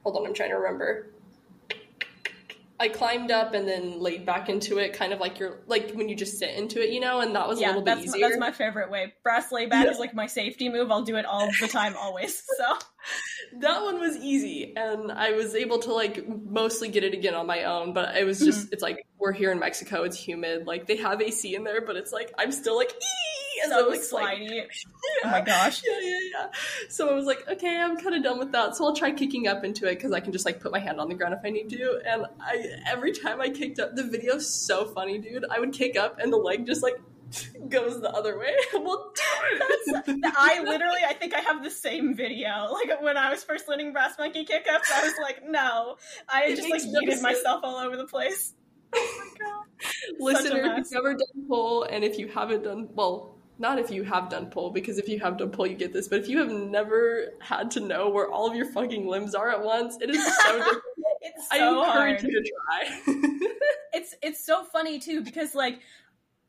Hold 0.02 0.16
on, 0.16 0.26
I'm 0.26 0.34
trying 0.34 0.50
to 0.50 0.56
remember. 0.56 1.12
I 2.78 2.88
climbed 2.88 3.30
up 3.30 3.54
and 3.54 3.66
then 3.66 4.00
laid 4.00 4.26
back 4.26 4.48
into 4.48 4.78
it, 4.78 4.92
kind 4.92 5.12
of 5.12 5.20
like 5.20 5.38
you're 5.38 5.60
like 5.66 5.92
when 5.92 6.08
you 6.08 6.14
just 6.16 6.38
sit 6.38 6.50
into 6.50 6.82
it, 6.82 6.90
you 6.90 7.00
know, 7.00 7.20
and 7.20 7.34
that 7.34 7.48
was 7.48 7.58
a 7.58 7.66
little 7.66 7.82
bit 7.82 7.96
That's 7.96 8.12
my, 8.12 8.18
that's 8.20 8.38
my 8.38 8.52
favorite 8.52 8.90
way. 8.90 9.14
Brass 9.22 9.50
layback 9.50 9.84
Yeah. 9.84 9.90
is 9.90 9.98
like 9.98 10.14
my 10.14 10.26
safety 10.26 10.68
move. 10.68 10.90
I'll 10.90 11.02
do 11.02 11.16
it 11.16 11.24
all 11.24 11.48
the 11.60 11.68
time, 11.68 11.94
always. 12.00 12.42
So 12.58 12.78
that 13.60 13.82
one 13.82 13.98
was 13.98 14.16
easy, 14.16 14.74
and 14.76 15.10
I 15.12 15.32
was 15.32 15.54
able 15.54 15.78
to 15.80 15.92
like 15.92 16.26
mostly 16.28 16.88
get 16.88 17.04
it 17.04 17.14
again 17.14 17.34
on 17.34 17.46
my 17.46 17.64
own. 17.64 17.92
But 17.94 18.16
it 18.16 18.24
was 18.24 18.38
Mm-hmm. 18.38 18.46
just, 18.46 18.72
it's 18.72 18.82
like 18.82 19.06
we're 19.18 19.32
here 19.32 19.52
in 19.52 19.58
Mexico, 19.58 20.02
it's 20.02 20.18
humid. 20.18 20.66
Like 20.66 20.86
they 20.86 20.96
have 20.96 21.22
AC 21.22 21.54
in 21.54 21.64
there, 21.64 21.80
but 21.80 21.96
it's 21.96 22.12
like 22.12 22.32
I'm 22.38 22.52
still 22.52 22.76
like, 22.76 22.92
ee, 22.92 23.35
and 23.62 23.72
so 23.72 23.84
I'm 23.84 23.90
like 23.90 24.02
sliding. 24.02 24.66
Oh 25.24 25.30
my 25.30 25.40
gosh. 25.40 25.82
yeah, 25.86 25.98
yeah, 26.02 26.18
yeah. 26.32 26.46
So 26.88 27.08
I 27.08 27.14
was 27.14 27.24
like, 27.24 27.46
okay, 27.48 27.76
I'm 27.76 27.96
kind 27.96 28.14
of 28.14 28.22
done 28.22 28.38
with 28.38 28.52
that. 28.52 28.76
So 28.76 28.84
I'll 28.84 28.94
try 28.94 29.12
kicking 29.12 29.46
up 29.46 29.64
into 29.64 29.86
it 29.86 29.94
because 29.94 30.12
I 30.12 30.20
can 30.20 30.32
just 30.32 30.44
like 30.44 30.60
put 30.60 30.72
my 30.72 30.78
hand 30.78 31.00
on 31.00 31.08
the 31.08 31.14
ground 31.14 31.34
if 31.34 31.40
I 31.44 31.50
need 31.50 31.68
to. 31.70 32.00
And 32.06 32.26
I 32.40 32.66
every 32.86 33.12
time 33.12 33.40
I 33.40 33.48
kicked 33.48 33.78
up, 33.78 33.94
the 33.94 34.04
video's 34.04 34.48
so 34.48 34.84
funny, 34.84 35.18
dude. 35.18 35.44
I 35.50 35.60
would 35.60 35.72
kick 35.72 35.96
up 35.96 36.18
and 36.18 36.32
the 36.32 36.36
leg 36.36 36.66
just 36.66 36.82
like 36.82 36.96
goes 37.68 38.00
the 38.00 38.10
other 38.10 38.38
way. 38.38 38.54
well, 38.74 39.12
I 40.36 40.62
literally, 40.64 41.00
I 41.06 41.14
think 41.14 41.34
I 41.34 41.40
have 41.40 41.62
the 41.62 41.70
same 41.70 42.14
video. 42.14 42.68
Like 42.72 43.00
when 43.00 43.16
I 43.16 43.30
was 43.30 43.42
first 43.42 43.68
learning 43.68 43.92
brass 43.92 44.14
monkey 44.18 44.44
kick 44.44 44.66
kickups, 44.66 44.90
I 44.94 45.02
was 45.02 45.14
like, 45.20 45.42
no, 45.48 45.96
I 46.28 46.44
It 46.44 46.56
just 46.56 46.70
like 46.70 46.82
yeeted 46.82 47.22
myself 47.22 47.60
all 47.64 47.76
over 47.76 47.96
the 47.96 48.06
place. 48.06 48.54
Oh 48.94 49.18
my 49.18 49.46
god! 49.46 49.66
listener, 50.18 50.60
if 50.72 50.78
you've 50.78 50.92
never 50.92 51.14
done 51.14 51.46
pull, 51.48 51.82
and 51.84 52.04
if 52.04 52.18
you 52.18 52.28
haven't 52.28 52.64
done 52.64 52.88
well. 52.92 53.35
Not 53.58 53.78
if 53.78 53.90
you 53.90 54.02
have 54.04 54.28
done 54.28 54.46
pull, 54.46 54.70
because 54.70 54.98
if 54.98 55.08
you 55.08 55.18
have 55.20 55.38
done 55.38 55.50
pull, 55.50 55.66
you 55.66 55.76
get 55.76 55.92
this. 55.92 56.08
But 56.08 56.18
if 56.20 56.28
you 56.28 56.38
have 56.40 56.50
never 56.50 57.32
had 57.40 57.70
to 57.72 57.80
know 57.80 58.10
where 58.10 58.30
all 58.30 58.46
of 58.48 58.54
your 58.54 58.66
fucking 58.72 59.06
limbs 59.08 59.34
are 59.34 59.48
at 59.50 59.62
once, 59.62 59.96
it 60.00 60.10
is 60.10 60.22
so 60.24 60.52
difficult. 60.58 60.82
It's 61.22 61.46
I 61.50 61.58
so 61.58 61.82
encourage 61.82 62.20
hard. 62.20 62.30
you 62.32 62.42
to 62.42 62.50
try. 62.52 63.48
It's 63.94 64.14
it's 64.22 64.44
so 64.44 64.62
funny 64.64 64.98
too 64.98 65.22
because 65.22 65.54
like. 65.54 65.80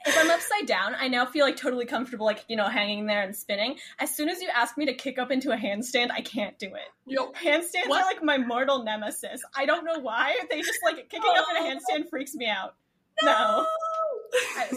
If 0.05 0.15
I'm 0.17 0.29
upside 0.29 0.67
down, 0.67 0.95
I 0.95 1.07
now 1.07 1.25
feel 1.25 1.43
like 1.43 1.57
totally 1.57 1.85
comfortable, 1.85 2.25
like, 2.27 2.45
you 2.47 2.55
know, 2.55 2.67
hanging 2.69 3.07
there 3.07 3.23
and 3.23 3.35
spinning. 3.35 3.77
As 3.99 4.13
soon 4.15 4.29
as 4.29 4.39
you 4.39 4.47
ask 4.55 4.77
me 4.77 4.85
to 4.85 4.93
kick 4.93 5.17
up 5.17 5.31
into 5.31 5.51
a 5.51 5.57
handstand, 5.57 6.11
I 6.11 6.21
can't 6.21 6.57
do 6.59 6.67
it. 6.67 6.87
Yo, 7.07 7.31
Handstands 7.31 7.87
What? 7.87 8.03
are 8.03 8.05
like 8.05 8.23
my 8.23 8.37
mortal 8.37 8.83
nemesis. 8.83 9.41
I 9.55 9.65
don't 9.65 9.83
know 9.85 9.97
why. 9.99 10.37
They 10.51 10.59
just 10.61 10.79
like 10.85 11.09
kicking 11.09 11.31
up 11.35 11.45
in 11.49 11.57
a 11.65 11.67
handstand 11.75 12.09
freaks 12.11 12.35
me 12.35 12.45
out. 12.47 12.75
No. 13.23 13.31
I, 13.31 13.65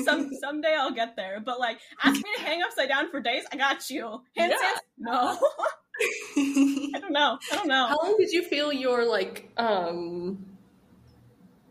some 0.05 0.31
someday 0.41 0.75
I'll 0.79 0.93
get 0.93 1.17
there, 1.17 1.41
but 1.45 1.59
like 1.59 1.79
ask 2.03 2.17
me 2.17 2.25
to 2.37 2.43
hang 2.45 2.63
upside 2.63 2.89
down 2.89 3.11
for 3.11 3.21
days. 3.21 3.45
I 3.53 3.57
got 3.57 3.89
you. 3.91 4.23
Handstands? 4.39 4.53
Yeah. 4.53 4.77
No. 4.99 5.39
I 6.37 6.99
don't 7.01 7.13
know. 7.13 7.39
I 7.53 7.57
don't 7.57 7.69
know. 7.69 7.87
How 7.87 7.99
long 8.03 8.17
did 8.19 8.31
you 8.33 8.43
feel 8.43 8.73
your 8.73 9.05
like 9.05 9.51
um 9.57 10.47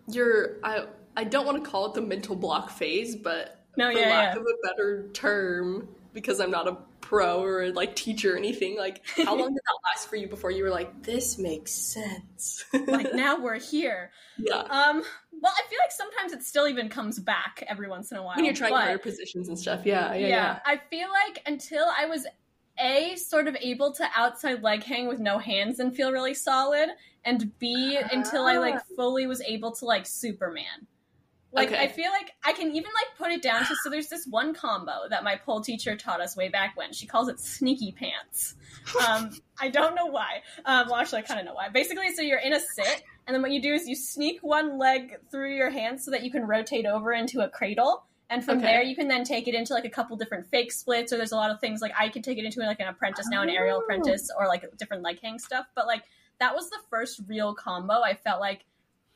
your 0.08 0.58
I 0.64 0.86
I 1.16 1.24
don't 1.24 1.46
want 1.46 1.64
to 1.64 1.70
call 1.70 1.88
it 1.88 1.94
the 1.94 2.02
mental 2.02 2.36
block 2.36 2.70
phase, 2.70 3.16
but 3.16 3.64
No, 3.78 3.92
for 3.92 3.98
yeah, 3.98 4.10
lack 4.10 4.36
yeah. 4.36 4.42
of 4.42 4.46
a 4.48 4.68
better 4.68 5.10
term, 5.14 5.90
because 6.14 6.40
I'm 6.40 6.52
not 6.52 6.68
a 6.68 6.78
pro 7.02 7.42
or 7.44 7.72
like 7.72 7.96
teacher 7.96 8.36
or 8.36 8.38
anything, 8.38 8.78
like 8.78 9.02
how 9.18 9.36
long 9.36 9.50
did 9.50 9.56
that 9.56 9.80
last 9.96 10.08
for 10.10 10.16
you 10.16 10.28
before 10.28 10.52
you 10.52 10.64
were 10.64 10.70
like, 10.70 11.02
this 11.04 11.38
makes 11.40 11.72
sense? 11.72 12.64
Like 12.74 13.14
now 13.14 13.40
we're 13.42 13.60
here. 13.60 14.12
yeah. 14.38 14.60
Um. 14.60 15.04
Well, 15.42 15.54
I 15.56 15.70
feel 15.70 15.80
like 15.82 15.92
sometimes 15.92 16.34
it 16.34 16.44
still 16.44 16.68
even 16.68 16.90
comes 16.90 17.20
back 17.20 17.64
every 17.68 17.88
once 17.88 18.12
in 18.12 18.18
a 18.18 18.24
while. 18.24 18.36
When 18.36 18.46
you're 18.46 18.54
trying 18.54 18.74
but- 18.74 18.84
harder 18.84 19.00
positions 19.00 19.48
and 19.48 19.58
stuff. 19.58 19.86
Yeah, 19.86 20.14
yeah, 20.14 20.28
yeah. 20.28 20.60
I 20.66 20.78
feel 20.90 21.08
like 21.10 21.42
until 21.46 21.86
I 21.98 22.06
was 22.06 22.26
a 22.80 23.16
sort 23.16 23.48
of 23.48 23.58
able 23.60 23.92
to 23.94 24.08
outside 24.16 24.64
leg 24.64 24.84
hang 24.84 25.08
with 25.08 25.20
no 25.20 25.38
hands 25.38 25.80
and 25.80 25.96
feel 25.96 26.12
really 26.12 26.34
solid, 26.34 26.90
and 27.26 27.58
b 27.60 28.00
until 28.12 28.46
I 28.46 28.58
like 28.58 28.76
ah. 28.76 28.84
fully 28.96 29.28
was 29.28 29.42
able 29.42 29.72
to 29.74 29.86
like 29.86 30.06
Superman. 30.06 30.88
Like 31.52 31.70
Okay. 31.70 31.84
I 31.84 31.88
feel 31.88 32.12
like 32.12 32.32
I 32.44 32.54
can 32.54 32.68
even 32.68 32.84
like 32.84 33.18
put 33.18 33.32
it 33.32 33.42
down 33.42 33.66
to 33.66 33.76
so 33.84 33.90
there's 33.90 34.08
this 34.08 34.26
one 34.30 34.54
combo 34.54 35.10
that 35.10 35.24
my 35.24 35.36
pole 35.36 35.62
teacher 35.62 35.96
taught 35.96 36.22
us 36.22 36.38
way 36.38 36.50
back 36.50 36.78
when. 36.78 36.94
She 36.94 37.08
calls 37.08 37.28
it 37.28 37.40
sneaky 37.40 37.92
pants. 37.92 38.56
Um, 39.08 39.32
I 39.60 39.70
don't 39.70 39.96
know 39.96 40.06
why. 40.06 40.42
Um, 40.66 40.88
well, 40.88 40.98
actually, 40.98 41.20
I 41.20 41.22
kind 41.24 41.40
of 41.40 41.46
know 41.48 41.54
why. 41.56 41.70
Basically, 41.70 42.14
so 42.14 42.22
you're 42.22 42.40
in 42.40 42.54
a 42.54 42.60
sit, 42.60 43.04
and 43.26 43.34
then 43.34 43.42
what 43.42 43.52
you 43.52 43.62
do 43.62 43.74
is 43.74 43.88
you 43.88 43.96
sneak 43.96 44.40
one 44.42 44.78
leg 44.78 45.16
through 45.32 45.56
your 45.56 45.70
hands 45.72 46.06
so 46.06 46.12
that 46.12 46.24
you 46.24 46.32
can 46.32 46.46
rotate 46.46 46.86
over 46.86 47.12
into 47.12 47.42
a 47.42 47.50
cradle. 47.50 48.04
And 48.30 48.46
from 48.46 48.58
Okay. 48.60 48.68
there, 48.68 48.84
you 48.84 48.96
can 48.96 49.08
then 49.08 49.24
take 49.24 49.48
it 49.48 49.56
into 49.56 49.74
like 49.74 49.86
a 49.86 49.90
couple 49.90 50.16
different 50.18 50.48
fake 50.52 50.72
splits, 50.72 51.12
or 51.12 51.18
there's 51.18 51.32
a 51.32 51.36
lot 51.36 51.50
of 51.50 51.60
things 51.60 51.82
like 51.82 51.94
I 52.00 52.10
could 52.10 52.24
take 52.24 52.38
it 52.38 52.46
into 52.46 52.60
like 52.60 52.80
an 52.80 52.88
apprentice 52.88 53.28
now, 53.28 53.42
an 53.42 53.50
aerial 53.50 53.78
Oh. 53.78 53.82
apprentice, 53.82 54.30
or 54.38 54.48
like 54.48 54.66
different 54.78 55.02
leg 55.02 55.20
hang 55.22 55.40
stuff. 55.40 55.66
But 55.76 55.88
like 55.88 56.04
that 56.40 56.54
was 56.54 56.70
the 56.70 56.78
first 56.92 57.22
real 57.28 57.56
combo 57.56 58.02
I 58.02 58.14
felt 58.14 58.40
like 58.40 58.66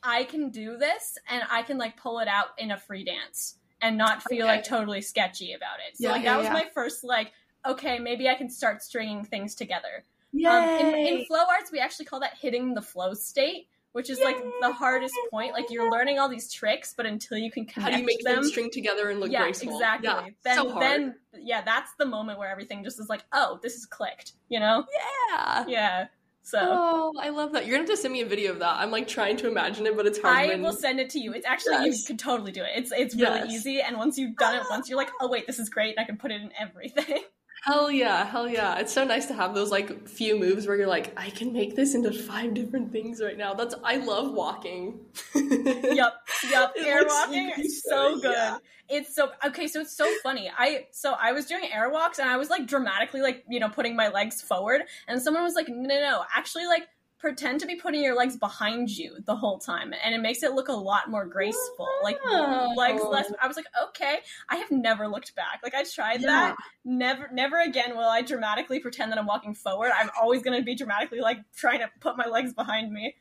I 0.04 0.26
can 0.26 0.50
do 0.50 0.78
this 0.78 1.18
and 1.30 1.44
I 1.50 1.64
can 1.64 1.78
like 1.78 1.98
pull 1.98 2.20
it 2.20 2.28
out 2.28 2.48
in 2.58 2.72
a 2.72 2.78
free 2.78 3.04
dance 3.04 3.56
and 3.82 3.98
not 3.98 4.24
feel 4.24 4.46
Okay. 4.46 4.56
like 4.58 4.64
totally 4.66 5.02
sketchy 5.02 5.54
about 5.54 5.78
it. 5.88 5.98
So 5.98 6.08
Yeah, 6.08 6.12
like 6.12 6.24
yeah, 6.24 6.32
that 6.34 6.38
was 6.38 6.46
yeah. 6.48 6.54
my 6.54 6.66
first 6.74 7.04
like 7.04 7.32
okay, 7.66 7.98
maybe 7.98 8.28
I 8.28 8.36
can 8.36 8.50
start 8.50 8.84
stringing 8.84 9.24
things 9.24 9.56
together. 9.56 10.04
Yay! 10.34 10.50
Um, 10.50 10.80
in, 10.80 10.96
in 11.20 11.26
flow 11.26 11.40
arts, 11.50 11.72
we 11.72 11.80
actually 11.80 12.06
call 12.06 12.20
that 12.20 12.34
hitting 12.42 12.74
the 12.74 12.82
flow 12.82 13.14
state, 13.14 13.68
which 13.94 14.10
is 14.10 14.20
like 14.20 14.36
the 14.62 14.74
hardest 14.74 15.14
point. 15.32 15.54
Like 15.54 15.70
you're 15.70 15.90
learning 15.90 16.20
all 16.20 16.28
these 16.28 16.52
tricks, 16.52 16.94
but 16.98 17.06
until 17.06 17.38
you 17.38 17.50
can 17.52 17.66
connect 17.66 17.92
how 17.92 17.96
do 17.96 18.02
you 18.02 18.06
make 18.06 18.22
them, 18.26 18.36
them 18.38 18.44
string 18.44 18.70
together 18.70 19.10
and 19.10 19.20
look 19.22 19.32
yeah, 19.32 19.44
graceful? 19.44 19.76
exactly. 19.76 20.10
Yeah, 20.10 20.30
then, 20.44 20.58
so 20.58 20.70
hard. 20.72 20.84
then, 20.84 21.16
yeah, 21.40 21.62
that's 21.62 21.92
the 21.98 22.06
moment 22.06 22.38
where 22.40 22.50
everything 22.50 22.84
just 22.84 23.00
is 23.00 23.08
like, 23.08 23.24
oh, 23.32 23.60
this 23.62 23.76
is 23.76 23.86
clicked. 23.86 24.34
You 24.50 24.60
know? 24.60 24.86
yeah. 25.32 25.66
Yeah. 25.68 26.08
So. 26.46 26.60
Oh, 26.62 27.14
I 27.20 27.30
love 27.30 27.54
that. 27.54 27.66
You're 27.66 27.78
gonna 27.78 27.88
have 27.90 27.96
to 27.96 28.02
send 28.02 28.14
me 28.14 28.22
a 28.22 28.26
video 28.26 28.52
of 28.52 28.60
that. 28.60 28.76
I'm 28.78 28.92
like 28.92 29.08
trying 29.08 29.38
to 29.38 29.48
imagine 29.48 29.88
it, 29.88 29.96
but 29.96 30.06
it's 30.06 30.20
hard. 30.20 30.38
I 30.38 30.48
when- 30.48 30.62
will 30.62 30.74
send 30.74 31.00
it 31.00 31.10
to 31.12 31.20
you. 31.20 31.34
It's 31.34 31.46
actually 31.46 31.86
Yes. 31.86 32.02
you 32.02 32.06
can 32.06 32.18
totally 32.18 32.52
do 32.52 32.62
it. 32.64 32.72
It's 32.76 32.92
it's 32.92 33.16
really 33.16 33.40
Yes. 33.40 33.52
easy, 33.54 33.82
and 33.82 33.98
once 33.98 34.18
you've 34.18 34.36
done 34.36 34.56
it 34.56 34.62
ah. 34.66 34.68
once, 34.70 34.90
you're 34.90 34.98
like, 34.98 35.12
oh 35.22 35.30
wait, 35.30 35.48
this 35.48 35.58
is 35.58 35.70
great, 35.70 35.96
and 35.98 36.04
I 36.04 36.06
can 36.06 36.18
put 36.18 36.32
it 36.32 36.42
in 36.42 36.52
everything. 36.60 37.24
Hell 37.64 37.90
yeah, 37.90 38.26
hell 38.26 38.50
yeah. 38.50 38.80
It's 38.80 38.92
so 38.92 39.06
nice 39.06 39.28
to 39.28 39.34
have 39.34 39.56
those 39.56 39.72
like 39.72 40.06
few 40.06 40.38
moves 40.38 40.68
where 40.68 40.76
you're 40.76 40.88
like, 40.88 41.18
I 41.18 41.30
can 41.30 41.54
make 41.54 41.78
this 41.78 41.96
into 41.96 42.12
five 42.12 42.54
different 42.54 42.92
things 42.92 43.22
right 43.22 43.38
now. 43.38 43.54
That's 43.54 43.74
I 43.86 43.98
love 43.98 44.34
walking. 44.34 45.00
yep, 45.34 46.14
yep. 46.50 46.74
Air 46.78 47.06
walking 47.08 47.54
is 47.58 47.82
so 47.82 48.16
good, 48.16 48.24
good. 48.24 48.32
yeah. 48.34 48.58
It's 48.90 49.16
so 49.16 49.32
okay. 49.46 49.68
So 49.68 49.80
it's 49.80 49.96
so 49.96 50.14
funny. 50.22 50.52
I 50.58 50.88
so 50.92 51.14
I 51.18 51.32
was 51.32 51.46
doing 51.46 51.64
air 51.72 51.90
walks 51.90 52.20
and 52.20 52.28
I 52.28 52.36
was 52.36 52.50
like 52.50 52.68
dramatically 52.68 53.22
like 53.22 53.46
you 53.48 53.62
know 53.62 53.70
putting 53.70 53.96
my 53.96 54.10
legs 54.10 54.42
forward, 54.42 54.82
and 55.08 55.22
someone 55.22 55.44
was 55.44 55.56
like, 55.56 55.70
no, 55.70 55.88
no, 55.88 56.02
no, 56.02 56.24
actually 56.36 56.66
like 56.66 56.90
pretend 57.24 57.62
to 57.62 57.66
be 57.66 57.76
putting 57.76 58.04
your 58.04 58.16
legs 58.18 58.36
behind 58.36 58.90
you 58.90 59.16
the 59.26 59.34
whole 59.36 59.58
time, 59.58 59.94
and 60.04 60.14
it 60.14 60.20
makes 60.20 60.44
it 60.44 60.52
look 60.52 60.68
a 60.68 60.74
lot 60.74 61.10
more 61.10 61.26
graceful. 61.26 61.88
Like 62.04 62.20
oh 62.26 62.74
legs 62.76 63.02
less. 63.10 63.32
I 63.42 63.48
was 63.48 63.56
like, 63.56 63.68
okay. 63.90 64.18
I 64.50 64.58
have 64.58 64.70
never 64.72 65.08
looked 65.08 65.34
back. 65.34 65.62
Like 65.64 65.74
I 65.74 65.86
tried 65.86 66.20
Yeah. 66.20 66.28
that. 66.28 66.56
Never, 66.84 67.30
never 67.32 67.62
again 67.62 67.96
will 67.96 68.10
I 68.10 68.24
dramatically 68.24 68.80
pretend 68.82 69.14
that 69.14 69.18
I'm 69.18 69.26
walking 69.26 69.54
forward. 69.56 69.92
I'm 69.98 70.10
always 70.22 70.42
going 70.42 70.60
to 70.60 70.66
be 70.66 70.76
dramatically 70.76 71.22
like 71.22 71.38
trying 71.56 71.80
to 71.80 71.90
put 72.02 72.18
my 72.18 72.26
legs 72.26 72.54
behind 72.54 72.92
me. 72.92 73.16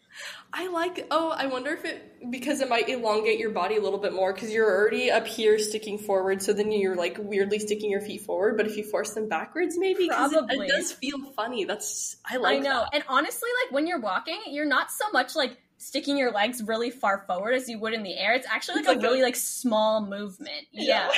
I 0.53 0.67
like. 0.69 1.07
Oh, 1.11 1.31
I 1.31 1.47
wonder 1.47 1.71
if 1.71 1.85
it 1.85 2.31
because 2.31 2.61
it 2.61 2.69
might 2.69 2.89
elongate 2.89 3.39
your 3.39 3.51
body 3.51 3.77
a 3.77 3.81
little 3.81 3.99
bit 4.01 4.13
more 4.13 4.35
because 4.35 4.51
you're 4.53 4.69
already 4.69 5.11
up 5.11 5.27
here 5.27 5.59
sticking 5.59 5.97
forward, 5.97 6.43
so 6.43 6.53
then 6.53 6.71
you're 6.73 6.97
like 6.97 7.17
weirdly 7.19 7.59
sticking 7.61 7.91
your 7.91 8.01
feet 8.03 8.23
forward. 8.23 8.57
But 8.59 8.67
if 8.67 8.77
you 8.77 8.85
force 8.85 9.15
them 9.15 9.29
backwards, 9.29 9.79
maybe 9.79 10.09
'cause 10.09 10.33
it, 10.33 10.45
it 10.51 10.69
does 10.69 10.93
feel 10.93 11.19
funny. 11.35 11.65
That's 11.65 12.17
I 12.29 12.37
like. 12.37 12.57
I 12.57 12.59
know. 12.59 12.81
that. 12.81 12.91
And 12.95 13.05
honestly, 13.09 13.49
like 13.65 13.73
when 13.73 13.87
you're 13.87 13.92
walking, 14.01 14.41
you're 14.49 14.67
not 14.67 14.91
so 14.91 15.11
much 15.13 15.35
like 15.35 15.59
sticking 15.79 16.17
your 16.17 16.31
legs 16.31 16.63
really 16.63 16.91
far 16.91 17.25
forward 17.27 17.55
as 17.55 17.69
you 17.69 17.79
would 17.79 17.93
in 17.93 18.03
the 18.03 18.17
air. 18.17 18.35
It's 18.35 18.47
actually 18.49 18.77
like, 18.77 18.87
a 18.87 18.89
like 18.91 18.99
a- 18.99 19.01
really 19.01 19.23
like 19.23 19.37
small 19.37 20.07
movement. 20.07 20.67
Yeah. 20.73 21.11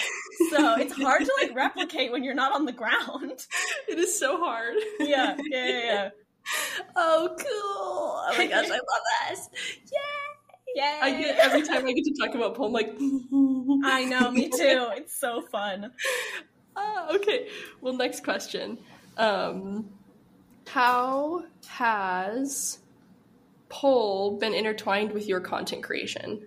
so 0.51 0.75
it's 0.79 0.95
hard 0.95 1.25
to 1.25 1.33
like 1.43 1.55
replicate 1.55 2.13
when 2.13 2.25
you're 2.25 2.35
not 2.35 2.53
on 2.53 2.65
the 2.65 2.73
ground. 2.73 3.47
it 3.89 3.99
is 3.99 4.19
so 4.19 4.39
hard. 4.39 4.75
Yeah, 5.01 5.37
yeah, 5.51 5.67
yeah. 5.67 5.85
yeah. 5.85 6.09
oh, 6.97 7.37
cool! 7.39 7.47
Oh 7.47 8.35
my 8.37 8.47
gosh, 8.47 8.67
I 8.67 8.71
love 8.71 8.81
this. 9.31 9.49
Yay! 9.93 10.01
Yay. 10.77 10.99
I 11.03 11.11
get 11.23 11.39
every 11.39 11.63
time 11.63 11.87
I 11.87 11.93
get 11.93 12.05
to 12.05 12.15
talk 12.19 12.35
about 12.35 12.55
pole, 12.55 12.67
I'm 12.67 12.73
like. 12.73 12.97
I 13.87 14.05
know, 14.05 14.31
me 14.31 14.49
too. 14.49 14.89
It's 14.97 15.19
so 15.19 15.41
fun. 15.41 15.93
Ah, 16.77 17.15
okay. 17.15 17.49
Well, 17.81 17.95
next 17.95 18.25
question. 18.25 18.79
Um, 19.17 19.91
how 20.67 21.45
has 21.67 22.79
pole 23.69 24.39
been 24.39 24.55
intertwined 24.55 25.13
with 25.13 25.27
your 25.27 25.41
content 25.41 25.83
creation? 25.83 26.47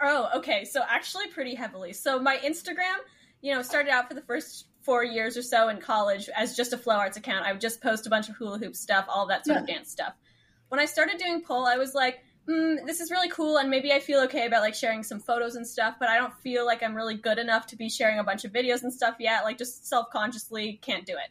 Oh, 0.00 0.28
okay. 0.36 0.64
So 0.64 0.82
actually, 0.88 1.28
pretty 1.28 1.54
heavily. 1.54 1.92
So 1.92 2.20
my 2.20 2.36
Instagram, 2.38 2.96
you 3.40 3.54
know, 3.54 3.62
started 3.62 3.90
out 3.90 4.08
for 4.08 4.14
the 4.14 4.22
first 4.22 4.66
four 4.82 5.04
years 5.04 5.36
or 5.36 5.42
so 5.42 5.68
in 5.68 5.80
college 5.80 6.28
as 6.34 6.56
just 6.56 6.72
a 6.72 6.78
flow 6.78 6.96
arts 6.96 7.16
account. 7.16 7.44
I 7.44 7.52
would 7.52 7.60
just 7.60 7.82
post 7.82 8.06
a 8.06 8.10
bunch 8.10 8.28
of 8.28 8.36
hula 8.36 8.58
hoop 8.58 8.74
stuff, 8.74 9.06
all 9.08 9.26
that 9.26 9.44
sort 9.44 9.58
of 9.58 9.66
dance 9.66 9.90
stuff. 9.90 10.14
When 10.68 10.80
I 10.80 10.86
started 10.86 11.18
doing 11.18 11.42
pole, 11.42 11.66
I 11.66 11.76
was 11.76 11.94
like, 11.94 12.20
hmm, 12.46 12.76
this 12.86 13.00
is 13.00 13.10
really 13.10 13.28
cool, 13.28 13.58
and 13.58 13.68
maybe 13.68 13.92
I 13.92 14.00
feel 14.00 14.20
okay 14.20 14.46
about 14.46 14.62
like 14.62 14.74
sharing 14.74 15.02
some 15.02 15.20
photos 15.20 15.56
and 15.56 15.66
stuff, 15.66 15.96
but 16.00 16.08
I 16.08 16.16
don't 16.16 16.32
feel 16.42 16.64
like 16.64 16.82
I'm 16.82 16.94
really 16.94 17.16
good 17.16 17.38
enough 17.38 17.66
to 17.68 17.76
be 17.76 17.90
sharing 17.90 18.18
a 18.18 18.24
bunch 18.24 18.46
of 18.46 18.52
videos 18.52 18.82
and 18.82 18.92
stuff 18.92 19.16
yet. 19.18 19.44
Like, 19.44 19.58
just 19.58 19.86
self 19.86 20.08
consciously 20.10 20.78
can't 20.80 21.04
do 21.04 21.12
it. 21.12 21.30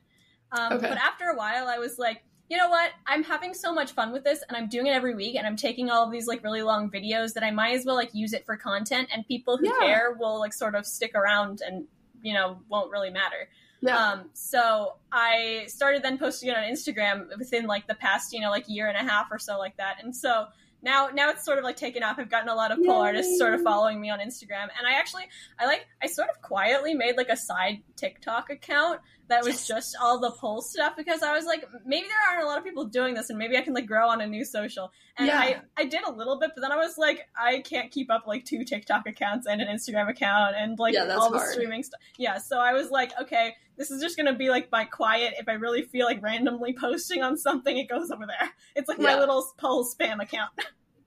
Um, 0.51 0.73
Okay. 0.73 0.89
But 0.89 0.97
after 0.97 1.25
a 1.25 1.36
while, 1.36 1.67
I 1.67 1.77
was 1.77 1.97
like, 1.99 2.23
you 2.49 2.55
know 2.57 2.69
what? 2.69 2.91
I'm 3.05 3.23
having 3.23 3.53
so 3.53 3.73
much 3.73 3.91
fun 3.91 4.13
with 4.13 4.23
this, 4.23 4.41
and 4.47 4.55
I'm 4.57 4.69
doing 4.69 4.88
it 4.88 4.91
every 4.91 5.13
week, 5.15 5.36
and 5.36 5.45
I'm 5.45 5.57
taking 5.57 5.89
all 5.89 6.05
of 6.05 6.12
these 6.12 6.27
like 6.27 6.43
really 6.43 6.62
long 6.62 6.89
videos 6.89 7.33
that 7.33 7.43
I 7.43 7.51
might 7.51 7.75
as 7.75 7.86
well 7.86 7.95
like 7.95 8.12
use 8.13 8.31
it 8.33 8.45
for 8.45 8.55
content, 8.55 9.10
and 9.13 9.27
people 9.27 9.57
who 9.57 9.65
Yeah. 9.67 9.79
care 9.86 10.15
will 10.17 10.39
like 10.39 10.53
sort 10.53 10.73
of 10.75 10.86
stick 10.86 11.13
around 11.15 11.62
and 11.65 11.86
you 12.21 12.33
know 12.33 12.60
won't 12.69 12.89
really 12.91 13.10
matter. 13.10 13.49
Yeah. 13.81 13.97
Um, 14.13 14.29
so 14.33 14.95
I 15.12 15.65
started 15.67 16.01
then 16.03 16.17
posting 16.17 16.49
it 16.49 16.57
on 16.57 16.63
Instagram 16.63 17.38
within 17.38 17.67
like 17.67 17.86
the 17.88 17.93
past, 17.95 18.33
you 18.33 18.39
know, 18.39 18.49
like 18.49 18.67
year 18.67 18.88
and 18.88 18.95
a 18.97 19.07
half 19.07 19.27
or 19.29 19.38
so 19.38 19.60
like 19.60 19.77
that. 19.77 19.97
And 20.03 20.15
so 20.15 20.47
now 20.81 21.10
now 21.13 21.29
it's 21.29 21.43
sort 21.45 21.57
of 21.60 21.63
like 21.63 21.75
taken 21.75 22.01
off. 22.01 22.17
I've 22.17 22.29
gotten 22.31 22.49
a 22.49 22.55
lot 22.55 22.71
of 22.71 22.77
pole 22.77 23.03
Yay. 23.03 23.10
artists 23.10 23.38
sort 23.38 23.53
of 23.53 23.62
following 23.62 23.99
me 24.01 24.10
on 24.10 24.19
Instagram. 24.19 24.69
And 24.77 24.88
I 24.88 24.93
actually 24.93 25.25
I 25.60 25.65
like 25.67 25.86
I 26.01 26.07
sort 26.07 26.29
of 26.29 26.41
quietly 26.41 26.93
made 26.95 27.17
like 27.17 27.29
a 27.29 27.38
side 27.38 27.83
TikTok 27.97 28.49
account 28.49 28.99
that 29.30 29.44
was 29.44 29.56
Yes. 29.56 29.68
just 29.68 29.96
all 30.02 30.20
the 30.20 30.32
pole 30.32 30.62
stuff 30.62 30.94
because 30.96 31.22
I 31.22 31.34
was 31.36 31.46
like, 31.46 31.66
maybe 31.86 32.08
there 32.08 32.18
aren't 32.32 32.44
a 32.44 32.48
lot 32.48 32.58
of 32.58 32.63
people 32.63 32.86
doing 32.86 33.13
this 33.13 33.30
and 33.30 33.38
maybe 33.38 33.58
I 33.58 33.62
can 33.62 33.74
like 33.74 33.86
grow 33.86 34.08
on 34.08 34.22
a 34.22 34.28
new 34.28 34.46
social. 34.46 34.92
And 35.18 35.28
Yeah. 35.28 35.40
I, 35.40 35.62
I 35.78 35.86
did 35.86 36.04
a 36.06 36.12
little 36.12 36.40
bit, 36.40 36.52
but 36.56 36.62
then 36.62 36.72
I 36.72 36.78
was 36.78 36.98
like, 36.98 37.28
I 37.36 37.60
can't 37.62 37.92
keep 37.92 38.10
up 38.12 38.26
like 38.28 38.46
two 38.46 38.63
TikTok 38.63 39.08
accounts 39.08 39.46
and 39.48 39.62
an 39.62 39.68
Instagram 39.68 40.10
account 40.10 40.56
and 40.58 40.80
like 40.80 40.94
Yeah, 40.94 41.13
all 41.16 41.32
the 41.32 41.40
hard. 41.40 41.52
streaming 41.52 41.84
stuff. 41.84 42.00
Yeah, 42.18 42.38
so 42.38 42.58
I 42.60 42.74
was 42.74 42.90
like, 42.90 43.12
okay, 43.22 43.56
this 43.78 43.92
is 43.92 44.02
just 44.02 44.16
gonna 44.18 44.34
be 44.36 44.50
like 44.50 44.72
my 44.72 44.86
quiet. 44.86 45.34
If 45.38 45.48
I 45.50 45.54
really 45.54 45.84
feel 45.84 46.06
like 46.06 46.22
randomly 46.24 46.74
posting 46.74 47.22
on 47.22 47.38
something, 47.38 47.78
it 47.78 47.90
goes 47.90 48.10
over 48.12 48.26
there. 48.26 48.50
It's 48.76 48.88
like 48.88 49.00
my 49.00 49.18
little 49.20 49.46
pole 49.58 49.86
spam 49.86 50.22
account. 50.22 50.52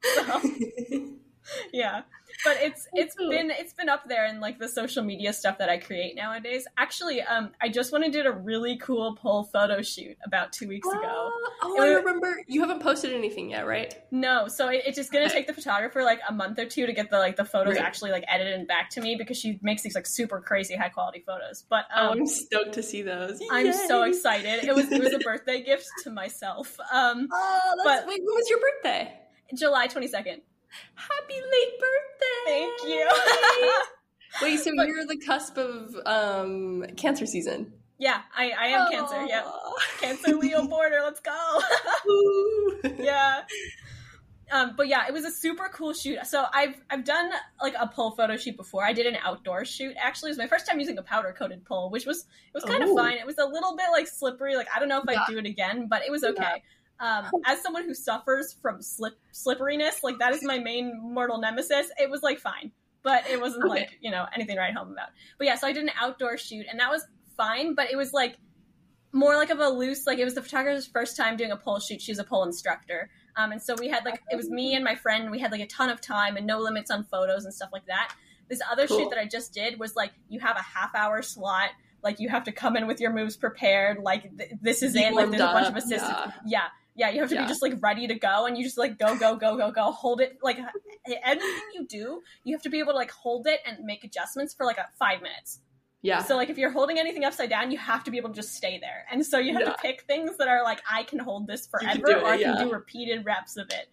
so 0.15 0.41
yeah, 1.73 2.03
but 2.45 2.57
it's 2.61 2.89
it's 2.93 3.15
cool. 3.15 3.31
been 3.31 3.51
it's 3.51 3.73
been 3.73 3.89
up 3.89 4.09
there 4.09 4.27
in 4.27 4.41
like 4.41 4.59
the 4.59 4.69
social 4.69 5.03
media 5.03 5.33
stuff 5.33 5.59
that 5.59 5.69
I 5.69 5.79
create 5.79 6.15
nowadays. 6.17 6.67
Actually, 6.79 7.23
um, 7.23 7.51
I 7.61 7.69
just 7.69 7.93
went 7.93 8.05
and 8.05 8.13
did 8.13 8.27
a 8.27 8.33
really 8.33 8.77
cool 8.79 9.17
pole 9.17 9.45
photo 9.45 9.83
shoot 9.83 10.17
about 10.25 10.53
two 10.53 10.69
weeks 10.69 10.89
ago. 10.89 11.01
Oh, 11.03 11.51
oh, 11.63 11.75
It 11.77 11.81
I 11.81 11.95
was- 11.97 12.05
remember. 12.05 12.43
You 12.47 12.61
haven't 12.61 12.81
posted 12.83 13.13
anything 13.13 13.51
yet, 13.51 13.67
right? 13.67 13.95
No, 14.11 14.49
so 14.49 14.69
it, 14.69 14.83
it's 14.87 14.97
just 14.97 15.13
gonna 15.13 15.27
Okay. 15.27 15.35
take 15.35 15.47
the 15.47 15.55
photographer 15.55 16.03
like 16.03 16.21
a 16.29 16.33
month 16.33 16.59
or 16.59 16.67
two 16.67 16.87
to 16.87 16.93
get 16.93 17.11
the 17.11 17.19
like 17.19 17.37
the 17.37 17.45
photos 17.45 17.75
Right. 17.77 17.85
actually 17.85 18.11
like 18.13 18.25
edited 18.29 18.55
and 18.55 18.67
back 18.69 18.91
to 18.91 19.01
me 19.01 19.17
because 19.17 19.37
she 19.39 19.59
makes 19.63 19.83
these 19.83 19.95
like 19.95 20.07
super 20.07 20.41
crazy 20.41 20.75
high 20.77 20.89
quality 20.89 21.23
photos. 21.27 21.65
But 21.69 21.85
oh, 21.95 22.09
um, 22.13 22.19
I'm 22.21 22.27
stoked 22.27 22.73
to 22.75 22.83
see 22.83 23.03
those. 23.03 23.41
I'm 23.51 23.73
so 23.73 24.03
excited. 24.03 24.65
It 24.65 24.75
was 24.75 24.91
it 24.91 25.03
was 25.03 25.13
a 25.13 25.19
birthday 25.19 25.63
gift 25.63 25.87
to 26.05 26.11
myself. 26.11 26.77
Um, 26.93 27.29
Oh, 27.33 27.75
that's, 27.85 28.01
But- 28.03 28.09
wait, 28.09 28.21
when 28.25 28.35
was 28.35 28.49
your 28.51 28.59
birthday? 28.61 29.15
July 29.55 29.89
22nd. 29.89 30.41
Happy 30.95 31.35
late 31.35 31.81
birthday! 31.81 32.45
Thank 32.47 32.89
you. 32.89 33.09
Wait, 34.43 34.61
so 34.61 34.71
But- 34.77 34.87
you're 34.89 35.07
the 35.07 35.19
cusp 35.19 35.57
of 35.59 35.95
um 36.07 36.85
cancer 36.97 37.27
season. 37.27 37.73
yeah, 37.99 38.23
I 38.37 38.51
I 38.51 38.67
am 38.69 38.91
Cancer. 38.91 39.27
Yeah, 39.27 39.51
Cancer 40.01 40.35
Leo 40.37 40.67
border. 40.67 41.01
Let's 41.03 41.21
go. 41.21 41.61
Yeah. 43.03 43.43
Um, 44.53 44.73
but 44.77 44.89
yeah, 44.89 45.07
it 45.07 45.13
was 45.13 45.25
a 45.25 45.31
super 45.31 45.69
cool 45.73 45.93
shoot. 45.93 46.19
So 46.27 46.45
I've 46.53 46.75
I've 46.91 47.05
done 47.05 47.31
like 47.63 47.75
a 47.79 47.87
pole 47.87 48.11
photo 48.13 48.37
shoot 48.37 48.57
before. 48.57 48.85
I 48.85 48.93
did 48.93 49.07
an 49.07 49.17
outdoor 49.25 49.65
shoot. 49.65 49.95
Actually, 49.97 50.31
it 50.31 50.33
was 50.33 50.39
my 50.39 50.49
first 50.49 50.67
time 50.67 50.81
using 50.81 50.99
a 50.99 51.03
powder 51.03 51.33
coated 51.39 51.65
pole, 51.65 51.89
which 51.91 52.05
was 52.05 52.19
it 52.23 52.55
was 52.55 52.65
kind 52.65 52.83
Oh. 52.83 52.91
of 52.91 52.97
fine. 52.97 53.19
It 53.19 53.27
was 53.27 53.39
a 53.39 53.45
little 53.47 53.77
bit 53.77 53.87
like 53.93 54.09
slippery. 54.09 54.57
Like 54.57 54.67
I 54.75 54.81
don't 54.81 54.89
know 54.89 54.99
if 54.99 55.05
Yeah. 55.09 55.21
I'd 55.21 55.31
do 55.31 55.39
it 55.39 55.47
again, 55.47 55.87
but 55.89 56.03
it 56.03 56.11
was 56.11 56.25
okay. 56.25 56.63
Um, 57.01 57.27
as 57.47 57.63
someone 57.63 57.85
who 57.85 57.95
suffers 57.95 58.55
from 58.61 58.83
slip 58.83 59.15
slipperiness, 59.33 60.03
like 60.03 60.19
that 60.19 60.33
is 60.35 60.43
my 60.45 60.59
main 60.59 61.01
mortal 61.03 61.39
nemesis. 61.41 61.91
It 61.99 62.11
was 62.11 62.23
like 62.23 62.39
fine, 62.39 62.73
but 63.03 63.29
it 63.31 63.41
wasn't 63.41 63.65
Okay. 63.65 63.71
like 63.81 63.99
you 64.01 64.11
know 64.11 64.27
anything 64.35 64.57
to 64.57 64.61
write 64.61 64.75
home 64.75 64.93
about. 64.93 65.09
But 65.39 65.47
yeah, 65.47 65.55
so 65.57 65.67
I 65.67 65.73
did 65.73 65.83
an 65.85 65.91
outdoor 66.01 66.37
shoot, 66.37 66.67
and 66.71 66.79
that 66.81 66.91
was 66.91 67.07
fine. 67.37 67.75
But 67.75 67.91
it 67.91 67.97
was 67.97 68.13
like 68.13 68.37
more 69.13 69.35
like 69.37 69.51
of 69.51 69.59
a 69.59 69.69
loose 69.69 70.07
like 70.07 70.19
it 70.21 70.25
was 70.25 70.35
the 70.35 70.43
photographer's 70.43 70.87
first 70.87 71.17
time 71.17 71.37
doing 71.37 71.51
a 71.51 71.57
pole 71.57 71.81
shoot. 71.81 72.01
She 72.01 72.13
was 72.13 72.19
a 72.21 72.25
pole 72.25 72.45
instructor. 72.45 73.11
Um, 73.37 73.53
and 73.53 73.63
so 73.63 73.75
we 73.79 73.89
had 73.89 74.05
like 74.05 74.21
it 74.31 74.37
was 74.37 74.49
me 74.51 74.75
and 74.75 74.85
my 74.85 74.95
friend. 74.95 75.31
We 75.31 75.39
had 75.39 75.51
like 75.53 75.61
a 75.63 75.67
ton 75.67 75.89
of 75.91 76.01
time 76.01 76.37
and 76.37 76.47
no 76.47 76.59
limits 76.61 76.91
on 76.91 77.05
photos 77.05 77.45
and 77.45 77.55
stuff 77.55 77.71
like 77.73 77.87
that. 77.87 78.15
This 78.49 78.61
other 78.71 78.87
Cool. 78.87 78.99
shoot 78.99 79.11
that 79.11 79.19
I 79.19 79.27
just 79.27 79.55
did 79.55 79.79
was 79.81 79.97
like 79.97 80.13
you 80.29 80.41
have 80.41 80.57
a 80.57 80.63
half 80.63 80.95
hour 80.95 81.23
slot. 81.23 81.71
Like 82.03 82.19
you 82.21 82.29
have 82.29 82.45
to 82.45 82.53
come 82.53 82.77
in 82.77 82.87
with 82.87 83.01
your 83.01 83.13
moves 83.13 83.37
prepared. 83.37 83.99
Like 84.03 84.37
th- 84.37 84.53
this 84.61 84.83
is 84.83 84.95
it. 84.97 85.13
Like 85.13 85.31
there's 85.31 85.41
a 85.43 85.47
bunch 85.47 85.67
up, 85.67 85.73
of 85.73 85.77
assistants. 85.79 86.03
yeah. 86.13 86.33
Yeah. 86.47 86.67
Yeah, 86.95 87.11
You 87.11 87.21
have 87.21 87.29
to 87.31 87.35
Yeah. 87.35 87.43
be 87.43 87.49
just 87.49 87.63
like 87.63 87.75
ready 87.83 88.07
to 88.07 88.15
go, 88.15 88.47
and 88.47 88.57
you 88.59 88.65
just 88.65 88.79
like 88.79 88.99
go, 88.99 89.17
go, 89.17 89.37
go, 89.37 89.57
go, 89.57 89.71
go. 89.71 89.93
Hold 89.93 90.21
it. 90.21 90.39
Like 90.43 90.59
anything 91.25 91.63
you 91.75 91.87
do, 91.87 92.23
you 92.45 92.55
have 92.55 92.63
to 92.63 92.71
be 92.71 92.79
able 92.79 92.93
to 92.93 92.99
like 92.99 93.11
hold 93.11 93.47
it 93.47 93.61
and 93.67 93.85
make 93.85 94.05
adjustments 94.05 94.55
for 94.55 94.67
like 94.67 94.79
a 94.79 94.89
five 94.99 95.23
minutes. 95.23 95.61
Yeah. 96.03 96.23
So 96.23 96.37
like 96.37 96.49
if 96.49 96.57
you're 96.59 96.71
holding 96.71 96.99
anything 96.99 97.25
upside 97.25 97.51
down, 97.51 97.71
you 97.71 97.79
have 97.79 98.05
to 98.05 98.11
be 98.11 98.17
able 98.17 98.31
to 98.31 98.35
just 98.35 98.55
stay 98.55 98.79
there. 98.81 99.05
And 99.11 99.25
so 99.25 99.39
you 99.39 99.53
have 99.53 99.63
Yeah. 99.63 99.73
to 99.73 99.77
pick 99.83 100.03
things 100.03 100.37
that 100.39 100.49
are 100.49 100.63
like 100.65 100.81
I 100.91 101.03
can 101.03 101.19
hold 101.19 101.47
this 101.47 101.67
forever 101.67 102.11
it, 102.11 102.23
or 102.23 102.27
I 102.27 102.37
yeah. 102.37 102.55
can 102.57 102.69
do 102.69 102.73
repeated 102.73 103.25
reps 103.25 103.57
of 103.57 103.69
it. 103.71 103.89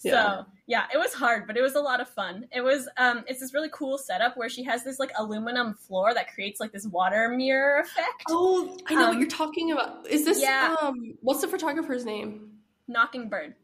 So 0.00 0.10
Yeah. 0.10 0.42
yeah, 0.66 0.84
it 0.94 0.96
was 0.98 1.12
hard, 1.12 1.46
but 1.48 1.56
it 1.56 1.60
was 1.60 1.74
a 1.74 1.80
lot 1.80 2.00
of 2.00 2.08
fun. 2.08 2.46
It 2.52 2.60
was 2.60 2.88
um 2.96 3.24
it's 3.26 3.40
this 3.40 3.52
really 3.52 3.68
cool 3.72 3.98
setup 3.98 4.36
where 4.36 4.48
she 4.48 4.62
has 4.64 4.84
this 4.84 4.98
like 5.00 5.10
aluminum 5.18 5.74
floor 5.74 6.14
that 6.14 6.32
creates 6.32 6.60
like 6.60 6.72
this 6.72 6.86
water 6.86 7.28
mirror 7.30 7.80
effect. 7.80 8.22
Oh, 8.30 8.78
I 8.86 8.94
know 8.94 9.00
what 9.08 9.14
Um, 9.14 9.18
you're 9.20 9.28
talking 9.28 9.72
about. 9.72 10.06
Is 10.06 10.24
this 10.24 10.40
yeah. 10.40 10.76
um 10.80 11.16
what's 11.20 11.40
the 11.40 11.48
photographer's 11.48 12.04
name? 12.04 12.52
Knocking 12.86 13.28
bird. 13.28 13.54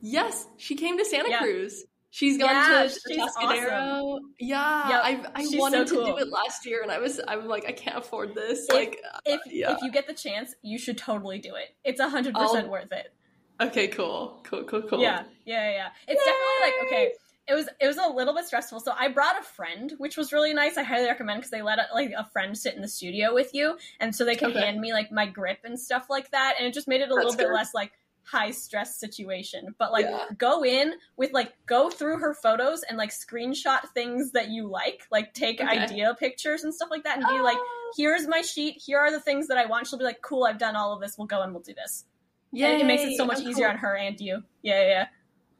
Yes, 0.00 0.46
she 0.56 0.74
came 0.76 0.98
to 0.98 1.04
Santa 1.04 1.30
Yeah. 1.30 1.38
Cruz. 1.38 1.84
She's 2.12 2.36
gone 2.38 2.48
Yeah, 2.50 2.82
to 2.82 2.88
she's 2.88 3.18
Atascadero. 3.36 4.18
Yeah, 4.40 4.88
Yep, 4.88 5.00
I 5.04 5.42
I 5.42 5.46
wanted 5.56 5.88
so 5.88 6.04
to 6.04 6.04
do 6.10 6.18
it 6.18 6.28
last 6.28 6.66
year, 6.66 6.82
and 6.82 6.90
I 6.90 6.98
was 6.98 7.20
I'm 7.28 7.46
like 7.46 7.64
I 7.68 7.72
can't 7.72 7.96
afford 7.98 8.34
this. 8.34 8.66
If- 8.68 8.74
like, 8.74 9.00
uh, 9.14 9.18
If 9.24 9.40
yeah. 9.46 9.72
if 9.72 9.82
you 9.82 9.92
get 9.92 10.08
the 10.08 10.14
chance, 10.14 10.52
you 10.62 10.78
should 10.78 10.98
totally 10.98 11.38
do 11.38 11.54
it. 11.54 11.76
It's 11.84 12.00
a 12.00 12.08
hundred 12.08 12.34
percent 12.34 12.68
worth 12.68 12.90
it. 12.90 13.12
Okay, 13.60 13.88
cool, 13.88 14.40
cool, 14.44 14.64
cool, 14.64 14.82
cool. 14.82 15.00
Yeah, 15.00 15.24
yeah, 15.44 15.70
yeah, 15.70 15.72
yeah. 15.72 15.88
It's 16.08 16.24
definitely 16.24 16.60
like 16.62 16.74
okay. 16.86 17.12
it 17.48 17.54
was 17.54 17.68
it 17.80 17.86
was 17.86 17.96
a 17.96 18.08
little 18.14 18.34
bit 18.34 18.46
stressful. 18.46 18.80
So 18.80 18.92
I 18.98 19.08
brought 19.08 19.38
a 19.38 19.42
friend, 19.42 19.92
which 19.98 20.16
was 20.16 20.32
really 20.32 20.54
nice. 20.54 20.76
I 20.76 20.82
highly 20.82 21.06
recommend 21.06 21.40
because 21.40 21.50
they 21.50 21.62
let 21.62 21.78
a, 21.78 21.86
like 21.94 22.12
a 22.16 22.24
friend 22.32 22.56
sit 22.56 22.74
in 22.74 22.82
the 22.82 22.88
studio 22.88 23.34
with 23.34 23.54
you, 23.54 23.76
and 24.00 24.14
so 24.14 24.24
they 24.24 24.36
can 24.36 24.50
Okay. 24.50 24.60
hand 24.60 24.80
me 24.80 24.92
like 24.92 25.10
my 25.12 25.26
grip 25.26 25.58
and 25.64 25.78
stuff 25.78 26.06
like 26.08 26.30
that, 26.30 26.54
and 26.58 26.66
it 26.66 26.74
just 26.74 26.88
made 26.88 27.00
it 27.00 27.10
a 27.10 27.14
little 27.14 27.32
That's 27.32 27.36
bit 27.44 27.52
less 27.52 27.74
like 27.74 27.92
high 28.22 28.50
stress 28.50 29.00
situation. 29.00 29.74
But 29.78 29.90
like 29.92 30.06
Yeah. 30.06 30.26
go 30.38 30.64
in 30.64 30.94
with 31.16 31.32
like 31.32 31.52
go 31.66 31.90
through 31.90 32.18
her 32.18 32.34
photos 32.34 32.82
and 32.84 32.96
like 32.98 33.10
screenshot 33.10 33.80
things 33.94 34.32
that 34.32 34.48
you 34.50 34.68
like, 34.68 35.02
like 35.10 35.34
take 35.34 35.60
Okay. 35.60 35.68
idea 35.70 36.14
pictures 36.18 36.62
and 36.64 36.74
stuff 36.74 36.90
like 36.90 37.04
that, 37.04 37.16
and 37.18 37.26
be 37.26 37.40
like, 37.40 37.56
Oh, 37.58 37.92
here's 37.96 38.26
my 38.28 38.42
sheet. 38.42 38.76
Here 38.84 38.98
are 38.98 39.10
the 39.10 39.20
things 39.20 39.48
that 39.48 39.58
I 39.58 39.66
want. 39.66 39.86
She'll 39.86 39.98
be 39.98 40.04
like, 40.04 40.22
cool, 40.22 40.44
I've 40.44 40.58
done 40.58 40.76
all 40.76 40.92
of 40.92 41.00
this. 41.00 41.16
We'll 41.18 41.26
go 41.26 41.42
and 41.42 41.52
we'll 41.52 41.62
do 41.62 41.74
this. 41.74 42.04
And 42.52 42.82
it 42.82 42.86
makes 42.86 43.02
it 43.02 43.16
so 43.16 43.22
yay, 43.22 43.26
much 43.26 43.36
that's 43.38 43.48
easier 43.48 43.66
cool. 43.66 43.72
on 43.74 43.78
her 43.78 43.96
and 43.96 44.20
you. 44.20 44.42
Yeah, 44.62 44.80
yeah, 44.82 44.88
yeah. 44.88 45.06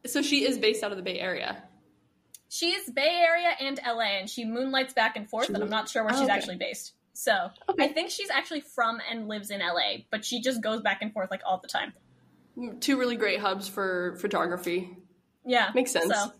So 0.07 0.23
she 0.23 0.45
is 0.47 0.59
based 0.59 0.83
out 0.83 0.91
of 0.91 0.97
the 0.97 1.03
Bay 1.03 1.19
Area. 1.21 1.63
She 2.49 2.71
is 2.71 2.91
Bay 2.91 3.23
Area 3.25 3.51
and 3.61 3.79
LA, 3.87 4.19
and 4.19 4.29
she 4.29 4.45
moonlights 4.45 4.93
back 4.93 5.17
and 5.17 5.29
forth, 5.29 5.47
She 5.47 5.53
and 5.55 5.63
I'm 5.63 5.71
not 5.71 5.89
sure 5.89 6.03
where 6.03 6.13
Oh, 6.13 6.17
she's 6.17 6.25
okay. 6.25 6.33
actually 6.33 6.57
based. 6.57 6.95
So 7.13 7.51
Okay. 7.69 7.85
I 7.85 7.89
think 7.89 8.11
she's 8.11 8.31
actually 8.31 8.63
from 8.63 9.01
and 9.09 9.29
lives 9.29 9.51
in 9.51 9.61
LA, 9.61 10.05
but 10.11 10.25
she 10.25 10.41
just 10.41 10.61
goes 10.63 10.81
back 10.81 11.03
and 11.03 11.13
forth 11.13 11.31
like 11.31 11.43
all 11.47 11.59
the 11.59 11.69
time. 11.69 11.93
Two 12.81 12.99
really 12.99 13.17
great 13.17 13.39
hubs 13.41 13.69
for 13.69 14.17
photography. 14.21 14.97
Yeah, 15.47 15.71
Makes 15.75 15.93
sense. 15.93 16.13
So 16.13 16.33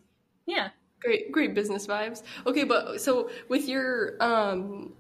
yeah, 0.47 0.71
Great, 1.01 1.33
great 1.33 1.55
business 1.55 1.87
vibes. 1.87 2.23
Okay, 2.47 2.65
but 2.65 3.01
so 3.01 3.31
with 3.49 3.69
your 3.69 4.17
um, 4.23 4.93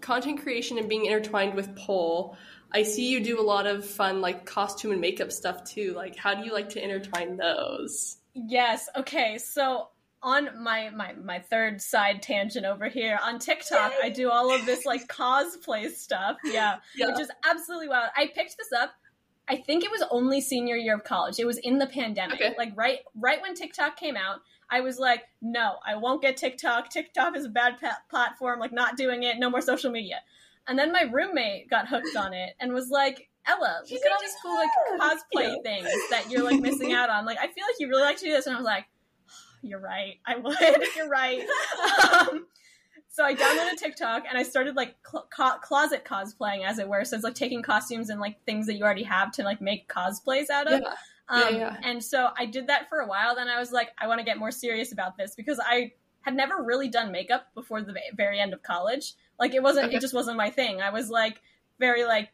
content 0.00 0.42
creation 0.42 0.78
and 0.78 0.88
being 0.88 1.04
intertwined 1.04 1.54
with 1.54 1.74
pole, 1.76 2.36
I 2.72 2.82
see 2.82 3.08
you 3.08 3.20
do 3.20 3.40
a 3.40 3.42
lot 3.42 3.66
of 3.66 3.84
fun 3.86 4.20
like 4.20 4.44
costume 4.44 4.92
and 4.92 5.00
makeup 5.00 5.32
stuff 5.32 5.64
too. 5.64 5.94
Like, 5.94 6.16
how 6.16 6.34
do 6.34 6.44
you 6.44 6.52
like 6.52 6.68
to 6.70 6.82
intertwine 6.82 7.36
those? 7.36 8.16
yes. 8.34 8.88
Okay, 8.96 9.38
so 9.38 9.88
on 10.22 10.48
my 10.62 10.90
my 10.90 11.12
my 11.14 11.38
third 11.38 11.80
side 11.80 12.22
tangent 12.22 12.66
over 12.66 12.88
here 12.88 13.18
on 13.22 13.38
TikTok, 13.38 13.92
I 14.02 14.08
do 14.10 14.30
all 14.30 14.52
of 14.54 14.66
this 14.66 14.84
like 14.84 15.06
cosplay 15.08 15.88
stuff. 15.90 16.36
Yeah, 16.44 16.76
Yeah. 16.96 17.06
which 17.08 17.20
is 17.20 17.30
absolutely 17.48 17.88
wild. 17.88 18.10
I 18.16 18.26
picked 18.26 18.56
this 18.58 18.72
up. 18.76 18.90
I 19.48 19.56
think 19.56 19.82
it 19.82 19.90
was 19.90 20.04
only 20.10 20.40
senior 20.42 20.76
year 20.76 20.94
of 20.94 21.04
college. 21.04 21.38
It 21.38 21.46
was 21.46 21.56
in 21.58 21.78
the 21.78 21.86
pandemic, 21.86 22.34
Okay. 22.40 22.54
like 22.58 22.72
right 22.76 22.98
right 23.14 23.40
when 23.40 23.54
TikTok 23.54 23.96
came 23.96 24.16
out. 24.16 24.40
I 24.70 24.80
was 24.80 24.98
like, 24.98 25.22
no, 25.40 25.76
I 25.86 25.96
won't 25.96 26.20
get 26.20 26.36
TikTok. 26.36 26.90
TikTok 26.90 27.34
is 27.34 27.46
a 27.46 27.48
bad 27.48 27.80
pa- 27.80 28.02
platform. 28.10 28.60
Like, 28.60 28.70
not 28.72 28.98
doing 28.98 29.22
it. 29.22 29.38
No 29.38 29.48
more 29.48 29.62
social 29.62 29.90
media. 29.90 30.16
And 30.68 30.78
then 30.78 30.92
my 30.92 31.02
roommate 31.02 31.70
got 31.70 31.88
hooked 31.88 32.14
on 32.16 32.32
it 32.34 32.50
and 32.60 32.72
was 32.72 32.90
like, 32.90 33.28
Ella, 33.46 33.80
She's 33.86 33.98
look 34.00 34.06
at 34.06 34.12
all 34.12 34.18
these 34.20 34.36
cool 34.42 34.54
like 34.54 34.70
cosplay 35.00 35.56
Yeah. 35.56 35.62
things 35.62 35.88
that 36.10 36.30
you're 36.30 36.42
like 36.44 36.60
missing 36.60 36.92
out 36.92 37.08
on. 37.08 37.24
Like, 37.24 37.38
I 37.38 37.46
feel 37.46 37.64
like 37.66 37.76
you 37.80 37.88
really 37.88 38.02
like 38.02 38.18
to 38.18 38.24
do 38.26 38.32
this. 38.32 38.46
And 38.46 38.54
I 38.54 38.58
was 38.58 38.66
like, 38.66 38.84
you're 39.62 39.80
right. 39.80 40.16
I 40.26 40.36
would. 40.36 40.56
you're 40.96 41.08
right. 41.08 41.40
um, 42.12 42.46
so 43.08 43.24
I 43.24 43.34
downloaded 43.34 43.76
TikTok 43.78 44.24
and 44.28 44.36
I 44.38 44.42
started 44.42 44.76
like 44.76 44.94
cl- 45.10 45.26
co- 45.34 45.58
closet 45.60 46.04
cosplaying, 46.04 46.64
as 46.64 46.78
it 46.78 46.88
were. 46.88 47.04
So 47.04 47.16
it's 47.16 47.24
like 47.24 47.34
taking 47.34 47.62
costumes 47.62 48.10
and 48.10 48.20
like 48.20 48.36
things 48.44 48.66
that 48.66 48.74
you 48.76 48.84
already 48.84 49.02
have 49.04 49.32
to 49.32 49.42
like 49.42 49.60
make 49.60 49.88
cosplays 49.88 50.50
out 50.50 50.70
of. 50.70 50.82
Yeah. 50.82 50.94
Um, 51.30 51.40
Yeah, 51.40 51.48
yeah. 51.58 51.76
And 51.82 52.04
so 52.04 52.28
I 52.38 52.46
did 52.46 52.66
that 52.68 52.88
for 52.88 52.98
a 52.98 53.06
while. 53.06 53.34
Then 53.34 53.48
I 53.48 53.58
was 53.58 53.72
like, 53.72 53.88
I 53.98 54.06
want 54.06 54.18
to 54.20 54.24
get 54.24 54.38
more 54.38 54.50
serious 54.50 54.92
about 54.92 55.16
this 55.16 55.34
because 55.34 55.58
I 55.64 55.92
had 56.20 56.34
never 56.34 56.62
really 56.62 56.88
done 56.88 57.10
makeup 57.10 57.46
before 57.54 57.80
the 57.82 57.94
very 58.16 58.38
end 58.38 58.52
of 58.52 58.62
college. 58.62 59.14
Like 59.38 59.54
it 59.54 59.62
wasn't, 59.62 59.86
Okay. 59.88 59.96
it 59.96 60.00
just 60.00 60.14
wasn't 60.14 60.36
my 60.36 60.50
thing. 60.50 60.80
I 60.80 60.90
was 60.90 61.10
like 61.10 61.42
very 61.78 62.04
like 62.04 62.30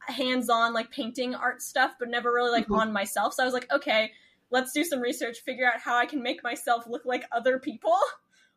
hands 0.00 0.48
on, 0.50 0.72
like 0.72 0.90
painting 0.90 1.34
art 1.34 1.62
stuff, 1.62 1.92
but 1.98 2.08
never 2.08 2.32
really 2.32 2.50
like 2.50 2.66
Mhm. 2.68 2.78
on 2.78 2.92
myself. 2.92 3.34
So 3.34 3.42
I 3.42 3.46
was 3.46 3.54
like, 3.54 3.70
okay, 3.72 4.12
let's 4.50 4.72
do 4.72 4.82
some 4.84 5.00
research, 5.00 5.40
figure 5.40 5.66
out 5.66 5.78
how 5.80 5.96
I 5.96 6.06
can 6.06 6.22
make 6.22 6.42
myself 6.42 6.86
look 6.86 7.04
like 7.04 7.24
other 7.32 7.58
people, 7.58 7.96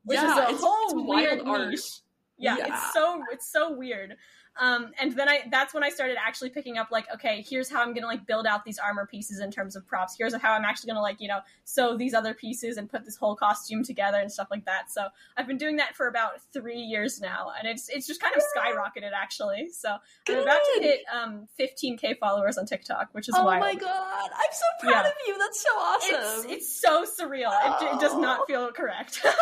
which 0.06 0.16
Yeah, 0.18 0.32
is 0.32 0.38
a 0.38 0.42
it's- 0.44 0.62
whole 0.62 0.86
it's 0.86 1.10
weird 1.10 1.42
art. 1.46 1.70
niche. 1.70 2.00
Yeah, 2.38 2.58
Yeah. 2.58 2.74
it's 2.74 2.94
so 2.94 3.22
it's 3.32 3.52
so 3.52 3.72
weird. 3.72 4.18
Um, 4.60 4.92
and 5.00 5.16
then 5.16 5.30
I 5.30 5.44
that's 5.50 5.74
when 5.74 5.82
I 5.84 5.90
started 5.90 6.18
actually 6.20 6.50
picking 6.50 6.78
up 6.78 6.90
like, 6.92 7.06
okay, 7.14 7.44
here's 7.48 7.70
how 7.70 7.82
I'm 7.82 7.94
gonna 7.94 8.08
like 8.08 8.28
build 8.28 8.46
out 8.46 8.66
these 8.66 8.78
armor 8.78 9.08
pieces 9.10 9.40
in 9.40 9.50
terms 9.50 9.76
of 9.78 9.88
props. 9.88 10.16
Here's 10.18 10.36
how 10.36 10.52
I'm 10.52 10.66
actually 10.66 10.90
gonna 10.90 11.02
like, 11.02 11.22
you 11.22 11.30
know, 11.30 11.40
sew 11.64 11.96
these 11.96 12.14
other 12.14 12.34
pieces 12.34 12.76
and 12.78 12.90
put 12.90 13.06
this 13.06 13.16
whole 13.16 13.36
costume 13.36 13.82
together 13.84 14.18
and 14.20 14.30
stuff 14.32 14.50
like 14.52 14.66
that. 14.66 14.92
So 14.92 15.08
I've 15.38 15.48
been 15.48 15.58
doing 15.58 15.78
that 15.78 15.96
for 15.96 16.08
about 16.08 16.32
three 16.52 16.80
years 16.82 17.22
now, 17.22 17.52
and 17.58 17.66
it's 17.68 17.88
it's 17.90 18.06
just 18.06 18.22
kind 18.22 18.36
of 18.36 18.44
skyrocketed 18.56 19.12
actually. 19.16 19.70
So 19.72 19.96
I'm 20.28 20.40
about 20.40 20.60
to 20.76 20.82
hit 20.82 21.00
um 21.14 21.48
15k 21.58 22.18
followers 22.20 22.58
on 22.58 22.66
TikTok, 22.66 23.10
which 23.14 23.30
is 23.30 23.36
oh 23.38 23.46
wild. 23.46 23.62
my 23.62 23.74
god, 23.74 24.30
I'm 24.36 24.52
so 24.52 24.66
proud 24.88 25.04
Yeah. 25.06 25.08
of 25.10 25.14
you. 25.28 25.38
That's 25.40 25.62
so 25.64 25.70
awesome. 25.70 26.52
It's 26.52 26.54
it's 26.54 26.82
so 26.82 27.06
surreal. 27.06 27.52
It, 27.82 27.96
it 27.96 28.00
does 28.02 28.12
Oh. 28.14 28.20
not 28.20 28.48
feel 28.48 28.70
correct. 28.74 29.26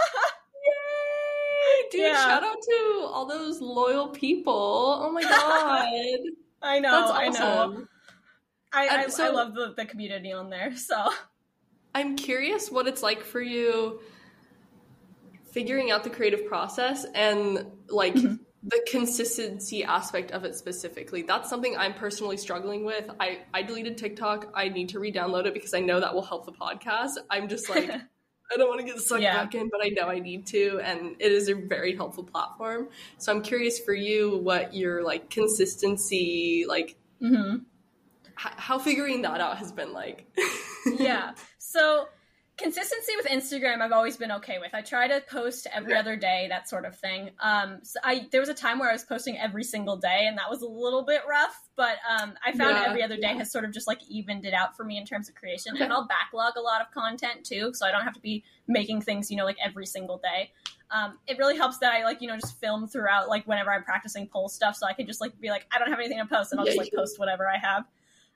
Dude, 1.91 2.01
Yeah. 2.01 2.13
shout 2.15 2.43
out 2.43 2.57
to 2.61 3.07
all 3.11 3.25
those 3.27 3.61
loyal 3.61 4.09
people. 4.09 4.53
Oh 5.03 5.11
my 5.11 5.21
god. 5.23 5.87
I 6.61 6.79
know, 6.79 6.91
That's 6.91 7.39
I 7.39 7.43
know. 7.43 7.85
I, 8.73 8.87
I, 8.89 9.07
so- 9.07 9.25
I 9.25 9.29
love 9.29 9.53
the, 9.55 9.73
the 9.75 9.85
community 9.85 10.31
on 10.31 10.49
there. 10.49 10.75
So 10.75 11.09
I'm 11.95 12.15
curious 12.15 12.69
what 12.69 12.87
it's 12.87 13.01
like 13.01 13.23
for 13.23 13.41
you 13.41 13.99
figuring 15.51 15.89
out 15.91 16.03
the 16.03 16.09
creative 16.09 16.45
process 16.45 17.05
and 17.15 17.65
like 17.89 18.13
Mhm. 18.13 18.39
the 18.61 18.85
consistency 18.91 19.83
aspect 19.83 20.31
of 20.31 20.43
it 20.43 20.55
specifically. 20.55 21.23
That's 21.23 21.49
something 21.49 21.75
I'm 21.77 21.93
personally 21.93 22.37
struggling 22.37 22.85
with. 22.85 23.09
I, 23.19 23.39
I 23.53 23.63
deleted 23.63 23.97
TikTok. 23.97 24.51
I 24.53 24.69
need 24.69 24.89
to 24.89 24.99
re-download 24.99 25.45
it 25.47 25.53
because 25.53 25.73
I 25.73 25.79
know 25.79 25.99
that 25.99 26.13
will 26.13 26.21
help 26.21 26.45
the 26.45 26.51
podcast. 26.51 27.13
I'm 27.31 27.47
just 27.47 27.69
like 27.69 27.89
I 28.51 28.57
don't 28.57 28.67
want 28.69 28.79
to 28.81 28.85
get 28.85 28.99
sucked 28.99 29.21
Yeah. 29.21 29.43
back 29.43 29.55
in, 29.55 29.69
but 29.69 29.81
I 29.83 29.89
know 29.89 30.07
I 30.07 30.19
need 30.19 30.45
to, 30.47 30.79
and 30.83 31.15
it 31.19 31.31
is 31.31 31.49
a 31.49 31.53
very 31.55 31.95
helpful 31.95 32.23
platform. 32.23 32.89
So 33.17 33.31
I'm 33.31 33.41
curious 33.41 33.79
for 33.79 33.93
you 33.93 34.37
what 34.37 34.73
your 34.73 35.03
like 35.03 35.29
consistency, 35.29 36.65
like 36.67 36.95
hmm 37.19 37.57
h- 38.27 38.53
how 38.57 38.79
figuring 38.79 39.21
that 39.23 39.41
out 39.41 39.57
has 39.57 39.71
been 39.71 39.93
like. 39.93 40.25
yeah. 40.97 41.31
So 41.57 42.07
consistency 42.59 43.13
with 43.17 43.25
Instagram, 43.27 43.81
I've 43.81 43.91
always 43.91 44.17
been 44.17 44.31
okay 44.33 44.59
with. 44.59 44.73
I 44.75 44.81
try 44.81 45.07
to 45.07 45.21
post 45.21 45.65
every 45.73 45.91
Okay. 45.91 45.99
other 45.99 46.15
day, 46.15 46.45
that 46.49 46.69
sort 46.69 46.85
of 46.85 46.95
thing. 46.97 47.31
Um, 47.39 47.79
so 47.83 47.99
I 48.03 48.27
there 48.31 48.41
was 48.41 48.49
a 48.49 48.53
time 48.53 48.77
where 48.79 48.89
I 48.89 48.93
was 48.93 49.03
posting 49.03 49.37
every 49.37 49.63
single 49.63 49.97
day, 49.97 50.25
and 50.27 50.37
that 50.37 50.49
was 50.49 50.61
a 50.61 50.67
little 50.67 51.03
bit 51.03 51.21
rough. 51.27 51.55
But 51.75 51.97
um, 52.09 52.33
I 52.45 52.51
found 52.51 52.75
Yeah, 52.75 52.83
every 52.85 53.01
other 53.03 53.15
day 53.15 53.29
yeah. 53.29 53.37
has 53.37 53.51
sort 53.51 53.65
of 53.65 53.71
just 53.71 53.87
like 53.87 53.99
evened 54.09 54.45
it 54.45 54.53
out 54.53 54.75
for 54.77 54.83
me 54.83 54.97
in 54.97 55.05
terms 55.05 55.29
of 55.29 55.35
creation, 55.35 55.73
Okay. 55.73 55.83
and 55.85 55.93
I'll 55.93 56.07
backlog 56.07 56.57
a 56.57 56.61
lot 56.61 56.81
of 56.81 56.91
content 56.91 57.45
too, 57.45 57.71
so 57.73 57.85
I 57.87 57.91
don't 57.91 58.03
have 58.03 58.13
to 58.13 58.21
be 58.21 58.43
making 58.67 59.01
things, 59.01 59.31
you 59.31 59.37
know, 59.37 59.45
like 59.45 59.57
every 59.63 59.85
single 59.85 60.17
day. 60.17 60.51
Um, 60.91 61.19
it 61.27 61.37
really 61.37 61.55
helps 61.55 61.77
that 61.79 61.93
I 61.93 62.03
like 62.03 62.21
you 62.21 62.27
know 62.27 62.35
just 62.35 62.59
film 62.59 62.87
throughout 62.87 63.29
like 63.29 63.45
whenever 63.47 63.71
I'm 63.71 63.83
practicing 63.83 64.27
pole 64.27 64.49
stuff, 64.49 64.75
so 64.75 64.85
I 64.85 64.93
can 64.93 65.07
just 65.07 65.21
like 65.21 65.39
be 65.39 65.49
like 65.49 65.65
I 65.71 65.79
don't 65.79 65.89
have 65.89 65.99
anything 65.99 66.19
to 66.19 66.25
post, 66.25 66.51
and 66.51 66.59
I'll 66.59 66.65
Yeah, 66.65 66.71
just 66.71 66.79
like 66.79 66.93
post 66.93 67.19
whatever 67.19 67.47
I 67.47 67.57
have. 67.57 67.85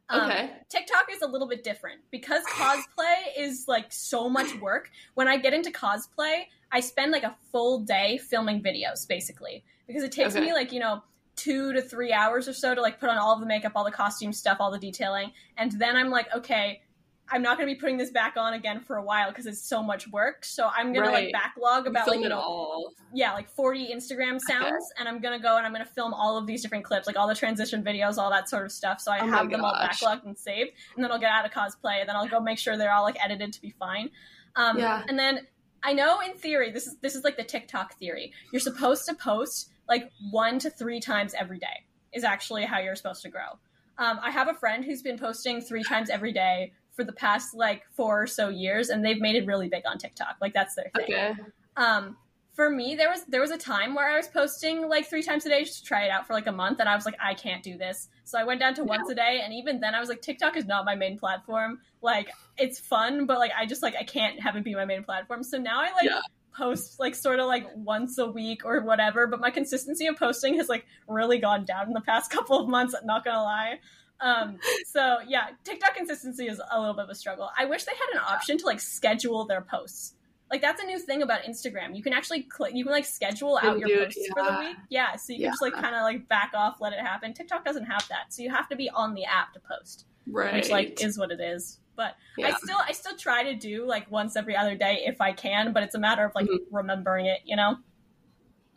Um, 0.10 0.30
okay. 0.30 0.52
TikTok 0.70 1.06
is 1.12 1.22
a 1.22 1.28
little 1.28 1.48
bit 1.48 1.64
different 1.64 2.02
because 2.12 2.44
cosplay 2.46 3.16
is 3.38 3.66
like 3.68 3.92
so 3.92 4.30
much 4.30 4.54
work. 4.60 4.90
When 5.14 5.28
I 5.28 5.38
get 5.38 5.54
into 5.54 5.72
cosplay, 5.72 6.44
I 6.72 6.80
spend 6.82 7.12
like 7.12 7.24
a 7.24 7.36
full 7.52 7.80
day 7.80 8.18
filming 8.18 8.62
videos 8.62 9.08
basically 9.08 9.64
because 9.88 10.04
it 10.04 10.12
takes 10.12 10.36
Okay. 10.36 10.46
me 10.46 10.54
like, 10.54 10.72
you 10.72 10.80
know, 10.80 11.02
2 11.36 11.74
to 11.74 11.82
3 11.82 12.14
hours 12.14 12.48
or 12.48 12.54
so 12.54 12.76
to 12.76 12.82
like 12.82 13.00
put 13.00 13.10
on 13.10 13.18
all 13.18 13.34
of 13.34 13.40
the 13.40 13.46
makeup, 13.46 13.72
all 13.76 13.84
the 13.84 13.92
costume 13.92 14.34
stuff, 14.34 14.58
all 14.60 14.72
the 14.72 14.78
detailing, 14.78 15.32
and 15.58 15.72
then 15.74 15.96
I'm 15.96 16.10
like, 16.10 16.28
okay, 16.36 16.82
I'm 17.32 17.42
not 17.42 17.58
going 17.58 17.68
to 17.70 17.74
be 17.74 17.80
putting 17.80 17.98
this 17.98 18.12
back 18.12 18.36
on 18.38 18.54
again 18.54 18.82
for 18.82 18.98
a 18.98 19.04
while 19.04 19.30
because 19.30 19.46
it's 19.46 19.62
so 19.68 19.82
much 19.82 20.08
work. 20.10 20.44
So 20.46 20.70
I'm 20.76 20.92
going 20.94 21.06
Right. 21.08 21.16
to 21.16 21.24
like 21.26 21.32
backlog 21.32 21.88
about 21.88 22.06
film 22.06 22.18
like 22.18 22.26
it 22.26 22.32
all. 22.34 22.94
yeah, 23.14 23.34
like 23.34 23.50
40 23.50 23.94
Instagram 23.94 24.40
sounds, 24.42 24.92
and 25.00 25.08
I'm 25.08 25.20
gonna 25.20 25.40
go 25.40 25.56
and 25.58 25.66
I'm 25.66 25.72
gonna 25.72 25.86
film 25.86 26.14
all 26.14 26.38
of 26.38 26.46
these 26.48 26.62
different 26.62 26.84
clips, 26.84 27.08
like 27.08 27.18
all 27.18 27.28
the 27.28 27.36
transition 27.36 27.84
videos, 27.84 28.18
all 28.18 28.30
that 28.32 28.50
sort 28.50 28.66
of 28.66 28.72
stuff. 28.72 29.00
So 29.00 29.12
I 29.12 29.20
Oh 29.22 29.28
have 29.28 29.50
them 29.50 29.64
all 29.64 29.74
backlogged 29.74 30.26
and 30.26 30.38
saved, 30.38 30.72
and 30.96 31.04
then 31.04 31.12
I'll 31.12 31.20
get 31.20 31.32
out 31.32 31.46
of 31.46 31.52
cosplay, 31.52 32.02
and 32.02 32.10
then 32.10 32.16
I'll 32.16 32.28
go 32.28 32.40
make 32.40 32.60
sure 32.60 32.76
they're 32.78 32.92
all 32.94 33.04
like 33.04 33.18
edited 33.24 33.54
to 33.54 33.62
be 33.62 33.70
fine. 33.72 34.10
Um, 34.56 34.78
Yeah. 34.78 35.04
And 35.08 35.18
then 35.18 35.48
I 35.82 35.94
know 35.94 36.20
in 36.22 36.34
theory, 36.34 36.72
this 36.72 36.88
is 36.88 36.98
this 37.02 37.16
is 37.16 37.24
like 37.24 37.38
the 37.38 37.44
TikTok 37.44 37.94
theory. 38.00 38.34
You're 38.52 38.60
supposed 38.60 39.06
to 39.08 39.14
post 39.16 39.70
like 39.88 40.12
one 40.32 40.60
to 40.60 40.70
three 40.70 41.00
times 41.00 41.34
every 41.34 41.60
day 41.60 41.86
is 42.14 42.24
actually 42.24 42.66
how 42.66 42.80
you're 42.80 42.96
supposed 42.96 43.22
to 43.24 43.30
grow. 43.30 43.60
Um, 43.98 44.20
I 44.22 44.32
have 44.32 44.48
a 44.48 44.54
friend 44.54 44.84
who's 44.84 45.02
been 45.02 45.18
posting 45.20 45.62
three 45.62 45.84
times 45.84 46.10
every 46.10 46.32
day 46.34 46.74
for 46.94 47.04
the 47.04 47.14
past 47.14 47.54
like 47.54 47.84
four 47.92 48.24
or 48.24 48.28
so 48.28 48.50
years, 48.50 48.90
and 48.90 49.04
they've 49.04 49.20
made 49.20 49.36
it 49.36 49.46
really 49.46 49.68
big 49.68 49.84
on 49.86 49.98
TikTok. 49.98 50.38
Like 50.42 50.54
that's 50.54 50.76
their 50.76 50.92
thing. 50.96 51.16
Okay. 51.16 51.36
Um, 51.76 52.18
for 52.54 52.70
me, 52.70 52.94
there 52.96 53.10
was 53.10 53.24
there 53.26 53.42
was 53.42 53.50
a 53.50 53.58
time 53.58 53.96
where 53.96 54.08
I 54.08 54.16
was 54.16 54.28
posting 54.28 54.88
like 54.88 55.10
three 55.10 55.24
times 55.24 55.44
a 55.48 55.50
day 55.50 55.64
just 55.64 55.80
to 55.80 55.86
try 55.86 56.04
it 56.06 56.12
out 56.12 56.28
for 56.28 56.34
like 56.34 56.46
a 56.46 56.52
month, 56.52 56.80
and 56.80 56.88
I 56.88 56.96
was 56.96 57.04
like, 57.04 57.16
I 57.20 57.34
can't 57.34 57.64
do 57.64 57.78
this. 57.80 58.10
So 58.26 58.38
I 58.38 58.44
went 58.44 58.60
down 58.60 58.76
to 58.76 58.84
once 58.84 59.10
a 59.10 59.16
day, 59.16 59.42
and 59.44 59.54
even 59.54 59.80
then, 59.80 59.96
I 59.96 60.00
was 60.00 60.08
like, 60.08 60.22
TikTok 60.22 60.56
is 60.56 60.66
not 60.66 60.86
my 60.86 60.96
main 60.96 61.18
platform. 61.18 61.80
Like, 62.02 62.30
it's 62.58 62.80
fun, 62.80 63.26
but 63.26 63.40
like, 63.40 63.52
I 63.58 63.66
just 63.66 63.82
like 63.82 63.96
I 64.00 64.04
can't 64.04 64.40
have 64.40 64.56
it 64.56 64.64
be 64.64 64.76
my 64.76 64.86
main 64.86 65.04
platform. 65.04 65.42
So 65.44 65.58
now 65.58 65.82
I 65.82 65.94
like 65.94 66.06
Yeah. 66.06 66.20
post 66.56 67.00
like 67.00 67.16
sort 67.16 67.40
of 67.40 67.48
like 67.48 67.66
once 67.76 68.20
a 68.20 68.28
week 68.28 68.66
or 68.66 68.82
whatever. 68.82 69.26
But 69.26 69.40
my 69.40 69.50
consistency 69.50 70.06
of 70.06 70.18
posting 70.18 70.58
has 70.58 70.70
like 70.70 70.86
really 71.08 71.40
gone 71.40 71.66
down 71.66 71.88
in 71.88 71.94
the 71.94 72.02
past 72.02 72.30
couple 72.32 72.60
of 72.60 72.70
months. 72.70 72.94
Not 73.04 73.26
gonna 73.26 73.42
lie. 73.42 73.80
Um, 74.24 74.58
so 74.88 75.18
yeah, 75.28 75.48
TikTok 75.64 75.96
consistency 75.96 76.48
is 76.48 76.60
a 76.72 76.80
little 76.80 76.96
bit 76.96 77.04
of 77.04 77.10
a 77.10 77.16
struggle. 77.16 77.50
I 77.58 77.66
wish 77.66 77.84
they 77.84 77.92
had 77.92 78.20
an 78.20 78.26
option 78.28 78.58
to 78.60 78.66
like 78.66 78.80
schedule 78.80 79.46
their 79.46 79.62
posts. 79.62 80.16
like 80.52 80.62
that's 80.62 80.82
a 80.82 80.86
new 80.86 81.00
thing 81.00 81.22
about 81.24 81.42
Instagram. 81.44 81.96
You 81.96 82.04
can 82.04 82.14
actually 82.14 82.44
click, 82.44 82.74
you 82.76 82.84
can 82.84 82.94
like 82.94 83.06
schedule 83.06 83.60
out 83.62 83.80
your 83.80 84.06
posts 84.06 84.28
for 84.34 84.44
the 84.44 84.58
week. 84.60 84.78
Yeah, 84.90 85.16
so 85.16 85.34
you 85.34 85.40
can 85.40 85.52
just 85.52 85.62
like 85.62 85.74
kind 85.74 85.96
of 85.96 86.04
like 86.04 86.28
back 86.30 86.52
off, 86.56 86.78
let 86.80 86.94
it 86.94 87.00
happen. 87.00 87.34
TikTok 87.34 87.66
doesn't 87.66 87.86
have 87.86 88.08
that, 88.10 88.32
so 88.34 88.42
you 88.44 88.50
have 88.52 88.70
to 88.70 88.76
be 88.76 88.90
on 88.90 89.14
the 89.14 89.26
app 89.26 89.54
to 89.54 89.60
post, 89.60 90.06
right. 90.28 90.54
which 90.54 90.70
like 90.70 91.02
is 91.04 91.18
what 91.18 91.32
it 91.32 91.40
is. 91.42 91.80
But 91.96 92.16
I 92.44 92.52
still 92.54 92.78
I 92.88 92.92
still 92.94 93.16
try 93.18 93.44
to 93.44 93.56
do 93.56 93.86
like 93.86 94.10
once 94.10 94.36
every 94.36 94.56
other 94.56 94.76
day 94.76 95.04
if 95.06 95.22
I 95.22 95.32
can, 95.34 95.74
but 95.74 95.84
it's 95.84 95.96
a 95.96 96.00
matter 96.00 96.24
of 96.26 96.34
like 96.34 96.46
Mhm. 96.48 96.58
remembering 96.72 97.26
it, 97.28 97.42
you 97.46 97.56
know? 97.56 97.78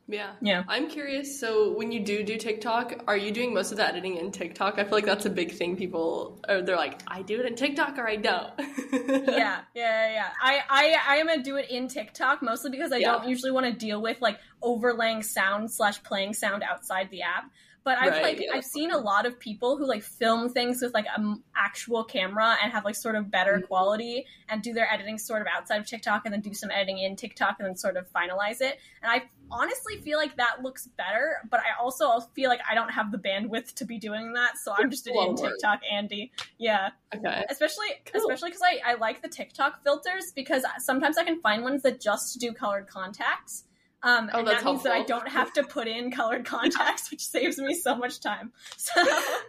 Yeah. 0.09 0.33
Yeah. 0.41 0.63
I'm 0.69 0.89
curious. 0.89 1.39
So 1.41 1.73
when 1.73 1.91
you 1.91 2.01
do 2.01 2.23
do 2.23 2.37
TikTok, 2.37 3.03
are 3.09 3.17
you 3.17 3.33
doing 3.33 3.53
most 3.53 3.71
of 3.73 3.79
the 3.79 3.87
editing 3.87 4.17
in 4.17 4.31
TikTok? 4.31 4.79
I 4.79 4.85
feel 4.85 4.93
like 4.93 5.05
that's 5.05 5.27
a 5.27 5.31
big 5.31 5.53
thing. 5.53 5.77
People 5.77 6.41
are 6.49 6.63
they're 6.63 6.77
like, 6.77 7.01
I 7.07 7.23
do 7.23 7.41
it 7.41 7.47
in 7.47 7.57
TikTok 7.57 7.99
or 7.99 8.09
I 8.09 8.17
don't. 8.17 8.53
yeah, 8.93 9.23
yeah, 9.33 9.61
yeah, 9.75 10.11
yeah. 10.13 10.29
I, 10.41 10.61
I, 10.69 10.97
I 11.09 11.17
am 11.17 11.27
gonna 11.27 11.43
do 11.43 11.57
it 11.57 11.71
in 11.71 11.89
TikTok 11.89 12.43
mostly 12.43 12.71
because 12.71 12.93
I 12.93 12.99
Yeah. 12.99 13.13
don't 13.13 13.29
usually 13.29 13.51
want 13.51 13.67
to 13.67 13.73
deal 13.73 14.01
with 14.01 14.21
like 14.21 14.39
overlaying 14.63 15.23
sound 15.23 15.71
slash 15.71 16.03
playing 16.03 16.35
sound 16.35 16.63
outside 16.63 17.11
the 17.11 17.23
app. 17.23 17.51
But 17.87 17.99
I've 17.99 18.11
Right, 18.15 18.23
like 18.23 18.41
yeah. 18.41 18.51
I've 18.53 18.65
seen 18.65 18.91
a 18.91 18.99
lot 18.99 19.27
of 19.27 19.39
people 19.39 19.77
who 19.77 19.87
like 19.87 20.03
film 20.03 20.49
things 20.51 20.83
with 20.83 20.93
like 20.93 21.07
an 21.17 21.41
actual 21.55 22.03
camera 22.03 22.57
and 22.61 22.73
have 22.73 22.85
like 22.85 22.97
sort 22.97 23.15
of 23.15 23.31
better 23.31 23.59
Mhm. 23.61 23.69
quality 23.69 24.27
and 24.49 24.61
do 24.61 24.73
their 24.73 24.93
editing 24.93 25.19
sort 25.19 25.41
of 25.41 25.47
outside 25.47 25.81
of 25.81 25.87
TikTok 25.87 26.23
and 26.25 26.33
then 26.35 26.41
do 26.41 26.53
some 26.53 26.73
editing 26.73 26.99
in 26.99 27.15
TikTok 27.15 27.57
and 27.61 27.69
then 27.69 27.77
sort 27.77 27.97
of 27.97 28.11
finalize 28.13 28.61
it. 28.61 28.81
And 29.03 29.13
I 29.13 29.23
honestly 29.53 29.99
feel 30.03 30.19
like 30.19 30.37
that 30.37 30.63
looks 30.65 30.89
better, 30.99 31.37
but 31.49 31.61
I 31.61 31.81
also 31.81 32.19
feel 32.35 32.51
like 32.51 32.59
I 32.69 32.75
don't 32.75 32.89
have 32.91 33.13
the 33.13 33.19
bandwidth 33.19 33.75
to 33.75 33.85
be 33.85 33.99
doing 33.99 34.33
that, 34.33 34.59
so 34.59 34.75
I'm 34.77 34.91
just 34.91 35.07
in. 35.07 35.37
TikTok 35.37 35.81
Andy. 35.89 36.33
Yeah 36.59 36.91
okay. 37.15 37.45
especially 37.49 37.87
Cool. 38.07 38.21
especially 38.23 38.51
because 38.51 38.63
I, 38.63 38.81
I 38.85 38.95
like 38.95 39.23
the 39.23 39.29
tiktok 39.29 39.85
filters 39.85 40.33
because 40.35 40.65
sometimes 40.79 41.17
i 41.19 41.23
can 41.25 41.41
find 41.41 41.63
ones 41.63 41.83
that 41.85 42.01
just 42.01 42.41
do 42.41 42.53
colored 42.53 42.89
contacts 42.89 43.63
um, 44.07 44.31
Oh, 44.33 44.39
and 44.39 44.49
that 44.49 44.65
means 44.65 44.83
that 44.85 44.93
i 44.93 45.03
don't 45.03 45.29
have 45.29 45.53
to 45.55 45.63
put 45.65 45.87
in 45.89 46.11
colored 46.11 46.45
contacts 46.55 47.11
which 47.11 47.25
saves 47.27 47.59
me 47.59 47.75
so 47.75 47.95
much 47.97 48.21
time. 48.21 48.53
So 48.77 48.93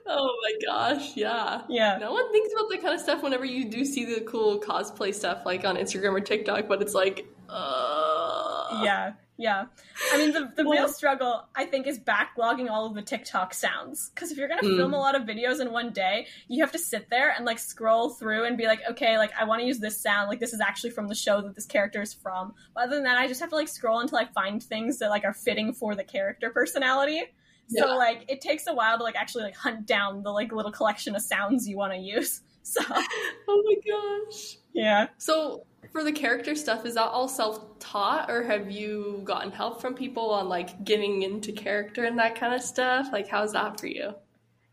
Oh 0.08 0.36
my 0.43 0.54
gosh, 0.65 1.15
yeah. 1.15 1.62
yeah. 1.70 1.98
No 2.00 2.12
one 2.12 2.32
thinks 2.32 2.52
about 2.54 2.70
that 2.70 2.82
kind 2.82 2.93
of 2.93 3.00
stuff 3.02 3.22
whenever 3.22 3.46
you 3.46 3.70
do 3.70 3.86
see 3.86 4.04
the 4.06 4.22
cool 4.22 4.60
cosplay 4.60 5.13
stuff 5.13 5.43
like 5.46 5.63
on 5.63 5.76
Instagram 5.78 6.13
or 6.13 6.22
TikTok, 6.22 6.67
but 6.67 6.82
it's 6.82 6.93
like, 6.93 7.26
uh 7.50 8.82
yeah 8.84 9.13
yeah 9.39 9.65
i 10.13 10.17
mean 10.17 10.32
the, 10.32 10.52
the 10.56 10.63
real 10.63 10.88
struggle 10.89 11.47
i 11.56 11.63
think 11.63 11.86
is 11.86 12.00
backlogging 12.00 12.69
all 12.71 12.88
of 12.88 12.95
the 12.95 13.02
tiktok 13.04 13.54
sounds 13.54 14.10
because 14.13 14.32
if 14.32 14.38
you're 14.38 14.47
gonna 14.47 14.62
Mm. 14.63 14.78
film 14.78 14.93
a 14.93 15.00
lot 15.00 15.13
of 15.15 15.23
videos 15.23 15.62
in 15.62 15.71
one 15.71 15.91
day 15.93 16.26
you 16.47 16.63
have 16.63 16.71
to 16.71 16.80
sit 16.80 17.10
there 17.12 17.30
and 17.32 17.45
like 17.45 17.60
scroll 17.60 18.10
through 18.10 18.45
and 18.45 18.58
be 18.58 18.65
like 18.65 18.80
okay 18.89 19.17
like 19.19 19.32
i 19.39 19.43
want 19.43 19.62
to 19.62 19.67
use 19.67 19.78
this 19.80 20.02
sound 20.02 20.28
like 20.28 20.39
this 20.39 20.54
is 20.54 20.60
actually 20.60 20.89
from 20.89 21.08
the 21.08 21.13
show 21.15 21.41
that 21.41 21.54
this 21.54 21.65
character 21.67 22.02
is 22.02 22.13
from 22.13 22.54
but 22.73 22.86
other 22.86 22.95
than 22.95 23.04
that 23.04 23.17
i 23.17 23.28
just 23.28 23.39
have 23.39 23.50
to 23.50 23.56
like 23.56 23.67
scroll 23.67 24.00
until 24.00 24.17
i 24.17 24.26
find 24.26 24.63
things 24.63 24.97
that 25.00 25.10
like 25.12 25.23
are 25.23 25.34
fitting 25.34 25.71
for 25.71 25.93
the 25.93 26.04
character 26.04 26.50
personality 26.50 27.21
Yeah. 27.69 27.84
so 27.84 27.95
like 27.95 28.26
it 28.30 28.41
takes 28.41 28.65
a 28.65 28.73
while 28.73 28.97
to 28.97 29.04
like 29.04 29.15
actually 29.15 29.43
like 29.43 29.56
hunt 29.56 29.86
down 29.86 30.23
the 30.23 30.32
like 30.32 30.52
little 30.52 30.71
collection 30.71 31.15
of 31.15 31.21
sounds 31.21 31.67
you 31.67 31.78
want 31.78 31.93
to 31.93 32.00
use 32.00 32.41
so 32.63 32.82
Oh 33.50 33.63
my 33.65 33.76
gosh. 34.32 34.58
Yeah 34.78 35.08
So 35.18 35.66
for 35.92 36.04
the 36.04 36.12
character 36.12 36.56
stuff, 36.56 36.86
is 36.86 36.96
that 36.96 37.08
all 37.08 37.28
self-taught 37.28 38.30
or 38.30 38.44
have 38.44 38.70
you 38.70 39.22
gotten 39.24 39.52
help 39.52 39.82
from 39.82 39.94
people 39.96 40.30
on 40.32 40.48
like 40.50 40.84
getting 40.84 41.24
into 41.24 41.52
character 41.52 42.04
and 42.04 42.18
that 42.20 42.36
kind 42.36 42.54
of 42.54 42.62
stuff? 42.62 43.10
Like 43.12 43.28
how's 43.28 43.54
that 43.54 43.80
for 43.80 43.88
you? 43.88 44.13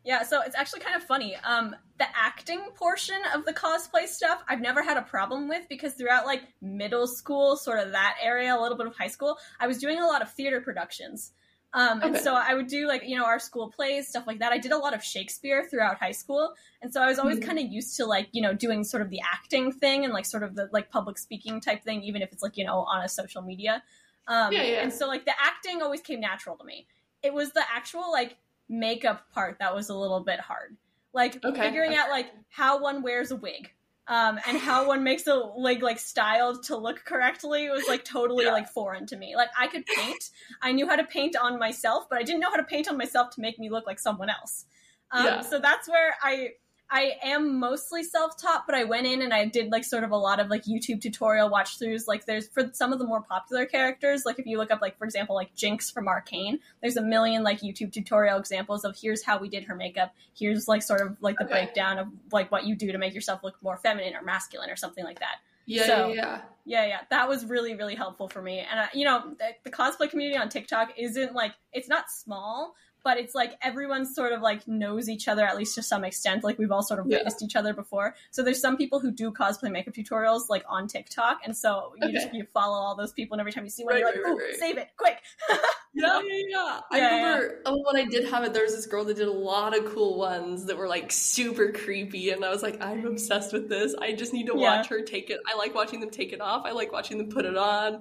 Yeah, 0.05 0.23
so 0.23 0.43
it's 0.43 0.55
actually 0.55 0.81
kind 0.81 0.97
of 0.97 1.03
funny. 1.03 1.35
Um, 1.45 1.75
the 1.99 2.07
acting 2.15 2.61
portion 2.75 3.17
of 3.35 3.47
the 3.47 3.55
cosplay 3.55 4.07
stuff, 4.07 4.45
I've 4.49 4.61
never 4.61 4.83
had 4.83 4.99
a 4.99 5.03
problem 5.03 5.49
with 5.49 5.67
because 5.71 5.95
throughout 5.95 6.27
like 6.27 6.43
middle 6.61 7.07
school, 7.07 7.57
sort 7.57 7.79
of 7.79 7.93
that 7.93 8.17
area, 8.23 8.55
a 8.55 8.61
little 8.61 8.77
bit 8.77 8.87
of 8.87 8.95
high 8.95 9.09
school, 9.09 9.39
I 9.61 9.67
was 9.67 9.79
doing 9.79 9.99
a 9.99 10.07
lot 10.07 10.21
of 10.21 10.31
theater 10.31 10.61
productions. 10.61 11.33
Um, 11.75 12.03
and 12.03 12.17
so 12.17 12.35
I 12.35 12.55
would 12.55 12.69
do 12.69 12.87
like 12.87 13.03
you 13.05 13.19
know 13.19 13.25
our 13.27 13.39
school 13.41 13.69
plays 13.71 14.09
stuff 14.09 14.27
like 14.27 14.39
that. 14.39 14.53
I 14.53 14.59
did 14.59 14.71
a 14.73 14.79
lot 14.79 14.95
of 14.95 15.03
Shakespeare 15.03 15.67
throughout 15.69 15.99
high 15.99 16.13
school, 16.13 16.55
and 16.81 16.93
so 16.93 17.03
I 17.03 17.07
was 17.07 17.19
always 17.19 17.39
Mhm. 17.39 17.43
kind 17.47 17.59
of 17.59 17.67
used 17.67 17.97
to 17.97 18.07
like 18.07 18.29
you 18.33 18.41
know 18.41 18.55
doing 18.55 18.85
sort 18.85 19.03
of 19.03 19.11
the 19.11 19.21
acting 19.21 19.73
thing 19.73 20.05
and 20.05 20.15
like 20.15 20.25
sort 20.25 20.45
of 20.45 20.55
the 20.55 20.69
like 20.73 20.91
public 20.91 21.19
speaking 21.19 21.61
type 21.61 21.83
thing, 21.83 22.03
even 22.05 22.23
if 22.23 22.33
it's 22.33 22.43
like 22.43 22.57
you 22.57 22.65
know 22.65 22.81
on 22.85 23.05
a 23.05 23.09
social 23.09 23.43
media. 23.43 23.83
Um, 24.29 24.53
Yeah, 24.53 24.63
yeah. 24.63 24.83
And 24.83 24.93
so 24.93 25.07
like 25.09 25.25
the 25.25 25.35
acting 25.39 25.83
always 25.83 26.01
came 26.01 26.21
natural 26.21 26.57
to 26.57 26.65
me. 26.65 26.87
It 27.23 27.35
was 27.35 27.51
the 27.53 27.63
actual 27.75 28.11
like 28.13 28.37
makeup 28.69 29.31
part 29.33 29.59
that 29.59 29.75
was 29.75 29.89
a 29.91 29.95
little 29.95 30.21
bit 30.21 30.41
hard. 30.41 30.77
Like 31.13 31.45
Okay. 31.45 31.61
figuring 31.61 31.95
out 31.97 32.09
like 32.09 32.31
how 32.51 32.81
one 32.81 33.03
wears 33.03 33.31
a 33.33 33.37
wig. 33.37 33.73
Um, 34.07 34.39
and 34.47 34.59
how 34.59 34.87
one 34.87 35.03
makes 35.03 35.27
a 35.27 35.41
wig 35.57 35.83
like 35.83 35.99
styled 35.99 36.65
to 36.65 36.77
look 36.77 37.05
correctly 37.07 37.71
was 37.71 37.85
like 37.89 38.05
totally 38.05 38.45
Yeah. 38.45 38.53
like 38.53 38.69
foreign 38.69 39.07
to 39.07 39.17
me. 39.17 39.35
Like 39.35 39.49
I 39.59 39.67
could 39.67 39.87
paint, 39.87 40.31
I 40.61 40.73
knew 40.73 40.87
how 40.87 40.97
to 40.97 41.05
paint 41.05 41.37
on 41.37 41.59
myself, 41.59 42.07
but 42.11 42.19
I 42.19 42.23
didn't 42.23 42.41
know 42.41 42.51
how 42.51 42.57
to 42.57 42.65
paint 42.65 42.87
on 42.89 42.99
myself 42.99 43.31
to 43.37 43.41
make 43.41 43.59
me 43.59 43.71
look 43.71 43.87
like 43.87 43.99
someone 43.99 44.29
else. 44.29 44.67
Um, 45.11 45.25
Yeah. 45.25 45.41
So 45.41 45.59
that's 45.59 45.89
where 45.89 46.17
I 46.23 46.51
I 46.91 47.15
am 47.23 47.59
mostly 47.59 48.05
self-taught, 48.05 48.65
but 48.67 48.75
I 48.77 48.85
went 48.85 49.07
in 49.07 49.23
and 49.23 49.33
I 49.35 49.47
did 49.47 49.73
like 49.73 49.85
sort 49.85 50.05
of 50.05 50.11
a 50.13 50.17
lot 50.17 50.39
of 50.39 50.49
like 50.49 50.65
YouTube 50.65 51.01
tutorial 51.01 51.49
watch 51.49 51.79
throughs. 51.79 52.07
Like 52.07 52.27
there's 52.27 52.47
for 52.49 52.71
some 52.73 52.93
of 52.93 52.99
the 52.99 53.07
more 53.07 53.23
popular 53.23 53.67
characters, 53.67 54.25
like 54.25 54.39
if 54.39 54.47
you 54.47 54.59
look 54.59 54.71
up 54.71 54.81
like 54.81 54.97
for 54.99 55.05
example 55.05 55.35
like 55.35 55.55
Jinx 55.55 55.91
from 55.91 56.07
Arcane, 56.09 56.61
there's 56.83 56.97
a 56.97 57.03
million 57.03 57.43
like 57.43 57.61
YouTube 57.61 57.93
tutorial 57.93 58.39
examples 58.39 58.85
of 58.85 58.97
here's 58.97 59.25
how 59.25 59.39
we 59.39 59.49
did 59.49 59.65
her 59.65 59.75
makeup. 59.75 60.15
Here's 60.39 60.69
like 60.69 60.83
sort 60.83 61.01
of 61.01 61.17
like 61.21 61.37
the 61.39 61.45
Okay. 61.45 61.53
breakdown 61.65 61.99
of 61.99 62.09
like 62.31 62.53
what 62.53 62.65
you 62.65 62.77
do 62.77 62.93
to 62.93 62.99
make 62.99 63.15
yourself 63.15 63.43
look 63.43 63.57
more 63.63 63.77
feminine 63.79 64.15
or 64.15 64.23
masculine 64.23 64.71
or 64.71 64.77
something 64.77 65.05
like 65.05 65.19
that. 65.21 65.37
Yeah, 65.67 65.87
So- 65.87 66.09
yeah, 66.09 66.15
yeah. 66.15 66.41
Yeah, 66.67 66.87
yeah, 66.87 67.01
that 67.11 67.29
was 67.29 67.45
really, 67.45 67.75
really 67.75 67.95
helpful 67.95 68.27
for 68.27 68.41
me. 68.41 68.61
And 68.61 68.81
uh, 68.81 68.87
you 68.95 69.05
know, 69.05 69.35
the, 69.39 69.49
the 69.65 69.71
cosplay 69.71 70.09
community 70.09 70.39
on 70.39 70.49
TikTok 70.49 70.95
isn't 70.97 71.35
like 71.35 71.53
it's 71.75 71.89
not 71.89 72.11
small, 72.11 72.75
but 73.05 73.19
it's 73.19 73.35
like 73.35 73.57
everyone 73.63 74.05
sort 74.07 74.33
of 74.33 74.41
like 74.41 74.67
knows 74.67 75.09
each 75.09 75.29
other 75.29 75.45
at 75.47 75.57
least 75.57 75.75
to 75.77 75.83
some 75.83 76.03
extent. 76.05 76.43
Like 76.43 76.59
we've 76.59 76.73
all 76.73 76.83
sort 76.83 76.99
of 77.01 77.07
Yeah. 77.07 77.19
witnessed 77.19 77.43
each 77.43 77.55
other 77.55 77.73
before. 77.75 78.17
So 78.31 78.43
there's 78.43 78.61
some 78.61 78.77
people 78.77 78.99
who 78.99 79.13
do 79.13 79.31
cosplay 79.31 79.71
makeup 79.71 79.95
tutorials 79.95 80.49
like 80.49 80.65
on 80.69 80.89
TikTok, 80.89 81.41
and 81.45 81.57
so 81.57 81.95
you 82.03 82.11
just 82.13 82.35
you 82.35 82.45
follow 82.53 82.75
all 82.77 82.97
those 82.97 83.13
people, 83.13 83.35
and 83.35 83.41
every 83.41 83.53
time 83.53 83.65
you 83.65 83.71
see 83.71 83.85
one, 83.85 83.95
Right, 83.95 84.01
you're 84.01 84.09
like, 84.09 84.25
right, 84.25 84.33
"Ooh, 84.33 84.39
right, 84.39 84.57
save 84.59 84.79
it 84.79 84.89
quick!" 84.97 85.19
Yeah, 85.97 86.21
yeah, 86.25 86.41
yeah. 86.49 86.81
I 86.91 86.99
remember 86.99 87.61
oh, 87.67 87.81
when 87.87 87.95
I 87.95 88.05
did 88.05 88.29
have 88.29 88.43
it, 88.43 88.53
there 88.53 88.65
was 88.65 88.75
this 88.75 88.87
girl 88.87 89.05
that 89.05 89.15
did 89.17 89.29
a 89.29 89.33
lot 89.33 89.79
of 89.79 89.85
cool 89.95 90.19
ones 90.19 90.65
that 90.67 90.77
were 90.77 90.89
like 90.89 91.13
super 91.13 91.71
creepy, 91.71 92.31
and 92.31 92.45
I 92.45 92.51
was 92.51 92.65
like, 92.65 92.83
I'm 92.83 93.07
obsessed 93.07 93.53
with 93.53 93.69
this. 93.69 93.95
I 94.01 94.13
just 94.13 94.33
need 94.33 94.47
to 94.47 94.55
watch 94.55 94.89
her 94.89 95.03
take 95.03 95.31
it. 95.31 95.39
I 95.47 95.57
like 95.57 95.73
watching 95.73 96.01
them 96.01 96.11
take 96.11 96.33
it 96.33 96.41
off. 96.41 96.65
I 96.67 96.73
like 96.73 96.91
watching 96.91 97.19
them 97.19 97.29
put 97.29 97.45
it 97.45 97.57
on. 97.57 98.01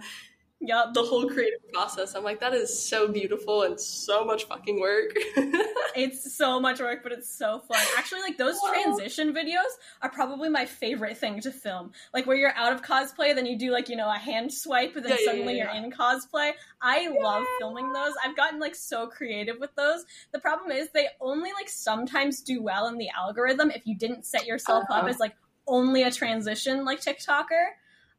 Yup. 0.66 0.94
The 0.94 1.04
whole 1.04 1.28
creative 1.30 1.60
process. 1.74 2.16
I'm 2.16 2.24
like, 2.24 2.40
that 2.40 2.54
is 2.54 2.88
so 2.88 3.08
beautiful 3.10 3.64
and 3.64 3.78
so 3.80 4.24
much 4.24 4.46
fucking 4.46 4.80
work. 4.80 5.14
It's 5.96 6.36
so 6.36 6.60
much 6.60 6.80
work, 6.80 7.04
but 7.04 7.12
it's 7.12 7.30
so 7.30 7.60
fun. 7.60 7.78
Actually, 8.00 8.22
like 8.22 8.36
those 8.40 8.56
Wow. 8.64 8.72
transition 8.72 9.32
videos 9.32 9.70
are 10.02 10.10
probably 10.10 10.50
my 10.50 10.66
favorite 10.66 11.18
thing 11.20 11.40
to 11.42 11.52
film. 11.52 11.92
Like 12.16 12.26
where 12.26 12.36
you're 12.36 12.56
out 12.56 12.74
of 12.74 12.82
cosplay, 12.82 13.36
then 13.36 13.46
you 13.46 13.56
do 13.60 13.70
like, 13.72 13.90
you 13.90 13.96
know, 13.96 14.10
a 14.10 14.18
hand 14.18 14.52
swipe, 14.52 14.96
and 14.96 15.06
then 15.06 15.12
Yeah, 15.12 15.18
yeah, 15.20 15.26
suddenly 15.26 15.56
yeah, 15.58 15.72
you're 15.72 15.84
in 15.84 15.92
cosplay. 15.92 16.54
I 16.82 17.10
love 17.10 17.46
filming 17.60 17.94
those. 17.94 18.14
I've 18.26 18.36
gotten 18.36 18.60
like 18.60 18.74
so 18.74 19.06
creative 19.06 19.60
with 19.60 19.76
those. 19.76 20.04
The 20.32 20.40
problem 20.40 20.72
is 20.72 20.90
they 20.90 21.10
only 21.22 21.52
like 21.54 21.70
sometimes 21.70 22.42
do 22.42 22.64
well 22.64 22.88
in 22.88 22.98
the 22.98 23.10
algorithm 23.16 23.70
if 23.70 23.86
you 23.86 23.96
didn't 23.96 24.26
set 24.26 24.48
yourself 24.48 24.86
up 24.90 25.02
Uh-huh. 25.02 25.10
as 25.10 25.20
like 25.20 25.36
only 25.68 26.02
a 26.04 26.12
transition 26.12 26.86
like 26.86 27.02
TikToker. 27.02 27.68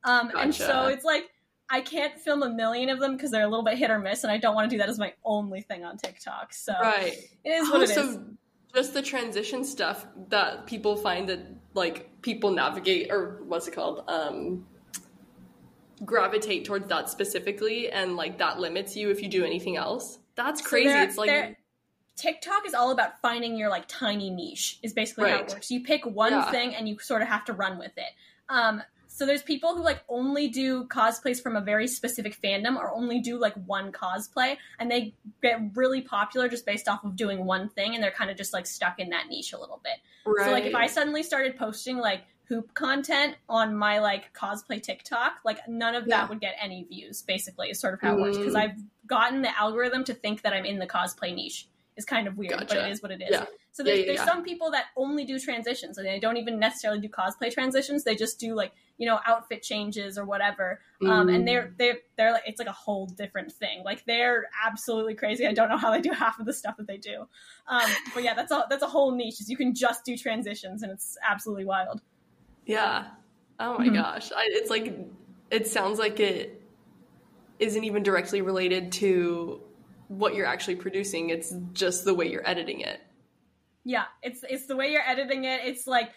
Um, 0.04 0.30
and 0.38 0.54
so 0.54 0.86
it's 0.86 1.04
like 1.04 1.30
I 1.70 1.80
can't 1.80 2.18
film 2.20 2.42
a 2.42 2.50
million 2.50 2.90
of 2.90 3.00
them 3.00 3.16
because 3.16 3.30
they're 3.30 3.44
a 3.44 3.48
little 3.48 3.64
bit 3.64 3.78
hit 3.78 3.90
or 3.90 3.98
miss, 3.98 4.22
and 4.22 4.30
I 4.30 4.36
don't 4.38 4.54
want 4.54 4.68
to 4.70 4.74
do 4.74 4.78
that 4.78 4.88
as 4.88 4.98
my 4.98 5.14
only 5.24 5.62
thing 5.62 5.84
on 5.84 5.96
TikTok. 5.96 6.52
So 6.52 6.74
right. 6.80 7.14
it 7.44 7.48
is 7.48 7.70
what 7.70 7.82
it 7.82 7.90
is. 7.90 7.94
so 7.94 8.24
just 8.74 8.92
the 8.92 9.02
transition 9.02 9.64
stuff 9.64 10.06
that 10.28 10.66
people 10.66 10.96
find 10.96 11.28
that 11.28 11.40
like 11.74 12.20
people 12.22 12.50
navigate 12.50 13.10
or 13.10 13.42
what's 13.46 13.66
it 13.68 13.74
called? 13.74 14.04
Um 14.08 14.66
gravitate 16.04 16.64
towards 16.64 16.88
that 16.88 17.08
specifically 17.08 17.90
and 17.90 18.16
like 18.16 18.38
that 18.38 18.58
limits 18.58 18.96
you 18.96 19.10
if 19.10 19.22
you 19.22 19.28
do 19.28 19.44
anything 19.44 19.76
else. 19.76 20.18
That's 20.34 20.60
So 20.62 20.68
crazy. 20.68 20.88
there- 20.88 21.02
it's 21.04 21.16
like 21.16 21.56
TikTok 22.16 22.66
is 22.66 22.74
all 22.74 22.90
about 22.90 23.20
finding 23.22 23.56
your 23.56 23.70
like 23.70 23.84
tiny 23.88 24.30
niche. 24.30 24.78
Is 24.82 24.92
basically 24.92 25.30
how 25.30 25.38
it 25.38 25.48
works. 25.52 25.70
You 25.70 25.82
pick 25.82 26.04
one 26.04 26.32
Yeah. 26.32 26.50
thing 26.50 26.74
and 26.74 26.88
you 26.88 26.98
sort 26.98 27.22
of 27.22 27.28
have 27.28 27.44
to 27.46 27.52
run 27.52 27.78
with 27.78 27.96
it. 27.96 28.10
Um, 28.48 28.82
so 29.14 29.24
there's 29.24 29.42
people 29.44 29.76
who 29.76 29.82
like 29.84 30.02
only 30.08 30.48
do 30.48 30.86
cosplays 30.88 31.40
from 31.40 31.54
a 31.54 31.60
very 31.60 31.86
specific 31.86 32.36
fandom 32.42 32.76
or 32.76 32.92
only 32.92 33.20
do 33.20 33.38
like 33.38 33.54
one 33.66 33.92
cosplay, 33.92 34.56
and 34.80 34.90
they 34.90 35.14
get 35.40 35.60
really 35.74 36.00
popular 36.00 36.48
just 36.48 36.66
based 36.66 36.88
off 36.88 37.04
of 37.04 37.14
doing 37.14 37.44
one 37.44 37.68
thing, 37.68 37.94
and 37.94 38.02
they're 38.02 38.10
kind 38.10 38.28
of 38.28 38.36
just 38.36 38.52
like 38.52 38.66
stuck 38.66 38.98
in 38.98 39.10
that 39.10 39.28
niche 39.28 39.52
a 39.52 39.58
little 39.60 39.80
bit. 39.84 39.94
right. 40.26 40.46
So 40.46 40.50
like 40.50 40.64
if 40.64 40.74
I 40.74 40.88
suddenly 40.88 41.22
started 41.22 41.56
posting 41.56 41.98
like 41.98 42.22
hoop 42.48 42.74
content 42.74 43.36
on 43.48 43.76
my 43.76 44.00
like 44.00 44.34
cosplay 44.34 44.82
TikTok, 44.82 45.34
like 45.44 45.60
none 45.68 45.94
of 45.94 46.06
that 46.08 46.28
would 46.28 46.40
get 46.40 46.56
any 46.60 46.82
views. 46.82 47.22
Basically, 47.22 47.70
is 47.70 47.78
sort 47.78 47.94
of 47.94 48.00
how 48.00 48.16
it 48.16 48.20
works 48.20 48.36
because 48.36 48.54
Mm. 48.54 48.62
I've 48.62 48.78
gotten 49.06 49.42
the 49.42 49.56
algorithm 49.56 50.02
to 50.04 50.14
think 50.14 50.42
that 50.42 50.52
I'm 50.52 50.64
in 50.64 50.80
the 50.80 50.88
cosplay 50.88 51.32
niche. 51.32 51.68
Is 51.96 52.04
kind 52.04 52.26
of 52.26 52.36
weird, 52.36 52.58
but 52.58 52.72
it 52.76 52.90
is 52.90 53.00
what 53.00 53.12
it 53.12 53.22
is. 53.22 53.28
Yeah. 53.30 53.44
So 53.74 53.82
there's, 53.82 53.98
Yeah, 53.98 54.04
yeah, 54.04 54.12
there's 54.14 54.24
some 54.24 54.44
people 54.44 54.70
that 54.70 54.84
only 54.96 55.24
do 55.24 55.36
transitions 55.36 55.98
and 55.98 56.06
they 56.06 56.20
don't 56.20 56.36
even 56.36 56.60
necessarily 56.60 57.00
do 57.00 57.08
cosplay 57.08 57.52
transitions. 57.52 58.04
They 58.04 58.14
just 58.14 58.38
do 58.38 58.54
like 58.54 58.72
you 58.98 59.06
know 59.08 59.18
outfit 59.26 59.64
changes 59.64 60.16
or 60.16 60.24
whatever. 60.24 60.80
Um, 61.04 61.26
Mm. 61.26 61.34
and 61.34 61.48
they're 61.48 61.74
they're 61.76 61.98
they're 62.16 62.30
like 62.30 62.44
it's 62.46 62.60
like 62.60 62.68
a 62.68 62.72
whole 62.72 63.06
different 63.06 63.50
thing. 63.50 63.82
Like 63.84 64.04
they're 64.04 64.44
absolutely 64.64 65.16
crazy. 65.16 65.44
I 65.44 65.52
don't 65.54 65.68
know 65.68 65.76
how 65.76 65.90
they 65.90 66.00
do 66.00 66.12
half 66.12 66.38
of 66.38 66.46
the 66.46 66.52
stuff 66.52 66.76
that 66.76 66.86
they 66.86 66.98
do. 66.98 67.26
Um, 67.66 67.90
but 68.14 68.22
yeah, 68.22 68.34
that's 68.34 68.52
a 68.52 68.64
that's 68.70 68.84
a 68.84 68.86
whole 68.86 69.10
niche. 69.10 69.40
Is 69.40 69.50
you 69.50 69.56
can 69.56 69.74
just 69.74 70.04
do 70.04 70.16
transitions 70.16 70.84
and 70.84 70.92
it's 70.92 71.18
absolutely 71.28 71.64
wild. 71.64 72.00
Yeah. 72.66 73.08
Oh 73.58 73.76
my 73.76 73.88
Mhm. 73.88 73.94
gosh. 73.94 74.30
I, 74.30 74.44
it's 74.50 74.70
like, 74.70 74.96
it 75.50 75.66
sounds 75.66 75.98
like 75.98 76.20
it 76.20 76.62
isn't 77.58 77.82
even 77.84 78.04
directly 78.04 78.40
related 78.40 78.92
to 78.92 79.60
what 80.08 80.34
you're 80.36 80.46
actually 80.46 80.76
producing. 80.76 81.30
It's 81.30 81.52
just 81.72 82.04
the 82.04 82.14
way 82.14 82.30
you're 82.30 82.48
editing 82.48 82.80
it. 82.80 83.00
Yeah, 83.84 84.04
it's 84.22 84.40
it's 84.48 84.66
the 84.66 84.76
way 84.76 84.90
you're 84.92 85.06
editing 85.06 85.44
it. 85.44 85.60
It's 85.64 85.86
like 85.86 86.10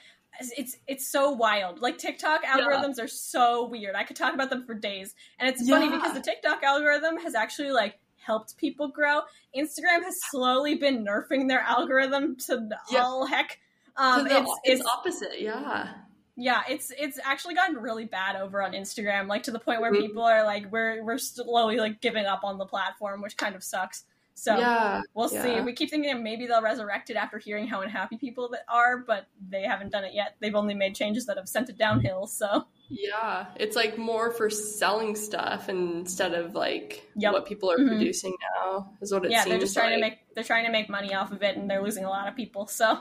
it's 0.56 0.78
it's 0.88 1.12
so 1.12 1.32
wild. 1.32 1.80
Like 1.82 1.98
TikTok 1.98 2.44
algorithms 2.44 3.00
are 3.00 3.08
so 3.08 3.68
weird. 3.68 3.96
I 3.96 4.04
could 4.04 4.16
talk 4.16 4.34
about 4.34 4.50
them 4.50 4.66
for 4.66 4.74
days. 4.74 5.14
And 5.40 5.50
it's 5.50 5.68
funny 5.70 5.90
because 5.90 6.14
the 6.14 6.22
TikTok 6.22 6.64
algorithm 6.64 7.18
has 7.20 7.36
actually 7.36 7.72
like 7.72 8.00
helped 8.18 8.58
people 8.58 8.88
grow. 8.90 9.22
Instagram 9.56 10.04
has 10.04 10.16
slowly 10.32 10.76
been 10.76 11.06
nerfing 11.06 11.48
their 11.48 11.62
algorithm 11.62 12.36
to 12.48 12.70
Yeah. 12.92 13.02
all 13.04 13.26
heck. 13.26 13.60
Um, 13.96 14.26
the- 14.26 14.38
it's, 14.42 14.52
it's, 14.64 14.80
it's 14.82 14.90
opposite. 14.90 15.42
Yeah. 15.42 15.94
yeah, 16.36 16.62
it's 16.70 16.92
it's 17.00 17.20
actually 17.24 17.56
gotten 17.56 17.78
really 17.78 18.06
bad 18.06 18.36
over 18.36 18.62
on 18.62 18.74
Instagram, 18.74 19.28
like 19.28 19.44
to 19.44 19.52
the 19.52 19.60
point 19.60 19.82
where 19.82 19.92
Mhm. 19.92 20.02
people 20.02 20.24
are 20.24 20.44
like, 20.46 20.72
we're 20.72 21.04
we're 21.04 21.18
slowly 21.18 21.78
like 21.78 22.00
giving 22.00 22.26
up 22.26 22.42
on 22.44 22.58
the 22.60 22.66
platform, 22.66 23.22
which 23.22 23.36
kind 23.38 23.56
of 23.56 23.64
sucks. 23.64 24.04
So 24.40 24.56
yeah. 24.60 25.02
We'll 25.16 25.34
Yeah. 25.34 25.42
see. 25.42 25.62
We 25.62 25.74
keep 25.74 25.90
thinking 25.90 26.22
maybe 26.22 26.46
they'll 26.46 26.62
resurrect 26.62 27.10
it 27.10 27.16
after 27.16 27.40
hearing 27.40 27.68
how 27.68 27.82
unhappy 27.82 28.18
people 28.18 28.50
that 28.50 28.66
are, 28.70 29.00
but 29.00 29.26
they 29.50 29.64
haven't 29.64 29.92
done 29.92 30.04
it 30.04 30.14
yet. 30.14 30.36
They've 30.40 30.54
only 30.54 30.76
made 30.76 30.94
changes 30.94 31.26
that 31.26 31.38
have 31.38 31.50
sent 31.50 31.70
it 31.70 31.78
downhill. 31.78 32.28
So 32.28 32.68
Yeah. 32.90 33.48
It's 33.56 33.76
like 33.76 33.98
more 33.98 34.30
for 34.32 34.52
selling 34.52 35.16
stuff 35.16 35.70
instead 35.70 36.36
of 36.36 36.54
like 36.54 37.10
Yep. 37.16 37.34
what 37.34 37.46
people 37.48 37.72
are 37.72 37.80
Mhm. 37.80 37.88
producing 37.88 38.36
now, 38.56 38.92
is 39.02 39.12
what 39.12 39.26
it 39.26 39.32
yeah, 39.32 39.40
seems 39.42 39.50
they're 39.50 39.60
just 39.60 39.74
trying 39.74 40.00
like. 40.00 40.12
to 40.14 40.18
make 40.28 40.36
they're 40.36 40.44
trying 40.44 40.66
to 40.66 40.72
make 40.72 40.88
money 40.88 41.16
off 41.16 41.32
of 41.32 41.42
it, 41.42 41.58
and 41.58 41.68
they're 41.68 41.82
losing 41.82 42.06
a 42.06 42.10
lot 42.10 42.28
of 42.28 42.36
people. 42.36 42.68
So 42.68 43.00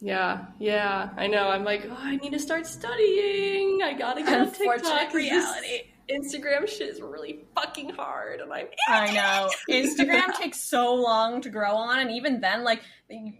Yeah, 0.00 0.46
yeah, 0.60 1.10
I 1.16 1.26
know. 1.26 1.48
I'm 1.48 1.64
like, 1.64 1.84
oh, 1.90 1.96
I 1.98 2.14
need 2.16 2.30
to 2.30 2.38
start 2.38 2.66
studying. 2.68 3.82
I 3.82 3.94
gotta 3.94 4.22
get 4.22 4.32
on 4.40 4.46
TikTok. 4.52 4.60
unfortunate 4.60 4.98
'cause 5.00 5.12
this 5.12 5.14
reality. 5.14 5.82
Instagram 6.10 6.68
shit 6.68 6.88
is 6.88 7.00
really 7.00 7.44
fucking 7.54 7.90
hard, 7.90 8.40
and 8.40 8.52
I'm 8.52 8.66
I 8.88 9.12
know 9.12 9.50
Instagram 9.70 10.34
takes 10.34 10.60
so 10.60 10.94
long 10.94 11.40
to 11.42 11.50
grow 11.50 11.72
on, 11.74 11.98
and 12.00 12.10
even 12.10 12.40
then, 12.40 12.64
like, 12.64 12.82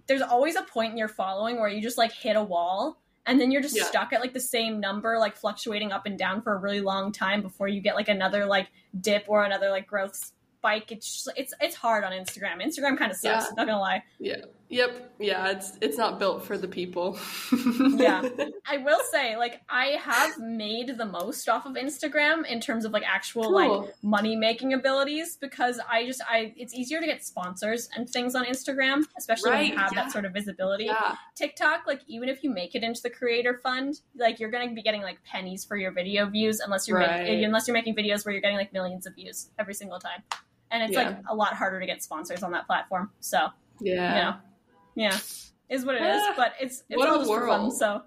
there's 0.07 0.23
always 0.23 0.57
a 0.57 0.63
point 0.63 0.93
in 0.93 0.99
your 0.99 1.09
following 1.09 1.59
where 1.61 1.69
you 1.69 1.81
just 1.81 1.99
like 1.99 2.13
hit 2.13 2.37
a 2.37 2.43
wall. 2.43 3.01
And 3.27 3.39
then 3.39 3.51
you're 3.51 3.61
just 3.61 3.77
Yeah. 3.77 3.83
stuck 3.85 4.15
at 4.15 4.23
like 4.23 4.33
the 4.33 4.41
same 4.41 4.81
number, 4.81 5.19
like 5.19 5.37
fluctuating 5.37 5.93
up 5.93 6.07
and 6.07 6.19
down 6.19 6.41
for 6.41 6.55
a 6.55 6.57
really 6.57 6.81
long 6.81 7.13
time 7.13 7.43
before 7.43 7.69
you 7.69 7.83
get 7.83 7.95
like 7.95 8.09
another 8.09 8.47
like 8.47 8.69
dip 8.99 9.25
or 9.29 9.45
another 9.45 9.69
like 9.69 9.87
growth 9.87 10.17
spike. 10.17 10.91
It's 10.91 11.25
just, 11.25 11.37
it's 11.37 11.53
it's 11.61 11.75
hard 11.75 12.05
on 12.05 12.13
Instagram. 12.13 12.63
Instagram 12.65 12.97
kind 12.97 13.11
of 13.11 13.19
sucks. 13.19 13.45
Yeah. 13.45 13.51
Not 13.55 13.67
gonna 13.67 13.79
lie. 13.81 14.03
Yep, 14.71 15.15
yeah, 15.19 15.49
it's 15.49 15.79
it's 15.81 15.97
not 15.97 16.19
built 16.19 16.45
for 16.45 16.59
the 16.59 16.69
people. 16.69 17.19
Yeah. 17.79 18.23
I 18.69 18.79
will 18.79 19.01
say, 19.11 19.37
like, 19.37 19.61
I 19.69 19.99
have 20.03 20.39
made 20.39 20.97
the 20.99 21.05
most 21.05 21.49
off 21.49 21.67
of 21.67 21.75
Instagram 21.75 22.47
in 22.47 22.61
terms 22.61 22.85
of 22.85 22.93
like 22.93 23.03
actual 23.07 23.51
like 23.53 23.95
money 24.03 24.37
making 24.37 24.73
abilities 24.73 25.37
because 25.41 25.81
I 25.91 26.07
just 26.07 26.21
I 26.29 26.53
it's 26.57 26.75
easier 26.75 27.01
to 27.01 27.07
get 27.07 27.25
sponsors 27.25 27.89
and 27.97 28.09
things 28.09 28.35
on 28.35 28.45
Instagram, 28.45 29.05
especially 29.17 29.51
when 29.51 29.67
you 29.67 29.77
have 29.77 29.93
yeah. 29.95 30.05
that 30.05 30.13
sort 30.13 30.25
of 30.25 30.33
visibility. 30.33 30.85
yeah, 30.85 31.17
TikTok, 31.35 31.87
like 31.87 32.03
even 32.07 32.29
if 32.29 32.45
you 32.45 32.51
make 32.51 32.75
it 32.75 32.83
into 32.83 33.01
the 33.03 33.11
creator 33.11 33.59
fund, 33.63 34.01
like 34.17 34.39
you're 34.39 34.51
gonna 34.51 34.73
be 34.73 34.83
getting 34.83 35.03
like 35.03 35.23
pennies 35.25 35.65
for 35.65 35.77
your 35.77 35.93
video 35.93 36.27
views 36.27 36.61
unless 36.61 36.87
you're 36.87 36.99
Right. 36.99 37.23
making 37.23 37.45
unless 37.45 37.67
you're 37.67 37.75
making 37.75 37.97
videos 37.97 38.25
where 38.25 38.33
you're 38.33 38.43
getting 38.43 38.59
like 38.59 38.73
millions 38.73 39.07
of 39.07 39.15
views 39.15 39.51
every 39.59 39.75
single 39.75 39.99
time. 39.99 40.23
And 40.71 40.83
it's 40.83 40.95
like 40.95 41.17
a 41.29 41.35
lot 41.35 41.55
harder 41.55 41.81
to 41.81 41.87
get 41.87 42.03
sponsors 42.03 42.43
on 42.43 42.53
that 42.53 42.67
platform. 42.67 43.11
So 43.21 43.49
yeah. 43.81 44.15
you 44.15 44.23
know, 44.23 44.37
yeah, 44.99 45.17
is 45.71 45.85
what 45.85 45.95
it 45.95 46.03
is. 46.03 46.23
Ah, 46.25 46.35
But 46.37 46.53
it's 46.61 46.83
it's 46.89 46.99
what 46.99 47.09
all 47.09 47.15
a 47.17 47.19
just 47.19 47.31
for 47.31 47.47
fun. 47.47 47.61
world. 47.63 47.77
So 47.77 48.03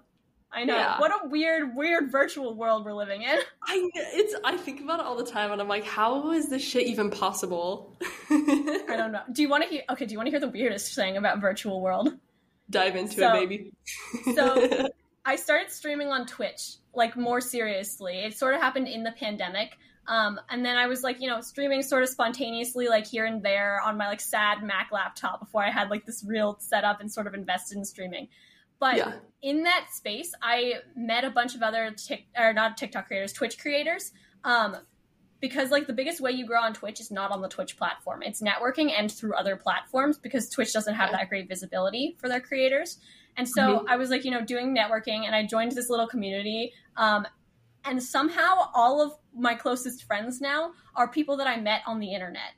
I 0.52 0.64
know 0.64 0.76
Yeah. 0.76 1.00
what 1.00 1.10
a 1.10 1.28
weird, 1.28 1.74
weird 1.74 2.12
virtual 2.12 2.54
world 2.54 2.84
we're 2.84 2.92
living 2.92 3.22
in. 3.22 3.38
I 3.66 3.90
it's 3.94 4.34
I 4.44 4.56
think 4.56 4.80
about 4.82 5.00
it 5.00 5.06
all 5.06 5.16
the 5.16 5.24
time, 5.24 5.50
and 5.52 5.60
I'm 5.60 5.68
like, 5.68 5.84
how 5.84 6.30
is 6.32 6.48
this 6.50 6.62
shit 6.62 6.86
even 6.86 7.10
possible? 7.10 7.96
I 8.30 8.94
don't 8.96 9.12
know. 9.12 9.22
Do 9.32 9.42
you 9.42 9.48
want 9.48 9.64
to 9.64 9.68
hear? 9.70 9.82
Okay, 9.90 10.06
do 10.06 10.12
you 10.12 10.18
want 10.18 10.26
to 10.26 10.30
hear 10.30 10.40
the 10.40 10.48
weirdest 10.48 10.94
thing 10.94 11.16
about 11.16 11.40
virtual 11.40 11.80
world? 11.80 12.10
Dive 12.70 12.96
into 12.96 13.14
So- 13.16 13.34
it, 13.34 13.48
baby. 13.48 13.72
so- 14.34 14.88
I 15.24 15.36
started 15.36 15.70
streaming 15.70 16.08
on 16.08 16.26
Twitch, 16.26 16.76
like 16.94 17.16
more 17.16 17.40
seriously. 17.40 18.14
It 18.24 18.34
sort 18.36 18.54
of 18.56 18.60
happened 18.60 18.88
in 18.88 19.04
the 19.04 19.12
pandemic. 19.12 19.70
Um, 20.08 20.40
and 20.50 20.64
then 20.64 20.76
I 20.76 20.86
was 20.86 21.02
like, 21.02 21.20
you 21.20 21.28
know, 21.28 21.40
streaming 21.40 21.82
sort 21.82 22.02
of 22.02 22.08
spontaneously, 22.08 22.88
like 22.88 23.06
here 23.06 23.24
and 23.24 23.42
there 23.42 23.80
on 23.80 23.96
my 23.96 24.08
like 24.08 24.20
sad 24.20 24.62
Mac 24.62 24.90
laptop 24.92 25.40
before 25.40 25.62
I 25.62 25.70
had 25.70 25.90
like 25.90 26.04
this 26.04 26.24
real 26.26 26.56
setup 26.58 27.00
and 27.00 27.10
sort 27.10 27.26
of 27.26 27.34
invested 27.34 27.78
in 27.78 27.84
streaming. 27.84 28.28
But 28.80 28.96
yeah, 28.96 29.12
in 29.42 29.62
that 29.62 29.88
space, 29.92 30.32
I 30.42 30.74
met 30.96 31.24
a 31.24 31.30
bunch 31.30 31.54
of 31.54 31.62
other 31.62 31.92
Tik 31.92 32.26
or 32.36 32.52
not 32.52 32.76
TikTok 32.76 33.06
creators, 33.06 33.32
Twitch 33.32 33.58
creators. 33.58 34.10
Um, 34.44 34.76
because 35.40 35.70
like 35.70 35.88
the 35.88 35.92
biggest 35.92 36.20
way 36.20 36.30
you 36.30 36.46
grow 36.46 36.62
on 36.62 36.72
Twitch 36.72 37.00
is 37.00 37.10
not 37.10 37.32
on 37.32 37.42
the 37.42 37.48
Twitch 37.48 37.76
platform. 37.76 38.22
It's 38.22 38.40
networking 38.40 38.92
and 38.96 39.10
through 39.10 39.34
other 39.34 39.56
platforms 39.56 40.16
because 40.16 40.48
Twitch 40.48 40.72
doesn't 40.72 40.94
have 40.94 41.10
that 41.10 41.28
great 41.28 41.48
visibility 41.48 42.16
for 42.18 42.28
their 42.28 42.40
creators. 42.40 42.98
And 43.36 43.48
so 43.48 43.84
I 43.88 43.96
was 43.96 44.08
like, 44.08 44.24
you 44.24 44.30
know, 44.30 44.44
doing 44.44 44.76
networking 44.76 45.26
and 45.26 45.34
I 45.34 45.44
joined 45.44 45.72
this 45.72 45.90
little 45.90 46.06
community. 46.06 46.72
Um, 46.96 47.26
and 47.84 48.00
somehow 48.00 48.68
all 48.72 49.02
of 49.02 49.12
my 49.34 49.54
closest 49.54 50.04
friends 50.04 50.40
now 50.40 50.72
are 50.94 51.08
people 51.08 51.36
that 51.38 51.46
I 51.46 51.56
met 51.60 51.82
on 51.86 51.98
the 52.00 52.12
internet. 52.12 52.52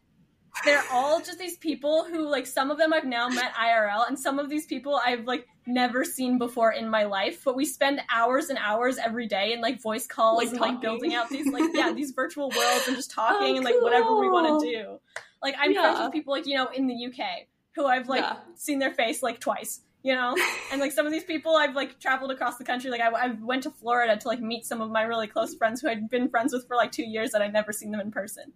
They're 0.65 0.83
all 0.93 1.21
just 1.21 1.39
these 1.39 1.57
people 1.59 2.05
who 2.05 2.27
like 2.29 2.47
some 2.47 2.71
of 2.71 2.79
them 2.79 2.93
I've 2.93 3.05
now 3.05 3.29
met 3.29 3.53
IRL 3.55 4.07
and 4.09 4.19
some 4.19 4.39
of 4.39 4.49
these 4.49 4.67
people 4.67 4.99
I've 5.05 5.25
like 5.27 5.47
never 5.67 6.05
seen 6.05 6.39
before 6.39 6.73
in 6.73 6.89
my 6.89 7.05
life, 7.05 7.43
but 7.45 7.57
we 7.57 7.65
spend 7.65 8.01
hours 8.11 8.49
and 8.51 8.59
hours 8.59 8.97
every 8.97 9.27
day 9.27 9.53
in 9.53 9.61
like 9.61 9.83
voice 9.83 10.07
calls 10.07 10.39
Like 10.39 10.49
and 10.53 10.61
like 10.61 10.81
building 10.81 11.15
out 11.15 11.29
these 11.29 11.53
like 11.53 11.65
yeah, 11.75 11.93
these 11.93 12.13
virtual 12.13 12.51
worlds 12.51 12.87
and 12.87 12.97
just 12.97 13.13
oh, 13.19 13.23
talking 13.23 13.55
Oh, 13.55 13.57
and 13.57 13.65
like 13.65 13.75
whatever 13.83 14.19
we 14.19 14.29
want 14.31 14.61
to 14.61 14.67
do. 14.71 14.99
Like 15.43 15.55
I'm 15.59 15.75
friends 15.75 15.99
Yeah. 15.99 16.05
with 16.05 16.13
people 16.13 16.33
like, 16.33 16.47
you 16.47 16.57
know, 16.57 16.69
in 16.69 16.87
the 16.87 17.07
UK 17.07 17.47
who 17.75 17.87
I've 17.87 18.09
like 18.09 18.23
Yeah. 18.23 18.37
seen 18.55 18.79
their 18.79 18.93
face 18.95 19.23
like 19.23 19.41
twice, 19.41 19.81
you 20.05 20.15
know? 20.15 20.37
and 20.71 20.81
like 20.81 20.93
some 20.93 21.07
of 21.07 21.11
these 21.13 21.25
people 21.25 21.57
I've 21.57 21.75
like 21.75 21.99
traveled 21.99 22.31
across 22.31 22.59
the 22.59 22.65
country. 22.65 22.91
Like 22.91 23.01
I, 23.01 23.09
I 23.09 23.29
went 23.41 23.65
to 23.65 23.71
Florida 23.71 24.17
to 24.17 24.29
like 24.29 24.41
meet 24.41 24.65
some 24.65 24.81
of 24.81 24.91
my 24.91 25.03
really 25.03 25.27
close 25.27 25.55
friends 25.57 25.81
who 25.81 25.89
I'd 25.89 26.09
been 26.09 26.29
friends 26.29 26.53
with 26.53 26.69
for 26.69 26.77
like 26.77 26.93
two 26.93 27.05
years 27.05 27.33
that 27.33 27.43
I'd 27.43 27.53
never 27.53 27.73
seen 27.73 27.91
them 27.91 28.01
in 28.01 28.13
person. 28.13 28.53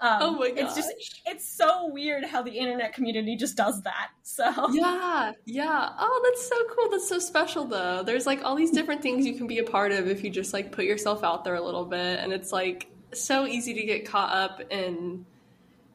Um, 0.00 0.18
oh 0.20 0.30
my 0.32 0.50
god. 0.50 0.58
It's 0.58 0.76
just 0.76 0.90
it's 1.26 1.48
so 1.48 1.88
weird 1.88 2.24
how 2.24 2.42
the 2.42 2.52
internet 2.52 2.92
community 2.92 3.34
just 3.36 3.56
does 3.56 3.82
that. 3.82 4.10
So 4.22 4.44
Yeah, 4.70 5.32
yeah. 5.46 5.90
Oh, 5.98 6.20
that's 6.24 6.46
so 6.46 6.56
cool. 6.74 6.90
That's 6.90 7.08
so 7.08 7.18
special, 7.18 7.64
though. 7.64 8.02
There's 8.02 8.26
like 8.26 8.44
all 8.44 8.54
these 8.54 8.70
different 8.70 9.02
things 9.02 9.26
you 9.26 9.34
can 9.34 9.46
be 9.46 9.58
a 9.58 9.64
part 9.64 9.90
of 9.90 10.06
if 10.06 10.22
you 10.22 10.30
just 10.30 10.52
like 10.52 10.70
put 10.70 10.84
yourself 10.84 11.24
out 11.24 11.44
there 11.44 11.54
a 11.54 11.64
little 11.64 11.84
bit. 11.84 12.20
And 12.20 12.32
it's 12.32 12.52
like 12.52 12.88
so 13.12 13.46
easy 13.46 13.74
to 13.74 13.82
get 13.84 14.06
caught 14.06 14.32
up 14.32 14.60
in 14.70 15.24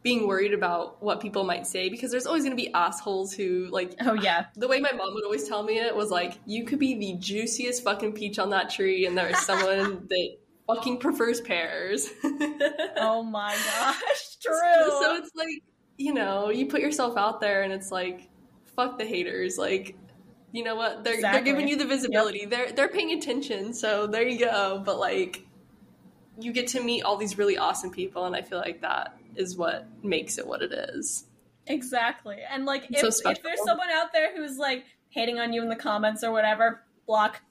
being 0.04 0.28
worried 0.28 0.54
about 0.54 1.02
what 1.02 1.22
people 1.22 1.46
might 1.46 1.66
say 1.66 1.90
because 1.90 2.12
there's 2.12 2.28
always 2.28 2.44
going 2.44 2.56
to 2.56 2.62
be 2.62 2.72
assholes 2.74 3.34
who 3.34 3.68
like 3.72 3.96
oh 4.02 4.14
yeah, 4.14 4.46
the 4.56 4.68
way 4.68 4.80
my 4.80 4.92
mom 4.92 5.14
would 5.14 5.24
always 5.24 5.48
tell 5.48 5.64
me 5.64 5.80
it 5.80 5.96
was 5.96 6.12
like 6.12 6.38
you 6.46 6.66
could 6.66 6.80
be 6.80 6.96
the 6.96 7.14
juiciest 7.18 7.84
fucking 7.84 8.14
peach 8.14 8.38
on 8.38 8.52
that 8.52 8.70
tree 8.70 9.06
and 9.06 9.18
there's 9.18 9.40
someone 9.40 10.06
that 10.10 10.38
fucking 10.68 10.98
prefers 10.98 11.42
pears. 11.42 12.10
oh 12.98 13.24
my 13.24 13.56
gosh, 13.56 14.38
true. 14.42 14.90
So 15.02 15.16
it's 15.16 15.32
like, 15.36 15.64
you 15.98 16.14
know, 16.14 16.50
you 16.50 16.68
put 16.68 16.82
yourself 16.82 17.18
out 17.18 17.40
there 17.40 17.64
and 17.64 17.72
it's 17.72 17.92
like, 17.92 18.30
fuck 18.76 18.98
the 18.98 19.06
haters. 19.06 19.58
Like, 19.58 19.96
you 20.52 20.64
know 20.64 20.76
what? 20.76 21.04
They're 21.04 21.22
they're 21.22 21.42
giving 21.42 21.68
you 21.68 21.78
the 21.78 21.86
visibility. 21.86 22.46
They're 22.46 22.72
they're 22.74 22.90
paying 22.90 23.12
attention. 23.12 23.74
So 23.74 24.06
there 24.06 24.28
you 24.28 24.38
go. 24.38 24.82
But 24.86 25.00
like 25.00 25.46
you 26.40 26.52
get 26.52 26.68
to 26.68 26.84
meet 26.84 27.04
all 27.04 27.16
these 27.16 27.38
really 27.38 27.58
awesome 27.58 27.92
people 27.92 28.26
and 28.26 28.36
I 28.36 28.42
feel 28.42 28.58
like 28.58 28.82
that 28.82 29.16
is 29.36 29.58
what 29.58 29.88
makes 30.04 30.38
it 30.38 30.48
what 30.48 30.62
it 30.62 30.72
is. 30.72 31.26
Exactly. 31.68 32.38
And 32.50 32.66
like 32.66 32.86
if, 32.90 33.00
so 33.00 33.30
if 33.30 33.42
there's 33.42 33.64
someone 33.64 33.90
out 33.90 34.12
there 34.14 34.36
who's 34.36 34.58
like 34.58 34.86
hating 35.10 35.40
on 35.40 35.54
you 35.54 35.62
in 35.62 35.70
the 35.70 35.76
comments 35.76 36.24
or 36.24 36.32
whatever, 36.32 36.84
block. 37.08 37.42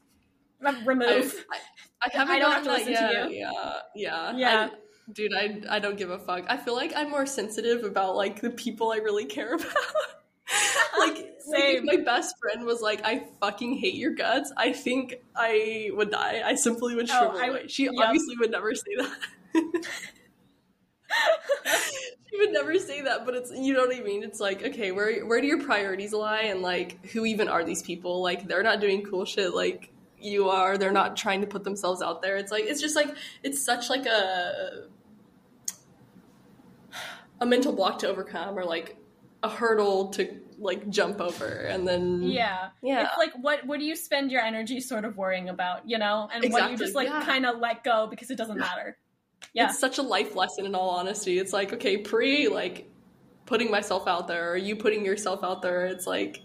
Uh, 0.64 0.72
Remove. 0.84 1.44
I, 1.50 1.56
I, 1.56 2.10
I 2.12 2.16
haven't 2.16 2.36
I 2.36 2.38
don't 2.38 2.52
have 2.52 2.62
to 2.64 2.68
that 2.68 2.78
listen 2.86 2.92
to 2.94 3.12
yet. 3.12 3.32
Yeah, 3.32 3.72
yeah. 3.94 4.36
Yeah. 4.36 4.68
I- 4.72 5.12
dude, 5.12 5.32
I 5.34 5.60
I 5.68 5.78
don't 5.78 5.96
give 5.96 6.10
a 6.10 6.18
fuck. 6.18 6.44
I 6.48 6.56
feel 6.56 6.74
like 6.74 6.92
I'm 6.94 7.10
more 7.10 7.26
sensitive 7.26 7.84
about 7.84 8.16
like 8.16 8.40
the 8.40 8.50
people 8.50 8.92
I 8.92 8.96
really 8.96 9.24
care 9.24 9.54
about. 9.54 9.66
like, 10.98 11.16
like 11.16 11.34
Same. 11.40 11.76
if 11.78 11.84
my 11.84 11.96
best 12.04 12.34
friend 12.40 12.64
was 12.64 12.80
like, 12.80 13.04
"I 13.04 13.24
fucking 13.40 13.78
hate 13.78 13.94
your 13.94 14.14
guts," 14.14 14.52
I 14.56 14.72
think 14.72 15.16
I 15.34 15.90
would 15.94 16.10
die. 16.10 16.42
I 16.44 16.54
simply 16.54 16.94
would 16.94 17.10
Oh, 17.10 17.18
shrivel 17.18 17.38
I 17.40 17.46
away. 17.46 17.66
She 17.68 17.84
yep. 17.84 17.94
obviously 17.98 18.36
would 18.38 18.50
never 18.50 18.74
say 18.74 18.94
that. 18.98 19.86
you 22.32 22.38
would 22.38 22.52
never 22.52 22.78
say 22.78 23.02
that, 23.02 23.24
but 23.24 23.34
it's 23.34 23.52
you 23.54 23.74
know 23.74 23.80
what 23.80 23.96
I 23.96 24.00
mean. 24.00 24.22
It's 24.22 24.40
like 24.40 24.64
okay, 24.64 24.92
where 24.92 25.24
where 25.26 25.40
do 25.40 25.46
your 25.46 25.62
priorities 25.62 26.12
lie, 26.12 26.42
and 26.42 26.62
like 26.62 27.04
who 27.06 27.24
even 27.26 27.48
are 27.48 27.64
these 27.64 27.82
people? 27.82 28.22
Like 28.22 28.48
they're 28.48 28.62
not 28.62 28.80
doing 28.80 29.02
cool 29.02 29.24
shit 29.24 29.54
like 29.54 29.90
you 30.18 30.48
are. 30.48 30.78
They're 30.78 30.92
not 30.92 31.16
trying 31.16 31.40
to 31.40 31.46
put 31.46 31.64
themselves 31.64 32.02
out 32.02 32.22
there. 32.22 32.36
It's 32.36 32.52
like 32.52 32.64
it's 32.64 32.80
just 32.80 32.96
like 32.96 33.14
it's 33.42 33.64
such 33.64 33.90
like 33.90 34.06
a 34.06 34.86
a 37.40 37.46
mental 37.46 37.72
block 37.72 37.98
to 38.00 38.08
overcome, 38.08 38.58
or 38.58 38.64
like 38.64 38.96
a 39.42 39.48
hurdle 39.48 40.08
to 40.10 40.40
like 40.58 40.88
jump 40.88 41.20
over, 41.20 41.46
and 41.46 41.86
then 41.86 42.22
Yeah. 42.22 42.68
yeah, 42.82 43.02
It's 43.02 43.18
like 43.18 43.32
what 43.40 43.66
what 43.66 43.80
do 43.80 43.84
you 43.84 43.96
spend 43.96 44.30
your 44.30 44.42
energy 44.42 44.80
sort 44.80 45.04
of 45.04 45.16
worrying 45.16 45.48
about, 45.48 45.88
you 45.88 45.98
know? 45.98 46.28
And 46.32 46.52
what 46.52 46.70
you 46.70 46.76
just 46.76 46.94
like 46.94 47.08
yeah. 47.08 47.24
kind 47.24 47.44
of 47.44 47.58
let 47.58 47.82
go 47.82 48.06
because 48.06 48.30
it 48.30 48.38
doesn't 48.38 48.58
matter. 48.58 48.96
Yeah. 49.55 49.66
it's 49.66 49.78
such 49.78 49.99
a 49.99 50.03
life 50.03 50.34
lesson 50.36 50.66
in 50.66 50.74
all 50.74 50.90
honesty 50.90 51.38
it's 51.38 51.53
like 51.53 51.72
okay 51.72 51.97
pre 51.99 52.49
like 52.49 52.88
putting 53.47 53.70
myself 53.70 54.07
out 54.09 54.28
there 54.28 54.53
or 54.53 54.57
you 54.57 54.76
putting 54.76 55.05
yourself 55.05 55.43
out 55.45 55.62
there 55.62 55.86
it's 55.86 56.07
like 56.07 56.40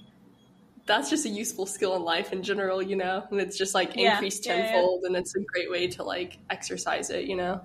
that's 0.85 1.09
just 1.09 1.25
a 1.25 1.29
useful 1.29 1.65
skill 1.65 1.95
in 1.95 2.03
life 2.03 2.31
in 2.33 2.41
general 2.41 2.81
you 2.81 2.95
know 2.95 3.23
and 3.31 3.39
it's 3.41 3.57
just 3.57 3.73
like 3.75 3.95
Yeah, 3.95 4.13
increased 4.13 4.45
yeah, 4.45 4.55
yeah. 4.57 4.63
tenfold 4.71 5.03
and 5.03 5.15
it's 5.15 5.35
a 5.35 5.39
great 5.41 5.69
way 5.69 5.87
to 5.87 6.03
like 6.03 6.39
exercise 6.49 7.09
it 7.09 7.25
you 7.25 7.35
know 7.35 7.61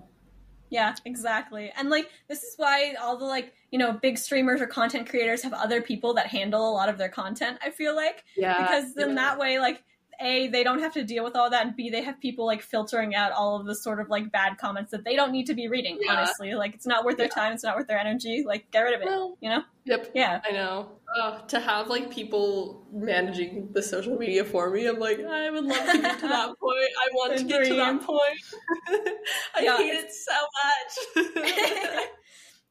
Yeah, 0.70 0.94
exactly. 1.04 1.70
And 1.76 1.90
like 1.90 2.08
this 2.28 2.42
is 2.42 2.54
why 2.56 2.94
all 3.00 3.18
the 3.18 3.26
like, 3.26 3.52
you 3.70 3.78
know, 3.78 3.92
big 3.92 4.16
streamers 4.16 4.60
or 4.62 4.66
content 4.66 5.06
creators 5.08 5.42
have 5.42 5.52
other 5.52 5.82
people 5.82 6.14
that 6.14 6.28
handle 6.28 6.66
a 6.66 6.72
lot 6.72 6.88
of 6.88 6.96
their 6.96 7.10
content, 7.10 7.58
I 7.62 7.70
feel 7.70 7.94
like. 7.94 8.24
yeah 8.36 8.56
Because 8.62 8.94
then 8.94 9.10
yeah. 9.10 9.14
that 9.16 9.38
way 9.38 9.58
like 9.58 9.82
A, 10.22 10.48
they 10.48 10.62
don't 10.64 10.78
have 10.78 10.94
to 10.94 11.04
deal 11.04 11.24
with 11.24 11.36
all 11.36 11.50
that 11.50 11.66
and 11.66 11.76
B, 11.76 11.90
they 11.90 12.02
have 12.02 12.20
people 12.20 12.46
like 12.46 12.62
filtering 12.62 13.14
out 13.14 13.32
all 13.32 13.60
of 13.60 13.66
the 13.66 13.74
sort 13.74 14.00
of 14.00 14.08
like 14.08 14.30
bad 14.32 14.56
comments 14.58 14.90
that 14.92 15.04
they 15.04 15.16
don't 15.16 15.32
need 15.32 15.46
to 15.46 15.54
be 15.54 15.68
reading, 15.68 15.98
Yeah. 16.00 16.12
honestly. 16.14 16.54
Like 16.54 16.74
it's 16.74 16.86
not 16.86 17.04
worth 17.04 17.16
their 17.16 17.26
Yeah. 17.26 17.34
time, 17.34 17.52
it's 17.52 17.64
not 17.64 17.76
worth 17.76 17.88
their 17.88 17.98
energy. 17.98 18.44
Like 18.46 18.70
get 18.70 18.80
rid 18.82 18.94
of 18.94 19.02
it. 19.02 19.08
you 19.40 19.50
know? 19.50 19.62
yep 19.84 20.10
Yeah. 20.14 20.40
I 20.48 20.52
know. 20.52 20.92
Uh, 21.20 21.40
to 21.40 21.60
have 21.60 21.88
like 21.88 22.10
people 22.10 22.86
managing 22.92 23.68
the 23.72 23.82
social 23.82 24.16
media 24.16 24.44
for 24.44 24.70
me, 24.70 24.86
I'm 24.86 24.98
like, 24.98 25.20
I 25.20 25.50
would 25.50 25.64
love 25.64 25.86
to 25.90 25.98
get 26.00 26.18
to 26.20 26.28
that 26.28 26.46
point. 26.60 26.90
I 27.04 27.08
want 27.14 27.36
to 27.38 27.44
get 27.44 27.64
to 27.66 27.74
that 27.74 28.00
point. 28.02 28.40
I 29.54 29.60
Yeah, 29.60 29.76
hate 29.76 29.94
it 29.94 30.10
so 30.12 31.26
much. 31.26 32.08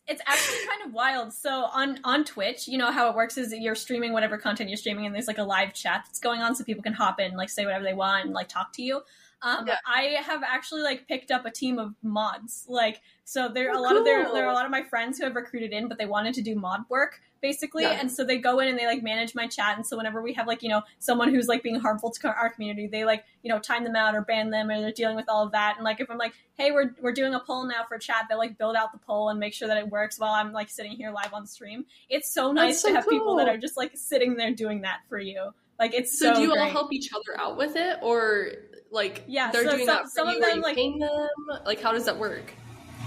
it's 0.07 0.21
actually 0.25 0.67
kind 0.67 0.81
of 0.85 0.93
wild. 0.93 1.33
So 1.33 1.65
on 1.65 1.99
on 2.03 2.23
Twitch, 2.23 2.67
you 2.67 2.77
know 2.77 2.91
how 2.91 3.09
it 3.09 3.15
works 3.15 3.37
is 3.37 3.53
you're 3.53 3.75
streaming 3.75 4.13
whatever 4.13 4.37
content 4.37 4.69
you're 4.69 4.77
streaming, 4.77 5.05
and 5.05 5.13
there's 5.15 5.27
like 5.27 5.37
a 5.37 5.43
live 5.43 5.73
chat 5.73 6.03
that's 6.05 6.19
going 6.19 6.41
on, 6.41 6.55
so 6.55 6.63
people 6.63 6.83
can 6.83 6.93
hop 6.93 7.19
in, 7.19 7.35
like 7.37 7.49
say 7.49 7.65
whatever 7.65 7.83
they 7.83 7.93
want, 7.93 8.25
and 8.25 8.33
like 8.33 8.49
talk 8.49 8.73
to 8.73 8.81
you. 8.81 9.01
Um, 9.43 9.65
Yeah. 9.67 9.77
I 9.85 10.17
have 10.23 10.43
actually 10.43 10.81
like 10.81 11.07
picked 11.07 11.31
up 11.31 11.45
a 11.45 11.51
team 11.51 11.79
of 11.79 11.95
mods, 12.03 12.65
like 12.67 13.01
so 13.25 13.47
there 13.47 13.71
Oh, 13.73 13.79
a 13.79 13.81
lot 13.81 13.95
of 13.95 14.05
their 14.05 14.31
there 14.33 14.45
are 14.45 14.51
a 14.51 14.53
lot 14.53 14.65
of 14.65 14.71
my 14.71 14.83
friends 14.83 15.17
who 15.17 15.23
have 15.23 15.35
recruited 15.35 15.71
in, 15.71 15.87
but 15.87 15.97
they 15.97 16.05
wanted 16.05 16.33
to 16.35 16.41
do 16.41 16.55
mod 16.55 16.81
work 16.89 17.21
basically, 17.41 17.83
Yeah. 17.83 17.97
and 17.99 18.11
so 18.11 18.23
they 18.23 18.37
go 18.37 18.59
in 18.59 18.67
and 18.67 18.77
they 18.77 18.85
like 18.85 19.01
manage 19.03 19.33
my 19.35 19.47
chat, 19.47 19.75
and 19.77 19.85
so 19.85 19.97
whenever 19.97 20.21
we 20.21 20.33
have 20.33 20.47
like 20.47 20.61
you 20.63 20.69
know 20.69 20.81
someone 20.99 21.33
who's 21.33 21.47
like 21.47 21.63
being 21.63 21.79
harmful 21.79 22.11
to 22.11 22.27
our 22.27 22.49
community, 22.49 22.87
they 22.87 23.03
like 23.05 23.25
you 23.43 23.49
know 23.51 23.59
time 23.59 23.83
them 23.83 23.95
out 23.95 24.15
or 24.15 24.21
ban 24.21 24.49
them, 24.49 24.69
or 24.69 24.79
they're 24.79 24.91
dealing 24.91 25.15
with 25.15 25.25
all 25.27 25.43
of 25.45 25.51
that, 25.51 25.75
and 25.77 25.83
like 25.83 25.99
if 25.99 26.09
I'm 26.09 26.17
like 26.17 26.33
hey 26.57 26.71
we're 26.71 26.93
we're 27.01 27.11
doing 27.13 27.33
a 27.33 27.39
poll 27.39 27.65
now 27.65 27.83
for 27.87 27.97
chat, 27.97 28.25
they 28.29 28.35
like 28.35 28.57
build 28.57 28.75
out 28.75 28.91
the 28.91 28.99
poll 28.99 29.29
and 29.29 29.39
make 29.39 29.53
sure 29.53 29.67
that 29.67 29.77
it 29.77 29.89
works 29.89 30.19
while 30.19 30.33
I'm 30.33 30.51
like 30.53 30.69
sitting 30.69 30.91
here 30.91 31.11
live 31.11 31.33
on 31.33 31.47
stream. 31.47 31.85
It's 32.09 32.31
so 32.31 32.51
nice 32.51 32.81
so 32.81 32.89
to 32.89 32.95
have 32.95 33.07
people 33.09 33.35
that 33.37 33.47
are 33.49 33.57
just 33.57 33.77
like 33.77 33.91
sitting 33.95 34.35
there 34.35 34.51
doing 34.51 34.81
that 34.81 34.99
for 35.09 35.17
you. 35.19 35.53
Like 35.79 35.95
it's 35.95 36.19
So, 36.19 36.33
so, 36.33 36.35
do 36.35 36.41
you 36.43 36.55
all 36.55 36.69
help 36.69 36.93
each 36.93 37.09
other 37.13 37.39
out 37.39 37.57
with 37.57 37.75
it, 37.75 37.97
or 38.03 38.49
like 38.91 39.23
Yeah, 39.27 39.49
they're 39.51 39.63
so 39.63 39.71
doing 39.71 39.87
some- 39.87 39.95
that 39.95 40.03
for 40.03 40.09
some 40.09 40.27
of 40.27 40.35
you? 40.35 40.43
Are 40.43 40.49
them, 40.51 40.61
like- 40.61 40.75
them? 40.75 41.63
Like, 41.65 41.81
how 41.81 41.91
does 41.91 42.05
that 42.05 42.17
work? 42.19 42.53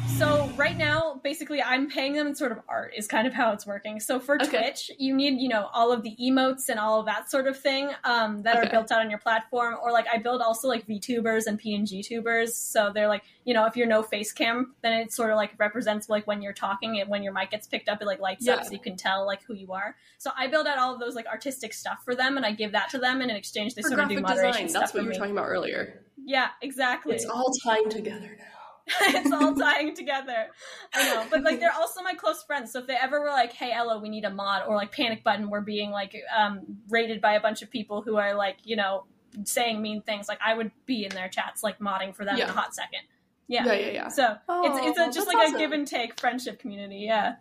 So 0.06 0.52
right 0.56 0.76
now, 0.76 1.20
basically, 1.24 1.62
I'm 1.62 1.88
paying 1.88 2.12
them 2.12 2.26
in 2.28 2.34
sort 2.34 2.52
of 2.52 2.58
art 2.68 2.92
is 2.96 3.06
kind 3.06 3.26
of 3.26 3.32
how 3.32 3.52
it's 3.52 3.66
working. 3.66 4.00
So 4.00 4.20
for 4.20 4.36
Okay. 4.36 4.46
Twitch, 4.48 4.90
you 4.98 5.14
need 5.14 5.40
you 5.40 5.48
know 5.48 5.68
all 5.72 5.90
of 5.92 6.02
the 6.02 6.14
emotes 6.20 6.68
and 6.68 6.78
all 6.78 7.00
of 7.00 7.06
that 7.06 7.30
sort 7.30 7.46
of 7.46 7.58
thing 7.58 7.90
um, 8.04 8.42
that 8.42 8.56
Okay. 8.58 8.66
are 8.68 8.70
built 8.70 8.92
out 8.92 9.00
on 9.00 9.08
your 9.10 9.18
platform. 9.18 9.76
Or 9.82 9.92
like 9.92 10.06
I 10.12 10.18
build 10.18 10.42
also 10.42 10.68
like 10.68 10.86
VTubers 10.86 11.46
and 11.46 11.58
PNG 11.60 12.04
tubers. 12.04 12.54
So 12.54 12.92
they're 12.94 13.08
like 13.08 13.24
you 13.44 13.54
know 13.54 13.64
if 13.66 13.76
you're 13.76 13.86
no 13.86 14.02
face 14.02 14.30
cam, 14.32 14.74
then 14.82 14.92
it 15.00 15.12
sort 15.12 15.30
of 15.30 15.36
like 15.36 15.52
represents 15.58 16.08
like 16.08 16.26
when 16.26 16.42
you're 16.42 16.52
talking 16.52 17.00
and 17.00 17.08
when 17.08 17.22
your 17.22 17.32
mic 17.32 17.50
gets 17.50 17.66
picked 17.66 17.88
up, 17.88 18.02
it 18.02 18.06
like 18.06 18.20
lights 18.20 18.46
Yeah. 18.46 18.54
up 18.54 18.64
so 18.64 18.72
you 18.72 18.80
can 18.80 18.96
tell 18.96 19.24
like 19.26 19.42
who 19.44 19.54
you 19.54 19.72
are. 19.72 19.96
So 20.18 20.30
I 20.36 20.46
build 20.48 20.66
out 20.66 20.78
all 20.78 20.92
of 20.94 21.00
those 21.00 21.14
like 21.14 21.26
artistic 21.26 21.72
stuff 21.72 22.02
for 22.04 22.14
them, 22.14 22.36
and 22.36 22.44
I 22.44 22.52
give 22.52 22.72
that 22.72 22.90
to 22.90 22.98
them, 22.98 23.20
and 23.22 23.30
in 23.30 23.36
exchange 23.36 23.74
they 23.74 23.82
For 23.82 23.88
sort 23.88 24.00
of 24.00 24.08
do 24.10 24.20
moderation 24.20 24.66
design, 24.66 24.80
that's 24.82 24.92
what 24.94 25.00
you 25.02 25.06
were 25.08 25.12
me. 25.12 25.18
talking 25.18 25.32
about 25.32 25.46
earlier. 25.48 26.02
Yeah, 26.24 26.48
exactly. 26.62 27.14
It's 27.16 27.24
all 27.26 27.52
tying 27.64 27.88
together 27.90 28.36
now. 28.38 28.44
it's 29.00 29.32
all 29.32 29.54
tying 29.54 29.94
together. 29.94 30.48
I 30.92 31.04
know, 31.14 31.26
but 31.30 31.42
like 31.42 31.58
they're 31.60 31.72
also 31.72 32.02
my 32.02 32.14
close 32.14 32.42
friends. 32.42 32.72
So 32.72 32.80
if 32.80 32.86
they 32.86 32.96
ever 32.96 33.20
were 33.20 33.30
like, 33.30 33.52
"Hey, 33.52 33.72
Ella, 33.72 33.98
we 33.98 34.08
need 34.10 34.24
a 34.24 34.30
mod," 34.30 34.64
or 34.68 34.76
like 34.76 34.92
"Panic 34.92 35.24
Button," 35.24 35.48
we're 35.48 35.62
being 35.62 35.90
like 35.90 36.14
um, 36.36 36.60
raided 36.90 37.20
by 37.20 37.32
a 37.32 37.40
bunch 37.40 37.62
of 37.62 37.70
people 37.70 38.02
who 38.02 38.16
are 38.16 38.34
like, 38.34 38.58
you 38.64 38.76
know, 38.76 39.04
saying 39.44 39.80
mean 39.80 40.02
things, 40.02 40.28
like 40.28 40.38
I 40.44 40.52
would 40.54 40.70
be 40.84 41.04
in 41.04 41.10
their 41.14 41.28
chats, 41.28 41.62
like 41.62 41.78
modding 41.78 42.14
for 42.14 42.24
them 42.26 42.36
in 42.36 42.42
a 42.42 42.52
hot 42.52 42.74
second. 42.74 43.00
Yeah. 43.48 43.64
Yeah, 43.66 43.72
yeah, 43.74 43.90
yeah. 43.90 44.08
So 44.08 44.36
it's 44.48 44.86
it's 44.86 44.98
a, 44.98 45.02
Oh, 45.04 45.10
just 45.10 45.26
like 45.26 45.36
awesome. 45.36 45.54
a 45.54 45.58
give 45.58 45.72
and 45.72 45.86
take 45.86 46.20
friendship 46.20 46.58
community. 46.58 46.98
Yeah, 47.00 47.36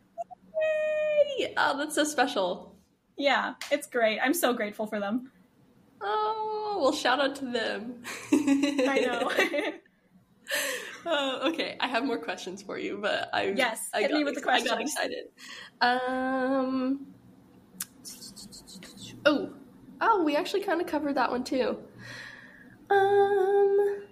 Yay! 1.40 1.54
Oh, 1.58 1.78
that's 1.78 1.96
so 1.96 2.04
special. 2.04 2.76
yeah, 3.18 3.56
it's 3.72 3.88
great. 3.88 4.20
I'm 4.20 4.34
so 4.34 4.54
grateful 4.54 4.86
for 4.88 5.00
them. 5.00 5.32
Oh, 6.02 6.80
well, 6.82 6.92
shout 6.92 7.20
out 7.22 7.36
to 7.38 7.46
them. 7.46 8.02
I 8.32 9.00
know. 9.06 9.32
Oh, 11.06 11.50
okay, 11.50 11.76
I 11.80 11.88
have 11.88 12.06
more 12.06 12.18
questions 12.18 12.62
for 12.62 12.78
you, 12.78 12.98
but 13.02 13.30
I 13.34 13.54
Yes, 13.56 13.90
I 13.94 14.02
hit 14.02 14.12
got 14.12 14.18
me 14.18 14.24
with 14.24 14.36
the 14.36 14.52
ex- 14.52 14.64
I 14.64 14.68
got 14.68 14.82
excited. 14.82 15.26
Um. 15.82 17.08
Oh, 19.26 19.54
oh, 20.02 20.24
we 20.24 20.36
actually 20.36 20.64
kind 20.64 20.82
of 20.82 20.88
covered 20.88 21.16
that 21.16 21.30
one 21.30 21.44
too. 21.44 21.78
Um. 22.90 24.04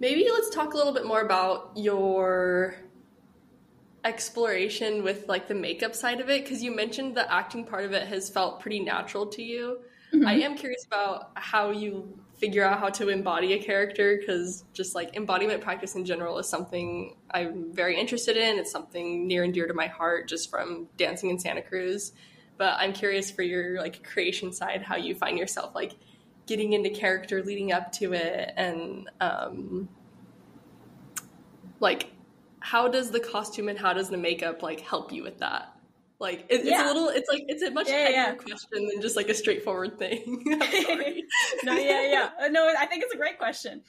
Maybe 0.00 0.28
let's 0.30 0.50
talk 0.50 0.74
a 0.74 0.76
little 0.76 0.92
bit 0.92 1.06
more 1.06 1.20
about 1.20 1.72
your 1.76 2.74
exploration 4.04 5.02
with 5.02 5.28
like 5.28 5.48
the 5.48 5.54
makeup 5.54 5.94
side 5.94 6.20
of 6.20 6.28
it 6.28 6.44
because 6.44 6.62
you 6.62 6.74
mentioned 6.74 7.16
the 7.16 7.30
acting 7.32 7.64
part 7.64 7.84
of 7.84 7.92
it 7.92 8.06
has 8.06 8.28
felt 8.28 8.60
pretty 8.60 8.80
natural 8.80 9.26
to 9.26 9.42
you. 9.42 9.78
Mm-hmm. 10.12 10.26
I 10.26 10.34
am 10.34 10.56
curious 10.56 10.84
about 10.84 11.30
how 11.36 11.70
you 11.70 12.18
figure 12.36 12.64
out 12.64 12.78
how 12.78 12.88
to 12.88 13.08
embody 13.08 13.52
a 13.52 13.62
character 13.62 14.16
because 14.18 14.64
just 14.72 14.94
like 14.94 15.16
embodiment 15.16 15.60
practice 15.60 15.94
in 15.94 16.04
general 16.04 16.38
is 16.38 16.48
something 16.48 17.16
I'm 17.30 17.72
very 17.72 17.98
interested 17.98 18.36
in. 18.36 18.58
It's 18.58 18.70
something 18.70 19.26
near 19.26 19.44
and 19.44 19.54
dear 19.54 19.66
to 19.66 19.74
my 19.74 19.86
heart 19.86 20.28
just 20.28 20.50
from 20.50 20.88
dancing 20.96 21.30
in 21.30 21.38
Santa 21.38 21.62
Cruz. 21.62 22.12
But 22.56 22.74
I'm 22.78 22.92
curious 22.92 23.30
for 23.30 23.42
your 23.42 23.80
like 23.80 24.02
creation 24.04 24.52
side, 24.52 24.82
how 24.82 24.96
you 24.96 25.14
find 25.14 25.38
yourself 25.38 25.74
like 25.74 25.94
getting 26.46 26.72
into 26.72 26.90
character 26.90 27.42
leading 27.42 27.72
up 27.72 27.90
to 27.92 28.12
it 28.12 28.52
and 28.56 29.08
um 29.20 29.88
like 31.80 32.10
how 32.60 32.88
does 32.88 33.10
the 33.10 33.20
costume 33.20 33.68
and 33.68 33.78
how 33.78 33.92
does 33.92 34.08
the 34.08 34.16
makeup 34.16 34.62
like 34.62 34.80
help 34.80 35.12
you 35.12 35.22
with 35.22 35.38
that? 35.38 35.73
Like 36.24 36.46
it, 36.48 36.60
it's 36.60 36.64
Yeah. 36.70 36.86
a 36.86 36.88
little, 36.88 37.08
it's 37.10 37.28
like 37.28 37.42
it's 37.48 37.62
a 37.62 37.70
much 37.70 37.88
Yeah, 37.88 38.08
heavier 38.08 38.36
question 38.36 38.86
than 38.88 39.00
just 39.02 39.14
like 39.14 39.28
a 39.28 39.34
straightforward 39.34 39.98
thing. 39.98 40.42
No, 41.64 41.72
yeah, 41.76 42.06
yeah. 42.06 42.30
Uh, 42.42 42.48
No, 42.48 42.66
I 42.66 42.86
think 42.86 43.02
it's 43.04 43.12
a 43.14 43.16
great 43.18 43.36
question. 43.38 43.82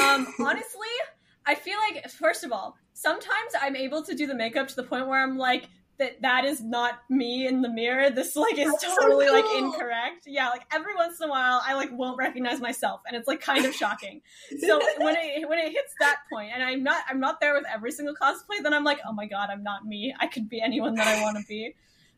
Um, 0.00 0.26
honestly, 0.40 0.94
I 1.46 1.56
feel 1.56 1.78
like 1.78 2.08
first 2.08 2.44
of 2.44 2.52
all, 2.52 2.76
sometimes 2.94 3.52
I'm 3.60 3.74
able 3.74 4.02
to 4.04 4.14
do 4.14 4.26
the 4.28 4.34
makeup 4.36 4.68
to 4.68 4.76
the 4.76 4.84
point 4.84 5.08
where 5.08 5.20
I'm 5.20 5.36
like, 5.36 5.68
that 6.00 6.22
that 6.22 6.44
is 6.44 6.62
not 6.62 6.98
me 7.08 7.46
in 7.46 7.60
the 7.62 7.68
mirror. 7.68 8.10
This 8.10 8.34
like 8.34 8.58
is 8.58 8.70
That's 8.72 8.82
so 8.82 8.94
totally 9.00 9.28
like 9.28 9.44
incorrect. 9.56 10.24
Yeah, 10.26 10.48
like 10.48 10.62
every 10.72 10.94
once 10.96 11.20
in 11.20 11.28
a 11.28 11.30
while, 11.30 11.62
I 11.64 11.74
like 11.74 11.90
won't 11.92 12.16
recognize 12.18 12.60
myself, 12.60 13.02
and 13.06 13.16
it's 13.16 13.28
like 13.28 13.40
kind 13.40 13.64
of 13.66 13.74
shocking. 13.74 14.22
so 14.58 14.80
when 14.98 15.14
it 15.16 15.48
when 15.48 15.58
it 15.58 15.70
hits 15.70 15.94
that 16.00 16.16
point, 16.32 16.50
and 16.52 16.62
I'm 16.62 16.82
not 16.82 17.04
I'm 17.08 17.20
not 17.20 17.40
there 17.40 17.54
with 17.54 17.64
every 17.72 17.92
single 17.92 18.16
cosplay, 18.16 18.62
then 18.62 18.74
I'm 18.74 18.82
like, 18.82 18.98
oh 19.06 19.12
my 19.12 19.26
god, 19.26 19.50
I'm 19.50 19.62
not 19.62 19.86
me. 19.86 20.14
I 20.18 20.26
could 20.26 20.48
be 20.48 20.60
anyone 20.60 20.94
that 20.96 21.06
I 21.06 21.22
want 21.22 21.36
to 21.38 21.44
be. 21.46 21.74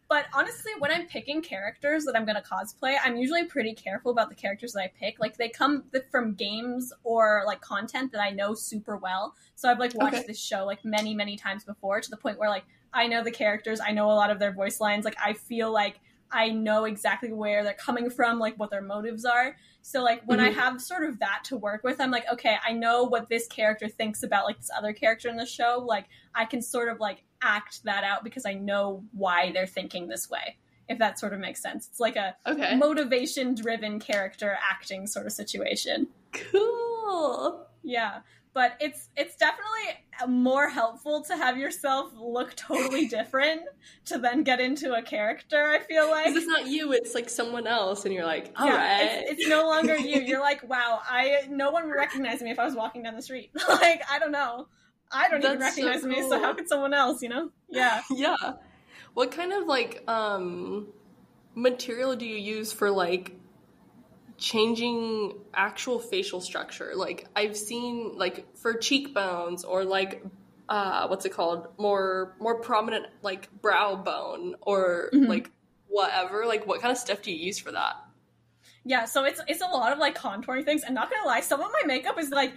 But 0.08 0.26
honestly, 0.34 0.72
when 0.78 0.90
I'm 0.90 1.06
picking 1.06 1.40
characters 1.40 2.04
that 2.04 2.14
I'm 2.14 2.26
going 2.26 2.36
to 2.36 2.42
cosplay, 2.42 2.96
I'm 3.02 3.16
usually 3.16 3.46
pretty 3.46 3.72
careful 3.72 4.12
about 4.12 4.28
the 4.28 4.34
characters 4.34 4.74
that 4.74 4.82
I 4.82 4.92
pick. 4.98 5.18
Like 5.18 5.38
they 5.38 5.48
come 5.48 5.84
th- 5.90 6.04
from 6.10 6.34
games 6.34 6.92
or 7.02 7.44
like 7.46 7.62
content 7.62 8.12
that 8.12 8.20
I 8.20 8.28
know 8.28 8.52
super 8.54 8.96
well. 8.96 9.34
So 9.54 9.70
I've 9.70 9.78
like 9.78 9.94
watched 9.94 10.16
Okay. 10.16 10.24
this 10.26 10.38
show 10.38 10.66
like 10.66 10.84
many 10.84 11.14
many 11.14 11.36
times 11.36 11.64
before 11.64 12.00
to 12.00 12.10
the 12.10 12.18
point 12.18 12.38
where 12.38 12.50
like 12.50 12.64
I 12.92 13.06
know 13.06 13.22
the 13.22 13.30
characters, 13.30 13.80
I 13.80 13.92
know 13.92 14.06
a 14.10 14.12
lot 14.14 14.30
of 14.30 14.38
their 14.38 14.52
voice 14.52 14.80
lines. 14.80 15.04
Like 15.04 15.16
I 15.22 15.32
feel 15.32 15.72
like 15.72 15.98
I 16.30 16.48
know 16.50 16.84
exactly 16.84 17.32
where 17.32 17.62
they're 17.62 17.74
coming 17.74 18.08
from, 18.10 18.38
like 18.38 18.58
what 18.58 18.70
their 18.70 18.82
motives 18.82 19.24
are. 19.24 19.56
So 19.82 20.02
like 20.02 20.22
when 20.24 20.40
I 20.40 20.50
Mhm. 20.50 20.54
have 20.54 20.80
sort 20.80 21.04
of 21.04 21.18
that 21.18 21.42
to 21.44 21.56
work 21.56 21.82
with, 21.84 22.00
I'm 22.00 22.10
like, 22.10 22.24
okay, 22.32 22.56
I 22.64 22.72
know 22.72 23.02
what 23.04 23.28
this 23.28 23.46
character 23.48 23.88
thinks 23.88 24.22
about 24.22 24.46
like 24.46 24.58
this 24.58 24.70
other 24.76 24.92
character 24.92 25.28
in 25.28 25.36
the 25.36 25.44
show. 25.46 25.84
Like 25.86 26.06
I 26.34 26.44
can 26.44 26.62
sort 26.62 26.88
of 26.88 27.00
like 27.00 27.24
act 27.42 27.82
that 27.84 28.04
out 28.04 28.24
because 28.24 28.46
I 28.46 28.54
know 28.54 29.04
why 29.12 29.52
they're 29.52 29.66
thinking 29.66 30.08
this 30.08 30.30
way. 30.30 30.56
If 30.88 30.98
that 30.98 31.18
sort 31.18 31.32
of 31.32 31.40
makes 31.40 31.60
sense. 31.62 31.88
It's 31.88 32.00
like 32.00 32.16
a 32.16 32.36
okay. 32.46 32.76
motivation 32.76 33.54
driven 33.54 33.98
character 33.98 34.58
acting 34.68 35.06
sort 35.06 35.26
of 35.26 35.32
situation. 35.32 36.08
Cool. 36.32 37.66
Yeah. 37.82 38.20
But 38.54 38.76
it's 38.80 39.08
it's 39.16 39.36
definitely 39.36 40.04
more 40.28 40.68
helpful 40.68 41.22
to 41.22 41.36
have 41.36 41.56
yourself 41.56 42.12
look 42.18 42.54
totally 42.54 43.06
different 43.08 43.62
to 44.06 44.18
then 44.18 44.42
get 44.42 44.60
into 44.60 44.94
a 44.94 45.02
character. 45.02 45.70
I 45.70 45.80
feel 45.80 46.10
like 46.10 46.26
Because 46.26 46.42
it's 46.42 46.46
not 46.46 46.66
you; 46.66 46.92
it's 46.92 47.14
like 47.14 47.28
someone 47.28 47.66
else, 47.66 48.04
and 48.04 48.14
you're 48.14 48.26
like, 48.26 48.52
all 48.56 48.66
yeah, 48.66 48.76
right. 48.76 49.24
it's, 49.24 49.40
it's 49.40 49.48
no 49.48 49.66
longer 49.66 49.96
you. 49.96 50.20
You're 50.20 50.40
like, 50.40 50.62
wow, 50.68 51.00
I 51.08 51.46
no 51.48 51.70
one 51.70 51.86
would 51.86 51.96
recognize 51.96 52.42
me 52.42 52.50
if 52.50 52.58
I 52.58 52.64
was 52.64 52.74
walking 52.74 53.02
down 53.02 53.14
the 53.14 53.22
street. 53.22 53.50
like 53.68 54.02
I 54.10 54.18
don't 54.18 54.32
know, 54.32 54.68
I 55.10 55.28
don't 55.28 55.42
even 55.42 55.58
That's 55.58 55.76
so 55.76 55.86
recognize 55.86 56.04
me. 56.04 56.28
So 56.28 56.40
how 56.40 56.52
could 56.52 56.68
someone 56.68 56.94
else? 56.94 57.22
You 57.22 57.30
know? 57.30 57.50
Yeah. 57.68 58.02
yeah. 58.10 58.36
What 59.14 59.32
kind 59.32 59.52
of 59.52 59.66
like 59.66 60.08
um 60.08 60.88
material 61.54 62.16
do 62.16 62.26
you 62.26 62.36
use 62.36 62.72
for 62.72 62.90
like 62.90 63.36
changing 64.42 65.34
actual 65.54 66.00
facial 66.00 66.40
structure? 66.40 66.92
Like 66.96 67.28
I've 67.36 67.56
seen 67.56 68.18
like 68.18 68.56
for 68.56 68.74
cheekbones 68.74 69.64
or 69.64 69.84
like 69.84 70.24
uh 70.68 71.06
what's 71.06 71.24
it 71.24 71.30
called? 71.32 71.68
More 71.78 72.34
more 72.40 72.60
prominent 72.60 73.06
like 73.22 73.48
brow 73.62 73.94
bone 73.94 74.56
or 74.60 75.10
Mhm. 75.12 75.28
like 75.28 75.50
whatever. 75.86 76.44
Like 76.44 76.66
what 76.66 76.80
kind 76.80 76.90
of 76.90 76.98
stuff 76.98 77.22
do 77.22 77.30
you 77.30 77.38
use 77.38 77.58
for 77.58 77.70
that? 77.72 77.94
Yeah, 78.84 79.04
so 79.04 79.24
it's 79.24 79.40
it's 79.46 79.62
a 79.62 79.66
lot 79.66 79.92
of 79.92 79.98
like 79.98 80.18
contouring 80.18 80.64
things, 80.64 80.82
and 80.82 80.94
not 80.94 81.08
gonna 81.08 81.26
lie, 81.26 81.40
some 81.40 81.60
of 81.60 81.70
my 81.72 81.86
makeup 81.86 82.18
is 82.18 82.30
like 82.30 82.52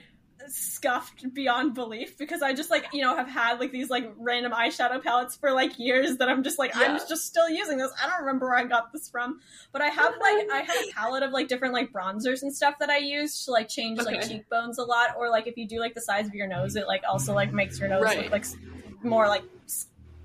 scuffed 0.48 1.34
beyond 1.34 1.74
belief 1.74 2.18
because 2.18 2.42
I 2.42 2.54
just 2.54 2.70
like 2.70 2.86
you 2.94 3.02
know 3.02 3.16
have 3.16 3.28
had 3.28 3.60
like 3.60 3.72
these 3.72 3.90
like 3.90 4.12
random 4.18 4.52
eyeshadow 4.52 5.02
palettes 5.02 5.36
for 5.36 5.52
like 5.52 5.80
years 5.80 6.18
that 6.18 6.30
I'm 6.30 6.44
just 6.44 6.60
like 6.60 6.76
I'm 6.76 6.98
just 6.98 7.26
still 7.26 7.50
using 7.50 7.78
this. 7.78 7.92
I 8.02 8.08
don't 8.08 8.20
remember 8.20 8.48
where 8.48 8.58
I 8.58 8.66
got 8.66 8.92
this 8.94 9.10
from, 9.10 9.40
but 9.72 9.82
I 9.82 9.88
have 9.88 10.14
like 10.22 10.48
I 10.52 10.60
have 10.60 10.76
a 10.78 10.92
palette 10.94 11.24
of 11.24 11.32
like 11.32 11.48
different 11.48 11.74
like 11.74 11.92
bronzers 11.92 12.42
and 12.42 12.54
stuff 12.54 12.76
that 12.80 12.90
I 12.90 12.98
use 12.98 13.46
to 13.46 13.52
like 13.52 13.70
change 13.70 14.00
like 14.00 14.22
cheekbones 14.28 14.78
a 14.78 14.84
lot, 14.84 15.16
or 15.18 15.30
like 15.30 15.48
if 15.48 15.58
you 15.58 15.68
do 15.68 15.80
like 15.80 15.94
the 15.94 16.02
size 16.02 16.28
of 16.28 16.34
your 16.36 16.48
nose, 16.48 16.76
it 16.76 16.88
like 16.88 17.04
also 17.10 17.34
like 17.34 17.54
makes 17.54 17.80
your 17.80 17.90
nose 17.90 18.04
Right. 18.04 18.18
look 18.24 18.32
like 18.32 18.46
more 19.04 19.28
like 19.28 19.44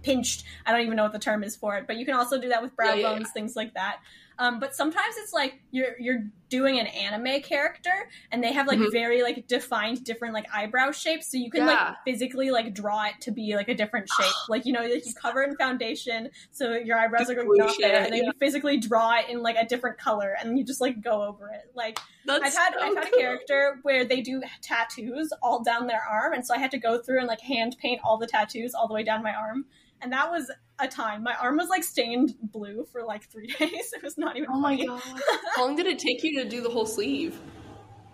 pinched. 0.02 0.44
I 0.66 0.72
don't 0.72 0.82
even 0.82 0.96
know 0.96 1.02
what 1.04 1.12
the 1.12 1.18
term 1.18 1.44
is 1.44 1.56
for 1.56 1.76
it, 1.76 1.86
but 1.86 1.96
you 1.96 2.04
can 2.04 2.14
also 2.14 2.40
do 2.40 2.48
that 2.48 2.62
with 2.62 2.74
brow 2.76 2.94
Yeah, 2.94 2.94
yeah, 2.94 3.12
bones, 3.14 3.30
things 3.32 3.54
like 3.56 3.74
that. 3.74 3.98
Um, 4.40 4.58
but 4.58 4.74
sometimes 4.74 5.16
it's 5.18 5.34
like 5.34 5.60
you're 5.70 5.94
you're 6.00 6.24
doing 6.48 6.80
an 6.80 6.86
anime 6.86 7.42
character 7.42 7.92
and 8.32 8.42
they 8.42 8.52
have 8.52 8.66
like 8.66 8.78
Mhm. 8.78 8.90
very 8.90 9.22
like 9.22 9.46
defined 9.46 10.02
different 10.02 10.34
like 10.34 10.46
eyebrow 10.52 10.90
shapes 10.90 11.30
so 11.30 11.36
you 11.36 11.48
can 11.50 11.60
Yeah. 11.60 11.66
like 11.74 11.96
physically 12.04 12.50
like 12.50 12.74
draw 12.74 13.04
it 13.04 13.20
to 13.20 13.30
be 13.30 13.54
like 13.54 13.68
a 13.68 13.74
different 13.74 14.08
shape 14.20 14.34
like 14.48 14.66
you 14.66 14.72
know 14.72 14.80
like 14.80 15.06
you 15.06 15.12
cover 15.14 15.42
in 15.42 15.54
foundation 15.56 16.30
so 16.50 16.72
your 16.72 16.98
eyebrows 16.98 17.30
are 17.30 17.34
going 17.36 17.46
Glue 17.46 17.58
not 17.58 17.76
there 17.78 18.02
and 18.02 18.06
then 18.12 18.20
yeah. 18.24 18.24
you 18.24 18.32
physically 18.40 18.78
draw 18.78 19.18
it 19.18 19.28
in 19.28 19.42
like 19.42 19.54
a 19.56 19.64
different 19.64 19.98
color 19.98 20.34
and 20.40 20.58
you 20.58 20.64
just 20.64 20.80
like 20.80 21.00
go 21.02 21.22
over 21.22 21.50
it 21.50 21.70
like 21.74 22.00
That's 22.26 22.42
I've 22.46 22.54
had 22.54 22.74
so 22.74 22.80
I've 22.80 22.96
had 22.96 23.06
a 23.14 23.16
character 23.16 23.78
where 23.82 24.04
they 24.04 24.20
do 24.22 24.42
tattoos 24.62 25.32
all 25.42 25.62
down 25.62 25.86
their 25.86 26.02
arm, 26.02 26.32
and 26.32 26.44
so 26.44 26.54
I 26.54 26.58
had 26.58 26.70
to 26.72 26.78
go 26.78 26.98
through 26.98 27.18
and 27.18 27.28
like 27.28 27.40
hand 27.42 27.76
paint 27.80 28.00
all 28.02 28.16
the 28.18 28.26
tattoos 28.26 28.74
all 28.74 28.88
the 28.88 28.94
way 28.94 29.04
down 29.04 29.22
my 29.22 29.34
arm, 29.34 29.66
and 30.02 30.12
that 30.12 30.30
was 30.30 30.50
a 30.78 30.88
time. 30.88 31.22
My 31.22 31.34
arm 31.34 31.56
was 31.56 31.68
like 31.68 31.84
stained 31.84 32.34
blue 32.42 32.84
for 32.90 33.02
like 33.04 33.24
three 33.30 33.46
days. 33.58 33.92
It 33.92 34.02
was 34.02 34.16
not 34.18 34.36
even. 34.36 34.48
Oh 34.52 34.58
my 34.60 34.76
god. 34.76 35.02
How 35.56 35.66
long 35.66 35.76
did 35.76 35.86
it 35.86 35.98
take 35.98 36.22
you 36.22 36.42
to 36.42 36.48
do 36.48 36.60
the 36.62 36.70
whole 36.70 36.86
sleeve? 36.86 37.38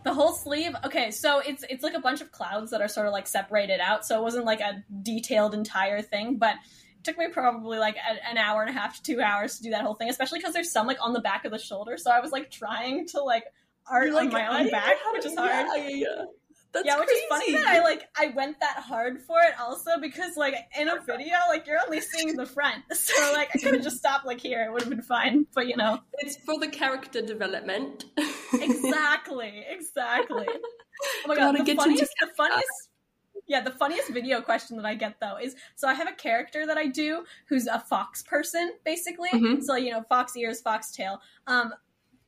The 0.04 0.14
whole 0.14 0.32
sleeve. 0.32 0.74
Okay, 0.84 1.10
so 1.10 1.40
it's 1.40 1.64
it's 1.68 1.82
like 1.82 1.94
a 1.94 2.00
bunch 2.00 2.20
of 2.20 2.30
clouds 2.32 2.70
that 2.70 2.80
are 2.80 2.88
sort 2.88 3.06
of 3.06 3.12
like 3.12 3.26
separated 3.26 3.80
out, 3.80 4.06
so 4.06 4.18
it 4.18 4.22
wasn't 4.22 4.44
like 4.44 4.60
a 4.60 4.84
detailed 5.02 5.54
entire 5.54 6.02
thing, 6.02 6.36
but. 6.38 6.56
It 6.98 7.10
took 7.10 7.18
me 7.18 7.28
probably 7.28 7.78
like 7.78 7.94
a, 7.98 8.28
an 8.28 8.36
hour 8.36 8.62
and 8.62 8.70
a 8.70 8.72
half 8.72 8.96
to 8.96 9.02
two 9.02 9.20
hours 9.20 9.58
to 9.58 9.62
do 9.62 9.70
that 9.70 9.82
whole 9.82 9.94
thing, 9.94 10.10
especially 10.10 10.40
because 10.40 10.52
there's 10.54 10.72
some 10.72 10.88
like 10.88 10.96
on 11.00 11.12
the 11.12 11.20
back 11.20 11.44
of 11.44 11.52
the 11.52 11.58
shoulder. 11.58 11.96
So 11.98 12.10
I 12.10 12.18
was 12.18 12.32
like 12.32 12.50
trying 12.50 13.06
to 13.08 13.22
like 13.22 13.44
art 13.88 14.08
You're 14.08 14.18
on 14.18 14.30
my 14.30 14.44
own 14.48 14.66
I- 14.66 14.70
back, 14.70 14.96
which 15.12 15.24
is 15.24 15.36
hard. 15.36 15.66
Yeah, 15.76 15.88
yeah, 15.88 15.88
yeah. 15.88 16.24
That's 16.76 16.86
yeah, 16.88 16.98
which 16.98 17.08
crazy. 17.08 17.20
is 17.22 17.28
funny 17.30 17.52
that 17.54 17.66
I 17.68 17.82
like 17.82 18.06
I 18.18 18.26
went 18.36 18.60
that 18.60 18.76
hard 18.76 19.18
for 19.22 19.38
it 19.40 19.58
also 19.58 19.92
because 19.98 20.36
like 20.36 20.54
in 20.78 20.88
a 20.88 21.00
video 21.00 21.34
like 21.48 21.66
you're 21.66 21.80
only 21.82 22.02
seeing 22.02 22.36
the 22.36 22.44
front, 22.44 22.84
so 22.92 23.32
like 23.32 23.48
I 23.54 23.58
could 23.58 23.72
have 23.76 23.82
just 23.82 23.96
stopped 23.96 24.26
like 24.26 24.38
here, 24.38 24.62
it 24.62 24.70
would 24.70 24.82
have 24.82 24.90
been 24.90 25.00
fine. 25.00 25.46
But 25.54 25.68
you 25.68 25.76
know, 25.78 26.00
It's 26.18 26.36
for 26.36 26.60
the 26.60 26.68
character 26.68 27.22
development. 27.22 28.04
exactly, 28.60 29.64
exactly. 29.66 30.46
Oh 31.24 31.28
my 31.28 31.36
god, 31.36 31.56
the 31.56 31.64
get 31.64 31.76
funniest, 31.78 32.12
the 32.20 32.28
funniest. 32.36 32.90
Yeah, 33.48 33.62
the 33.62 33.70
funniest 33.70 34.10
video 34.10 34.42
question 34.42 34.76
that 34.76 34.84
I 34.84 34.96
get 34.96 35.14
though 35.18 35.38
is 35.38 35.56
so 35.76 35.88
I 35.88 35.94
have 35.94 36.08
a 36.08 36.12
character 36.12 36.66
that 36.66 36.76
I 36.76 36.88
do 36.88 37.24
who's 37.48 37.66
a 37.68 37.80
fox 37.80 38.22
person 38.22 38.72
basically. 38.84 39.30
Mhm. 39.30 39.62
So 39.62 39.76
you 39.76 39.92
know, 39.92 40.02
fox 40.10 40.36
ears, 40.36 40.60
fox 40.60 40.92
tail. 40.92 41.22
Um, 41.46 41.72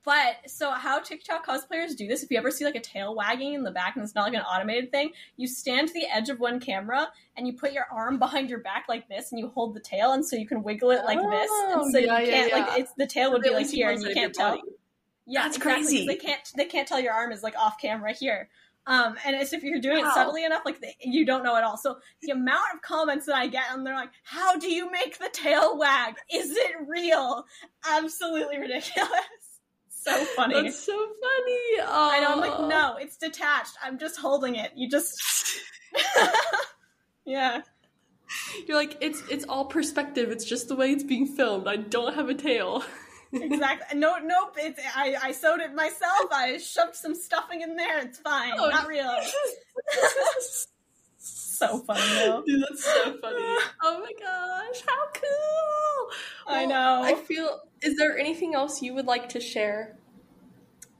but 0.08 0.48
so 0.50 0.70
how 0.70 1.00
TikTok 1.00 1.46
cosplayers 1.46 1.94
do 1.94 2.06
this? 2.08 2.22
If 2.22 2.30
you 2.30 2.38
ever 2.38 2.50
see 2.50 2.64
like 2.64 2.76
a 2.76 2.80
tail 2.80 3.14
wagging 3.14 3.52
in 3.52 3.62
the 3.62 3.70
back 3.70 3.94
and 3.94 4.02
it's 4.02 4.14
not 4.14 4.24
like 4.24 4.32
an 4.32 4.40
automated 4.40 4.90
thing, 4.90 5.10
you 5.36 5.46
stand 5.46 5.88
to 5.88 5.92
the 5.92 6.06
edge 6.10 6.30
of 6.30 6.40
one 6.40 6.60
camera 6.60 7.08
and 7.36 7.46
you 7.46 7.52
put 7.52 7.72
your 7.74 7.84
arm 7.92 8.18
behind 8.18 8.48
your 8.48 8.60
back 8.60 8.86
like 8.88 9.06
this 9.10 9.32
and 9.32 9.38
you 9.38 9.48
hold 9.48 9.74
the 9.74 9.80
tail 9.80 10.12
and 10.12 10.24
so 10.24 10.34
you 10.34 10.46
can 10.46 10.62
wiggle 10.62 10.92
it 10.92 11.04
like 11.04 11.18
this 11.18 11.50
Oh, 11.52 11.80
and 11.82 11.92
so 11.92 11.98
yeah, 11.98 12.20
you 12.20 12.26
can't 12.30 12.50
yeah. 12.50 12.56
like 12.56 12.80
it's 12.80 12.92
the 12.96 13.06
tail 13.06 13.32
would 13.32 13.42
be 13.42 13.50
like 13.50 13.68
here 13.68 13.90
and 13.90 14.02
you 14.02 14.14
can't 14.14 14.34
tell. 14.34 14.52
body. 14.56 14.62
Yeah, 15.26 15.42
That's 15.42 15.58
exactly, 15.58 15.82
crazy. 15.84 16.06
They 16.06 16.16
can't 16.16 16.40
they 16.56 16.64
can't 16.64 16.88
tell 16.88 17.00
your 17.00 17.12
arm 17.12 17.30
is 17.30 17.42
like 17.42 17.58
off 17.58 17.78
camera 17.78 18.14
here. 18.14 18.48
Um, 18.86 19.14
and 19.26 19.36
it's 19.36 19.52
if 19.52 19.62
you're 19.62 19.78
doing 19.78 20.02
Wow. 20.02 20.08
it 20.08 20.14
subtly 20.14 20.42
enough, 20.46 20.62
like 20.64 20.80
the, 20.80 20.88
you 21.02 21.26
don't 21.26 21.42
know 21.44 21.54
at 21.54 21.64
all. 21.64 21.76
So 21.76 21.98
the 22.22 22.30
amount 22.30 22.64
of 22.74 22.80
comments 22.80 23.26
that 23.26 23.36
I 23.36 23.46
get, 23.46 23.64
and 23.70 23.86
they're 23.86 23.94
like, 23.94 24.08
"How 24.22 24.56
do 24.56 24.70
you 24.72 24.90
make 24.90 25.18
the 25.18 25.28
tail 25.30 25.76
wag? 25.76 26.14
Is 26.32 26.50
it 26.52 26.72
real? 26.86 27.44
Absolutely 27.86 28.56
ridiculous." 28.56 29.10
So 30.08 30.24
funny. 30.36 30.54
That's 30.62 30.78
so 30.78 30.92
funny. 30.96 31.80
Oh. 31.80 32.10
I 32.12 32.20
know. 32.20 32.32
I'm 32.32 32.40
like, 32.40 32.68
no, 32.68 32.96
it's 32.98 33.16
detached. 33.16 33.74
I'm 33.82 33.98
just 33.98 34.18
holding 34.18 34.54
it. 34.54 34.70
You 34.76 34.88
just, 34.88 35.20
yeah. 37.26 37.62
You're 38.66 38.76
like, 38.76 38.96
it's 39.00 39.22
it's 39.30 39.44
all 39.48 39.64
perspective. 39.64 40.30
It's 40.30 40.44
just 40.44 40.68
the 40.68 40.76
way 40.76 40.92
it's 40.92 41.02
being 41.04 41.26
filmed. 41.26 41.66
I 41.66 41.76
don't 41.76 42.14
have 42.14 42.28
a 42.28 42.34
tail. 42.34 42.84
Exactly. 43.32 43.98
No, 44.00 44.16
nope. 44.18 44.54
It's 44.56 44.80
I. 44.94 45.16
I 45.22 45.32
sewed 45.32 45.60
it 45.60 45.74
myself. 45.74 46.30
I 46.30 46.58
shoved 46.58 46.94
some 46.94 47.14
stuffing 47.14 47.62
in 47.62 47.76
there. 47.76 47.98
It's 47.98 48.18
fine. 48.18 48.52
Oh, 48.56 48.68
Not 48.70 48.86
real. 48.86 49.18
So 51.58 51.78
funny 51.80 52.00
though. 52.14 52.42
Dude, 52.46 52.62
that's 52.68 52.84
so 52.84 53.16
funny. 53.20 53.56
Oh 53.82 54.00
my 54.00 54.12
gosh, 54.18 54.82
how 54.86 55.06
cool! 55.12 56.10
I 56.46 56.66
know. 56.66 57.02
I 57.02 57.14
feel. 57.14 57.60
Is 57.82 57.96
there 57.96 58.18
anything 58.18 58.54
else 58.54 58.82
you 58.82 58.94
would 58.94 59.06
like 59.06 59.28
to 59.30 59.40
share 59.40 59.96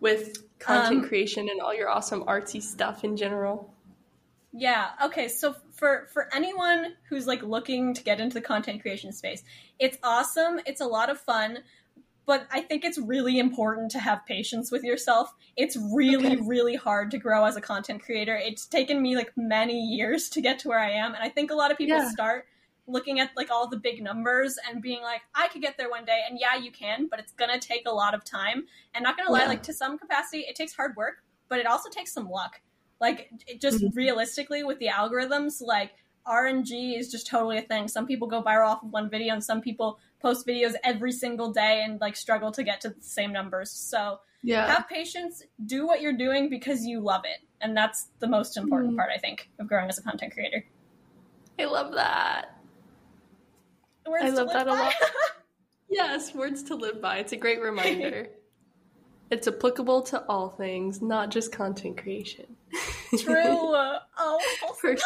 with 0.01 0.49
content 0.59 1.03
Um, 1.03 1.09
creation 1.09 1.49
and 1.49 1.61
all 1.61 1.75
your 1.75 1.89
awesome 1.89 2.25
artsy 2.25 2.63
stuff 2.63 3.05
in 3.05 3.17
general? 3.17 3.73
Yeah. 4.53 4.91
Okay. 5.05 5.29
So 5.29 5.55
for 5.73 6.09
for 6.13 6.29
anyone 6.35 6.95
who's 7.09 7.27
like 7.27 7.43
looking 7.43 7.95
to 7.95 8.03
get 8.03 8.21
into 8.21 8.35
the 8.35 8.41
content 8.41 8.81
creation 8.83 9.13
space, 9.13 9.43
it's 9.79 9.99
awesome. 10.03 10.61
It's 10.67 10.81
a 10.81 10.87
lot 10.87 11.11
of 11.11 11.21
fun, 11.21 11.59
but 12.29 12.47
I 12.53 12.61
think 12.61 12.85
it's 12.85 12.99
really 12.99 13.39
important 13.41 13.91
to 13.93 13.99
have 13.99 14.24
patience 14.26 14.70
with 14.70 14.85
yourself. 14.85 15.35
It's 15.57 15.76
really 15.95 16.37
Okay. 16.37 16.37
really 16.37 16.76
hard 16.76 17.11
to 17.12 17.18
grow 17.18 17.47
as 17.47 17.57
a 17.57 17.62
content 17.62 18.03
creator. 18.03 18.37
It's 18.37 18.66
taken 18.66 19.03
me 19.03 19.16
like 19.16 19.33
many 19.37 19.81
years 19.81 20.29
to 20.31 20.43
get 20.43 20.61
to 20.61 20.68
where 20.68 20.79
I 20.79 20.91
am, 20.93 21.14
and 21.14 21.24
I 21.24 21.31
think 21.31 21.51
a 21.51 21.55
lot 21.57 21.72
of 21.72 21.79
people 21.79 21.99
Yeah. 21.99 22.11
start 22.12 22.47
looking 22.87 23.20
at 23.20 23.31
like 23.37 23.51
all 23.51 23.68
the 23.68 23.79
big 23.79 24.03
numbers 24.03 24.59
and 24.68 24.83
being 24.83 25.03
like 25.03 25.22
I 25.35 25.49
could 25.49 25.62
get 25.62 25.76
there 25.79 25.91
one 25.91 26.05
day 26.07 26.22
and 26.29 26.39
yeah 26.41 26.57
you 26.57 26.72
can 26.72 27.07
but 27.09 27.20
it's 27.20 27.33
going 27.33 27.51
to 27.51 27.59
take 27.59 27.87
a 27.87 27.91
lot 27.93 28.14
of 28.14 28.24
time 28.24 28.64
and 28.95 29.03
not 29.03 29.16
going 29.16 29.26
to 29.26 29.33
lie 29.33 29.45
Yeah. 29.45 29.49
like 29.49 29.62
to 29.64 29.74
some 29.74 29.99
capacity 29.99 30.47
it 30.49 30.57
takes 30.57 30.74
hard 30.74 30.97
work 30.97 31.22
but 31.51 31.59
it 31.59 31.66
also 31.66 31.91
takes 31.91 32.12
some 32.14 32.31
luck 32.31 32.62
like 33.01 33.31
it 33.47 33.61
just 33.61 33.85
Mhm. 33.85 33.93
realistically 33.95 34.64
with 34.64 34.79
the 34.79 34.87
algorithms 34.87 35.61
like 35.61 35.93
rng 36.26 36.99
is 36.99 37.11
just 37.11 37.26
totally 37.26 37.59
a 37.59 37.62
thing 37.62 37.89
some 37.89 38.07
people 38.07 38.29
go 38.29 38.43
viral 38.43 38.68
off 38.68 38.83
of 38.83 38.91
one 38.91 39.11
video 39.11 39.35
and 39.35 39.45
some 39.45 39.61
people 39.61 39.99
post 40.21 40.47
videos 40.47 40.75
every 40.85 41.12
single 41.12 41.53
day 41.53 41.83
and 41.85 42.01
like 42.01 42.16
struggle 42.16 42.51
to 42.53 42.62
get 42.62 42.81
to 42.81 42.89
the 42.91 43.01
same 43.03 43.33
numbers 43.33 43.71
so 43.71 44.21
Yeah. 44.43 44.66
have 44.66 44.89
patience 44.89 45.43
do 45.66 45.87
what 45.87 46.01
you're 46.01 46.16
doing 46.16 46.49
because 46.49 46.85
you 46.85 47.01
love 47.01 47.23
it 47.25 47.41
and 47.61 47.77
that's 47.77 48.09
the 48.21 48.27
most 48.29 48.57
important 48.57 48.93
Mhm. 48.93 48.97
part 48.97 49.11
i 49.14 49.19
think 49.19 49.51
of 49.59 49.66
growing 49.69 49.89
as 49.89 49.99
a 49.99 50.03
content 50.03 50.33
creator 50.33 50.64
I 51.61 51.64
love 51.64 51.93
that. 51.95 52.57
Words 54.07 54.25
I 54.25 54.29
love 54.31 54.53
that 54.53 54.69
a 54.69 54.73
lot. 54.75 54.95
Yes, 55.91 56.33
words 56.35 56.62
to 56.64 56.77
live 56.77 57.01
by. 57.01 57.16
It's 57.19 57.33
a 57.33 57.37
great 57.37 57.61
reminder. 57.61 58.29
it's 59.31 59.49
applicable 59.49 60.03
to 60.03 60.23
all 60.29 60.51
things, 60.51 61.03
not 61.03 61.31
just 61.31 61.51
content 61.51 61.97
creation. 61.99 62.47
True. 63.19 63.75
Oh, 64.21 64.39
sure. 64.81 64.97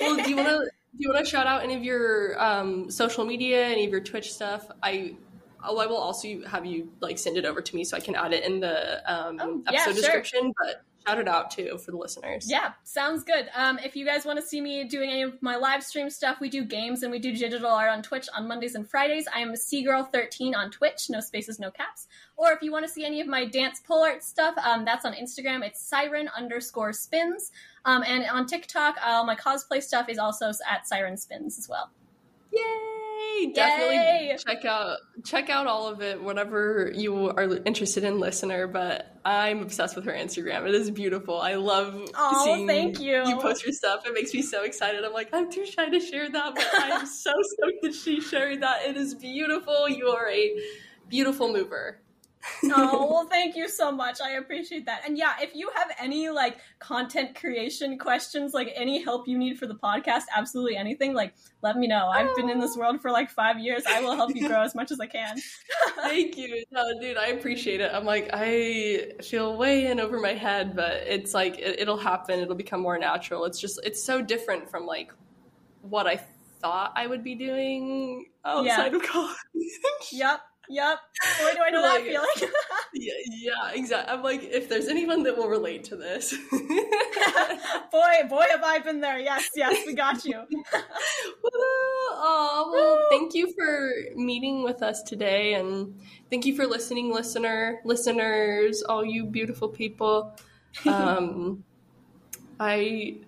well, 0.00 0.16
do 0.16 0.28
you 0.30 0.36
want 0.36 0.48
to 0.48 0.70
do 0.96 0.98
you 0.98 1.10
want 1.10 1.24
to 1.24 1.30
shout 1.30 1.46
out 1.46 1.62
any 1.62 1.74
of 1.74 1.82
your 1.82 2.40
um, 2.42 2.90
social 2.90 3.24
media, 3.24 3.66
any 3.66 3.84
of 3.84 3.90
your 3.90 4.00
Twitch 4.00 4.32
stuff? 4.32 4.70
I 4.82 5.16
oh, 5.64 5.78
I 5.78 5.86
will 5.86 5.96
also 5.96 6.28
have 6.46 6.66
you 6.66 6.92
like 7.00 7.18
send 7.18 7.36
it 7.36 7.44
over 7.44 7.62
to 7.62 7.76
me 7.76 7.84
so 7.84 7.96
I 7.96 8.00
can 8.00 8.14
add 8.14 8.32
it 8.32 8.44
in 8.44 8.60
the 8.60 9.00
um, 9.12 9.38
Oh, 9.40 9.62
yeah, 9.70 9.80
episode 9.80 9.94
sure. 9.94 10.02
description. 10.02 10.52
But 10.62 10.82
shout 11.06 11.18
it 11.18 11.28
out 11.28 11.50
too 11.50 11.78
for 11.78 11.90
the 11.90 11.96
listeners. 11.96 12.50
Yeah, 12.50 12.72
sounds 12.84 13.24
good. 13.24 13.48
Um, 13.54 13.78
if 13.78 13.96
you 13.96 14.04
guys 14.04 14.24
want 14.24 14.40
to 14.40 14.46
see 14.46 14.60
me 14.60 14.84
doing 14.84 15.10
any 15.10 15.22
of 15.22 15.40
my 15.42 15.56
live 15.56 15.82
stream 15.82 16.10
stuff, 16.10 16.38
we 16.40 16.48
do 16.48 16.64
games 16.64 17.02
and 17.02 17.10
we 17.10 17.18
do 17.18 17.34
digital 17.34 17.70
art 17.70 17.90
on 17.90 18.02
Twitch 18.02 18.28
on 18.36 18.48
Mondays 18.48 18.74
and 18.74 18.88
Fridays. 18.88 19.26
I 19.34 19.40
am 19.40 19.52
Seagirl13 19.52 20.54
on 20.56 20.70
Twitch, 20.70 21.10
no 21.10 21.20
spaces, 21.20 21.58
no 21.58 21.70
caps. 21.70 22.08
Or 22.36 22.52
if 22.52 22.62
you 22.62 22.72
want 22.72 22.86
to 22.86 22.92
see 22.92 23.04
any 23.04 23.20
of 23.20 23.26
my 23.26 23.44
dance 23.44 23.80
pole 23.80 24.02
art 24.02 24.22
stuff, 24.22 24.54
um, 24.58 24.84
that's 24.84 25.04
on 25.04 25.14
Instagram. 25.14 25.64
It's 25.64 25.80
siren 25.80 26.28
underscore 26.36 26.92
spins. 26.92 27.52
Um, 27.84 28.02
and 28.06 28.24
on 28.28 28.46
TikTok, 28.46 28.96
all 29.04 29.24
my 29.24 29.36
cosplay 29.36 29.82
stuff 29.82 30.08
is 30.08 30.18
also 30.18 30.50
at 30.70 30.86
siren 30.86 31.16
spins 31.16 31.58
as 31.58 31.68
well. 31.68 31.90
Yay! 32.52 33.01
Definitely 33.54 33.96
Yay! 33.96 34.36
check 34.38 34.64
out 34.64 34.98
check 35.24 35.50
out 35.50 35.66
all 35.66 35.88
of 35.88 36.00
it 36.00 36.22
whenever 36.22 36.90
you 36.94 37.30
are 37.30 37.56
interested 37.64 38.04
in 38.04 38.20
listener. 38.20 38.66
But 38.66 39.16
I'm 39.24 39.60
obsessed 39.60 39.96
with 39.96 40.04
her 40.04 40.12
Instagram. 40.12 40.68
It 40.68 40.74
is 40.74 40.90
beautiful. 40.90 41.40
I 41.40 41.54
love 41.54 42.10
oh, 42.14 42.44
seeing 42.44 42.66
thank 42.66 43.00
you. 43.00 43.26
you 43.26 43.36
post 43.38 43.64
your 43.64 43.72
stuff. 43.72 44.06
It 44.06 44.14
makes 44.14 44.32
me 44.34 44.42
so 44.42 44.64
excited. 44.64 45.04
I'm 45.04 45.12
like, 45.12 45.30
I'm 45.32 45.50
too 45.50 45.66
shy 45.66 45.88
to 45.88 46.00
share 46.00 46.30
that, 46.30 46.54
but 46.54 46.68
I 46.74 46.88
am 46.88 47.06
so 47.06 47.32
stoked 47.40 47.82
that 47.82 47.94
she's 47.94 48.26
sharing 48.28 48.60
that. 48.60 48.86
It 48.86 48.96
is 48.96 49.14
beautiful. 49.14 49.88
You 49.88 50.08
are 50.08 50.28
a 50.28 50.56
beautiful 51.08 51.52
mover 51.52 52.01
oh 52.64 53.06
well 53.10 53.26
thank 53.28 53.56
you 53.56 53.68
so 53.68 53.92
much. 53.92 54.20
I 54.20 54.32
appreciate 54.32 54.86
that. 54.86 55.02
And 55.06 55.16
yeah 55.16 55.34
if 55.40 55.54
you 55.54 55.70
have 55.74 55.90
any 55.98 56.28
like 56.28 56.58
content 56.78 57.34
creation 57.34 57.98
questions 57.98 58.54
like 58.54 58.72
any 58.74 59.02
help 59.02 59.28
you 59.28 59.38
need 59.38 59.58
for 59.58 59.66
the 59.66 59.74
podcast 59.74 60.22
absolutely 60.36 60.76
anything 60.76 61.14
like 61.14 61.34
let 61.62 61.76
me 61.76 61.86
know. 61.86 62.08
I've 62.08 62.34
been 62.34 62.50
in 62.50 62.58
this 62.58 62.76
oh. 62.76 62.80
world 62.80 63.00
for 63.00 63.10
like 63.10 63.30
five 63.30 63.58
years. 63.58 63.84
I 63.88 64.00
will 64.00 64.16
help 64.16 64.34
you 64.34 64.48
grow 64.48 64.62
as 64.62 64.74
much 64.74 64.90
as 64.90 65.00
i 65.00 65.06
can. 65.06 65.36
Thank 65.96 66.36
you. 66.36 66.64
No 66.70 67.00
dude 67.00 67.16
i 67.16 67.26
appreciate 67.28 67.80
it. 67.80 67.90
I'm 67.92 68.04
like 68.04 68.30
i 68.32 69.12
feel 69.22 69.56
way 69.56 69.86
in 69.86 70.00
over 70.00 70.20
my 70.20 70.32
head 70.32 70.74
but 70.74 71.04
it's 71.06 71.34
like 71.34 71.58
it, 71.58 71.86
will 71.86 71.96
happen. 71.96 72.40
It'll 72.40 72.54
become 72.54 72.80
more 72.80 72.98
natural. 72.98 73.44
It's 73.44 73.60
just 73.60 73.80
it's 73.84 74.02
so 74.02 74.22
different 74.22 74.70
from 74.70 74.86
like 74.86 75.12
what 75.82 76.06
i 76.06 76.16
thought 76.60 76.92
i 76.94 77.04
would 77.08 77.24
be 77.24 77.34
doing 77.34 78.26
outside 78.44 78.92
yeah. 78.92 78.96
of 78.96 79.02
college. 79.02 79.36
Yep 80.12 80.40
Yep. 80.72 80.98
Boy, 81.40 81.52
do 81.52 81.58
I 81.62 81.70
know 81.70 81.82
like, 81.82 82.04
that 82.04 82.10
feeling. 82.38 82.52
yeah, 82.94 83.12
yeah, 83.30 83.70
exactly. 83.74 84.14
I'm 84.14 84.22
like, 84.22 84.42
if 84.42 84.68
there's 84.68 84.88
anyone 84.88 85.22
that 85.24 85.36
will 85.36 85.48
relate 85.48 85.84
to 85.84 85.96
this. 85.96 86.34
boy, 86.50 88.12
boy, 88.28 88.44
have 88.50 88.64
I 88.64 88.80
been 88.82 89.00
there. 89.00 89.18
Yes, 89.18 89.50
yes, 89.54 89.86
we 89.86 89.94
got 89.94 90.24
you. 90.24 90.42
oh, 91.44 92.70
well, 92.72 93.06
thank 93.10 93.34
you 93.34 93.52
for 93.52 93.92
meeting 94.16 94.62
with 94.62 94.82
us 94.82 95.02
today. 95.02 95.54
And 95.54 96.00
thank 96.30 96.46
you 96.46 96.56
for 96.56 96.66
listening, 96.66 97.12
listener, 97.12 97.80
listeners, 97.84 98.82
all 98.82 99.04
you 99.04 99.26
beautiful 99.26 99.68
people. 99.68 100.34
Um, 100.86 101.64
I 102.58 103.18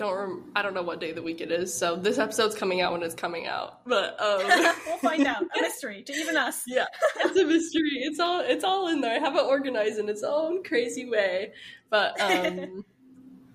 don't 0.00 0.16
rem- 0.16 0.44
I 0.56 0.62
don't 0.62 0.72
know 0.72 0.82
what 0.82 0.98
day 0.98 1.10
of 1.10 1.16
the 1.16 1.22
week 1.22 1.42
it 1.42 1.52
is. 1.52 1.76
So 1.76 1.94
this 1.94 2.18
episode's 2.18 2.54
coming 2.54 2.80
out 2.80 2.92
when 2.92 3.02
it's 3.02 3.14
coming 3.14 3.46
out. 3.46 3.86
But 3.86 4.18
um 4.18 4.40
we'll 4.86 4.96
find 4.96 5.26
out. 5.26 5.42
A 5.42 5.60
mystery 5.60 6.02
to 6.02 6.12
even 6.14 6.38
us. 6.38 6.62
Yeah. 6.66 6.86
It's 7.18 7.38
a 7.38 7.44
mystery. 7.44 8.00
It's 8.00 8.18
all 8.18 8.40
it's 8.40 8.64
all 8.64 8.88
in 8.88 9.02
there. 9.02 9.14
I 9.14 9.18
have 9.18 9.36
it 9.36 9.44
organized 9.44 9.98
in 9.98 10.08
its 10.08 10.22
own 10.22 10.64
crazy 10.64 11.08
way. 11.08 11.52
But 11.90 12.18
um 12.18 12.82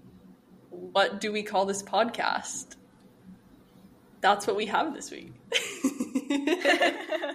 what 0.70 1.20
do 1.20 1.32
we 1.32 1.42
call 1.42 1.66
this 1.66 1.82
podcast? 1.82 2.76
That's 4.22 4.46
what 4.46 4.56
we 4.56 4.68
have 4.68 4.94
this 4.94 5.10
week. 5.10 5.34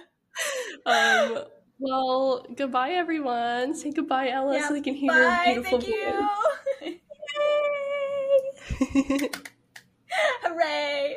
um 0.85 1.39
well, 1.79 2.45
goodbye 2.55 2.91
everyone. 2.91 3.75
Say 3.75 3.91
goodbye, 3.91 4.29
Ella, 4.29 4.55
yeah, 4.55 4.67
so 4.69 4.73
they 4.73 4.81
can 4.81 4.93
hear 4.93 5.11
bye, 5.11 5.51
your 5.53 5.63
beautiful 5.63 5.81
thank 5.81 6.21
voice. 6.81 6.99
Hooray! 10.43 11.15